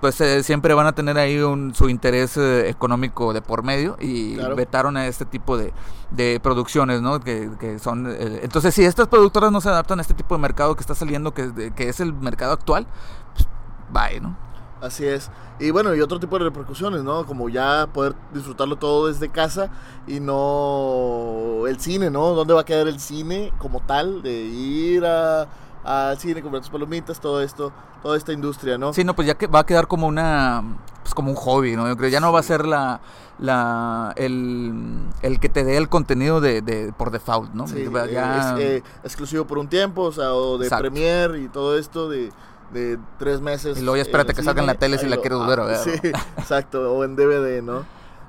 pues 0.00 0.18
eh, 0.22 0.42
siempre 0.42 0.72
van 0.72 0.86
a 0.86 0.92
tener 0.94 1.18
ahí 1.18 1.38
un, 1.40 1.74
su 1.74 1.90
interés 1.90 2.38
eh, 2.38 2.70
económico 2.70 3.34
de 3.34 3.42
por 3.42 3.62
medio 3.62 3.98
y 4.00 4.36
Claro. 4.36 4.56
vetaron 4.56 4.96
a 4.96 5.06
este 5.08 5.26
tipo 5.26 5.58
de, 5.58 5.74
de 6.10 6.40
producciones, 6.42 7.02
¿no? 7.02 7.20
Que, 7.20 7.50
que 7.60 7.78
son... 7.78 8.06
eh, 8.10 8.40
entonces, 8.44 8.74
si 8.74 8.82
estas 8.86 9.08
productoras 9.08 9.52
no 9.52 9.60
se 9.60 9.68
adaptan 9.68 9.98
a 9.98 10.00
este 10.00 10.14
tipo 10.14 10.34
de 10.34 10.40
mercado 10.40 10.74
que 10.74 10.80
está 10.80 10.94
saliendo, 10.94 11.34
que, 11.34 11.72
que 11.76 11.90
es 11.90 12.00
el 12.00 12.14
mercado 12.14 12.54
actual, 12.54 12.86
pues, 13.34 13.46
bye, 13.92 14.20
¿no? 14.22 14.38
Así 14.80 15.04
es. 15.06 15.30
Y 15.58 15.70
bueno, 15.72 15.94
y 15.94 16.00
otro 16.00 16.20
tipo 16.20 16.38
de 16.38 16.44
repercusiones, 16.44 17.02
¿no? 17.02 17.26
Como 17.26 17.48
ya 17.48 17.88
poder 17.92 18.14
disfrutarlo 18.32 18.76
todo 18.76 19.08
desde 19.08 19.28
casa 19.28 19.70
y 20.06 20.20
no 20.20 21.66
el 21.66 21.80
cine, 21.80 22.10
¿no? 22.10 22.28
¿Dónde 22.34 22.54
va 22.54 22.60
a 22.60 22.64
quedar 22.64 22.86
el 22.88 23.00
cine 23.00 23.52
como 23.58 23.80
tal? 23.80 24.22
De 24.22 24.32
ir 24.32 25.04
a- 25.04 25.46
al 25.84 26.18
cine, 26.18 26.42
comprar 26.42 26.62
tus 26.62 26.70
palomitas, 26.70 27.20
todo 27.20 27.42
esto, 27.42 27.72
toda 28.02 28.16
esta 28.16 28.32
industria, 28.32 28.78
¿no? 28.78 28.92
Sí, 28.92 29.04
no, 29.04 29.14
pues 29.14 29.26
ya 29.26 29.34
que 29.34 29.46
va 29.46 29.60
a 29.60 29.66
quedar 29.66 29.86
como 29.88 30.06
una, 30.06 30.62
pues 31.02 31.14
como 31.14 31.30
un 31.30 31.36
hobby, 31.36 31.74
¿no? 31.76 31.88
Yo 31.88 31.96
creo 31.96 32.08
ya 32.10 32.20
no 32.20 32.32
va 32.32 32.40
a 32.40 32.42
ser 32.44 32.66
la, 32.66 33.00
la, 33.38 34.12
el, 34.16 34.74
el 35.22 35.40
que 35.40 35.48
te 35.48 35.64
dé 35.64 35.76
el 35.76 35.88
contenido 35.88 36.40
de, 36.40 36.62
de 36.62 36.92
por 36.92 37.10
default, 37.10 37.52
¿no? 37.54 37.66
Sí, 37.66 37.84
ya- 38.12 38.54
es 38.56 38.60
eh, 38.60 38.82
exclusivo 39.02 39.44
por 39.46 39.58
un 39.58 39.68
tiempo, 39.68 40.02
o 40.02 40.12
sea, 40.12 40.34
o 40.34 40.58
de 40.58 40.66
Exacto. 40.66 40.82
Premiere 40.82 41.40
y 41.42 41.48
todo 41.48 41.78
esto 41.78 42.08
de, 42.08 42.30
de 42.72 42.98
tres 43.18 43.40
meses. 43.40 43.78
Y 43.78 43.80
luego 43.82 43.96
ya 43.96 44.02
espérate 44.02 44.32
en 44.32 44.36
que 44.36 44.42
salga 44.42 44.60
en 44.60 44.66
la 44.66 44.74
tele 44.74 44.98
si 44.98 45.06
la 45.06 45.16
quieres 45.16 45.38
volver 45.38 45.60
a 45.60 45.64
ver, 45.64 45.76
Sí, 45.78 45.90
exacto, 46.38 46.92
o 46.92 47.04
en 47.04 47.16
DVD, 47.16 47.62
¿no? 47.62 47.84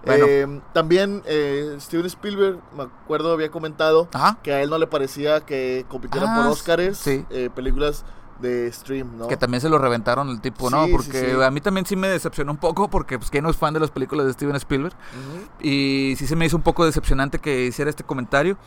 Bueno. 0.05 0.25
Eh, 0.29 0.61
también 0.73 1.21
eh, 1.25 1.75
Steven 1.79 2.05
Spielberg, 2.05 2.57
me 2.75 2.83
acuerdo, 2.83 3.33
había 3.33 3.51
comentado 3.51 4.07
Ajá. 4.13 4.37
que 4.41 4.53
a 4.53 4.61
él 4.61 4.69
no 4.69 4.77
le 4.77 4.87
parecía 4.87 5.41
que 5.41 5.85
compitieran 5.89 6.29
Ah, 6.29 6.35
por 6.43 6.51
Oscars 6.53 6.97
sí. 6.97 7.25
eh, 7.29 7.49
películas 7.53 8.05
de 8.39 8.71
stream, 8.71 9.17
¿no? 9.17 9.27
Que 9.27 9.35
también 9.35 9.59
se 9.59 9.67
lo 9.67 9.77
reventaron 9.77 10.29
el 10.29 10.39
tipo, 10.39 10.69
¿no? 10.69 10.85
Sí, 10.85 10.91
Porque 10.93 11.31
sí. 11.35 11.41
a 11.43 11.51
mí 11.51 11.59
también 11.59 11.85
sí 11.85 11.97
me 11.97 12.07
decepcionó 12.07 12.53
un 12.53 12.57
poco 12.57 12.89
porque 12.89 13.19
pues 13.19 13.29
que 13.29 13.41
no 13.41 13.49
es 13.49 13.57
fan 13.57 13.73
de 13.73 13.81
las 13.81 13.91
películas 13.91 14.25
de 14.27 14.31
Steven 14.31 14.55
Spielberg. 14.55 14.95
Y 15.59 16.13
sí 16.17 16.25
se 16.25 16.37
me 16.37 16.45
hizo 16.45 16.55
un 16.55 16.63
poco 16.63 16.85
decepcionante 16.85 17.39
que 17.39 17.65
hiciera 17.65 17.89
este 17.89 18.05
comentario. 18.05 18.57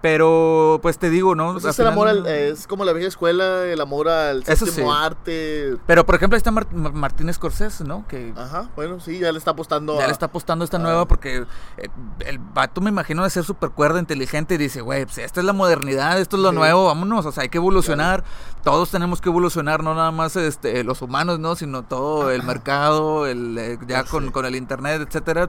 Pero 0.00 0.78
pues 0.80 0.96
te 0.96 1.10
digo, 1.10 1.34
¿no? 1.34 1.54
Pues 1.54 1.64
es, 1.64 1.78
el 1.80 1.88
amor 1.88 2.06
al- 2.06 2.24
es 2.26 2.68
como 2.68 2.84
la 2.84 2.92
vieja 2.92 3.08
escuela, 3.08 3.64
el 3.64 3.80
amor 3.80 4.08
al 4.08 4.42
Eso 4.46 4.64
séptimo 4.66 4.92
sí. 4.92 4.98
arte. 5.02 5.76
Pero 5.86 6.06
por 6.06 6.14
ejemplo 6.14 6.36
ahí 6.36 6.38
está 6.38 6.52
Mar- 6.52 6.72
Mar- 6.72 6.92
Martín 6.92 7.32
Scorsese, 7.34 7.82
¿no? 7.82 8.06
Que 8.06 8.32
Ajá, 8.36 8.68
bueno, 8.76 9.00
sí, 9.00 9.18
ya 9.18 9.32
le 9.32 9.38
está 9.38 9.50
apostando 9.50 9.98
ya 9.98 10.04
a- 10.04 10.06
le 10.06 10.12
está 10.12 10.26
apostando 10.26 10.64
esta 10.64 10.78
nueva 10.78 11.08
porque 11.08 11.44
eh, 11.78 11.88
el 12.26 12.38
vato 12.38 12.80
me 12.80 12.90
imagino 12.90 13.24
de 13.24 13.30
ser 13.30 13.42
súper 13.44 13.70
cuerda, 13.70 13.98
inteligente 13.98 14.54
y 14.54 14.58
dice, 14.58 14.82
güey, 14.82 15.04
pues 15.04 15.18
esta 15.18 15.40
es 15.40 15.46
la 15.46 15.52
modernidad, 15.52 16.20
esto 16.20 16.36
es 16.36 16.42
lo 16.42 16.50
Sí. 16.50 16.54
nuevo, 16.56 16.86
vámonos, 16.86 17.26
o 17.26 17.32
sea, 17.32 17.42
hay 17.42 17.48
que 17.48 17.58
evolucionar, 17.58 18.22
todos 18.62 18.90
tenemos 18.92 19.20
que 19.20 19.28
evolucionar, 19.30 19.82
no 19.82 19.94
nada 19.96 20.12
más 20.12 20.36
este, 20.36 20.84
los 20.84 21.02
humanos, 21.02 21.40
¿no? 21.40 21.56
Sino 21.56 21.82
todo 21.82 22.30
el 22.30 22.44
mercado, 22.44 23.26
el, 23.26 23.58
eh, 23.58 23.78
ya 23.88 24.04
con, 24.04 24.30
con 24.30 24.46
el 24.46 24.54
internet, 24.54 25.02
etcétera, 25.08 25.48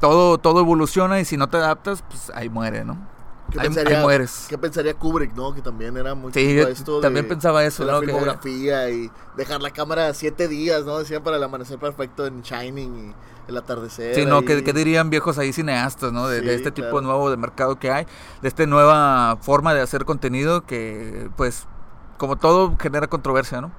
todo, 0.00 0.38
todo 0.38 0.58
evoluciona 0.60 1.20
y 1.20 1.24
si 1.24 1.36
no 1.36 1.48
te 1.48 1.58
adaptas, 1.58 2.02
pues 2.08 2.32
ahí 2.34 2.48
muere, 2.48 2.84
¿no? 2.84 2.98
¿Qué 3.50 3.58
Ahí, 3.60 3.66
pensaría, 3.68 3.96
ahí 3.98 4.02
mueres. 4.04 4.46
¿Qué 4.48 4.58
pensaría 4.58 4.94
Kubrick, 4.94 5.34
no? 5.34 5.54
Que 5.54 5.62
también 5.62 5.96
era 5.96 6.14
muy 6.14 6.32
Sí, 6.32 6.54
yo 6.54 6.68
esto 6.68 7.00
también 7.00 7.24
de- 7.24 7.30
pensaba 7.30 7.64
eso, 7.64 7.84
de 7.84 7.90
¿no? 7.92 7.94
la 7.94 8.00
Que- 8.00 8.06
filmografía 8.12 8.90
y 8.90 9.10
dejar 9.36 9.62
la 9.62 9.70
cámara 9.70 10.12
siete 10.12 10.48
días, 10.48 10.84
¿no? 10.84 10.98
Decían 10.98 11.22
para 11.22 11.36
el 11.38 11.42
amanecer 11.42 11.78
perfecto 11.78 12.26
en 12.26 12.42
Shining 12.42 13.08
y 13.10 13.14
el 13.50 13.56
atardecer. 13.56 14.14
Sí, 14.14 14.26
no. 14.26 14.42
¿qué, 14.42 14.62
qué 14.62 14.72
dirían 14.74 15.08
viejos 15.08 15.38
ahí 15.38 15.54
cineastas, 15.54 16.12
¿no? 16.12 16.28
De, 16.28 16.54
este 16.54 16.70
tipo 16.70 17.00
nuevo 17.00 17.30
de 17.30 17.38
mercado 17.38 17.78
que 17.78 17.90
hay, 17.90 18.06
de 18.42 18.48
esta 18.48 18.66
nueva 18.66 19.38
forma 19.40 19.72
de 19.72 19.80
hacer 19.80 20.04
contenido 20.04 20.66
que, 20.66 21.30
pues, 21.36 21.66
como 22.18 22.36
todo, 22.36 22.76
genera 22.78 23.06
controversia, 23.06 23.62
¿no? 23.62 23.72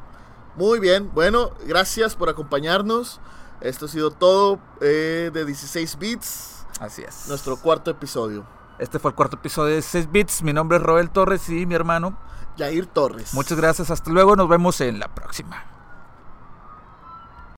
Muy 0.56 0.80
bien, 0.80 1.12
bueno, 1.14 1.52
gracias 1.68 2.16
por 2.16 2.30
acompañarnos. 2.30 3.22
Esto 3.62 3.86
ha 3.86 3.90
sido 3.90 4.10
todo 4.10 4.58
eh, 4.82 5.30
de 5.32 5.46
16 5.46 6.00
bits, 6.00 6.66
Así 6.80 7.04
es. 7.04 7.26
nuestro 7.28 7.56
cuarto 7.58 7.92
episodio. 7.92 8.46
Este 8.80 8.98
fue 8.98 9.12
el 9.12 9.16
cuarto 9.16 9.36
episodio 9.36 9.76
de 9.76 9.82
6 9.82 10.12
Bits. 10.12 10.42
Mi 10.42 10.54
nombre 10.54 10.78
es 10.78 10.84
Roel 10.84 11.10
Torres 11.10 11.50
y 11.50 11.66
mi 11.66 11.76
hermano. 11.76 12.18
Jair 12.58 12.86
Torres. 12.88 13.34
Muchas 13.34 13.58
gracias. 13.58 13.92
Hasta 13.92 14.10
luego. 14.10 14.36
Nos 14.36 14.48
vemos 14.48 14.80
en 14.82 15.00
la 15.00 15.14
próxima. 15.14 15.79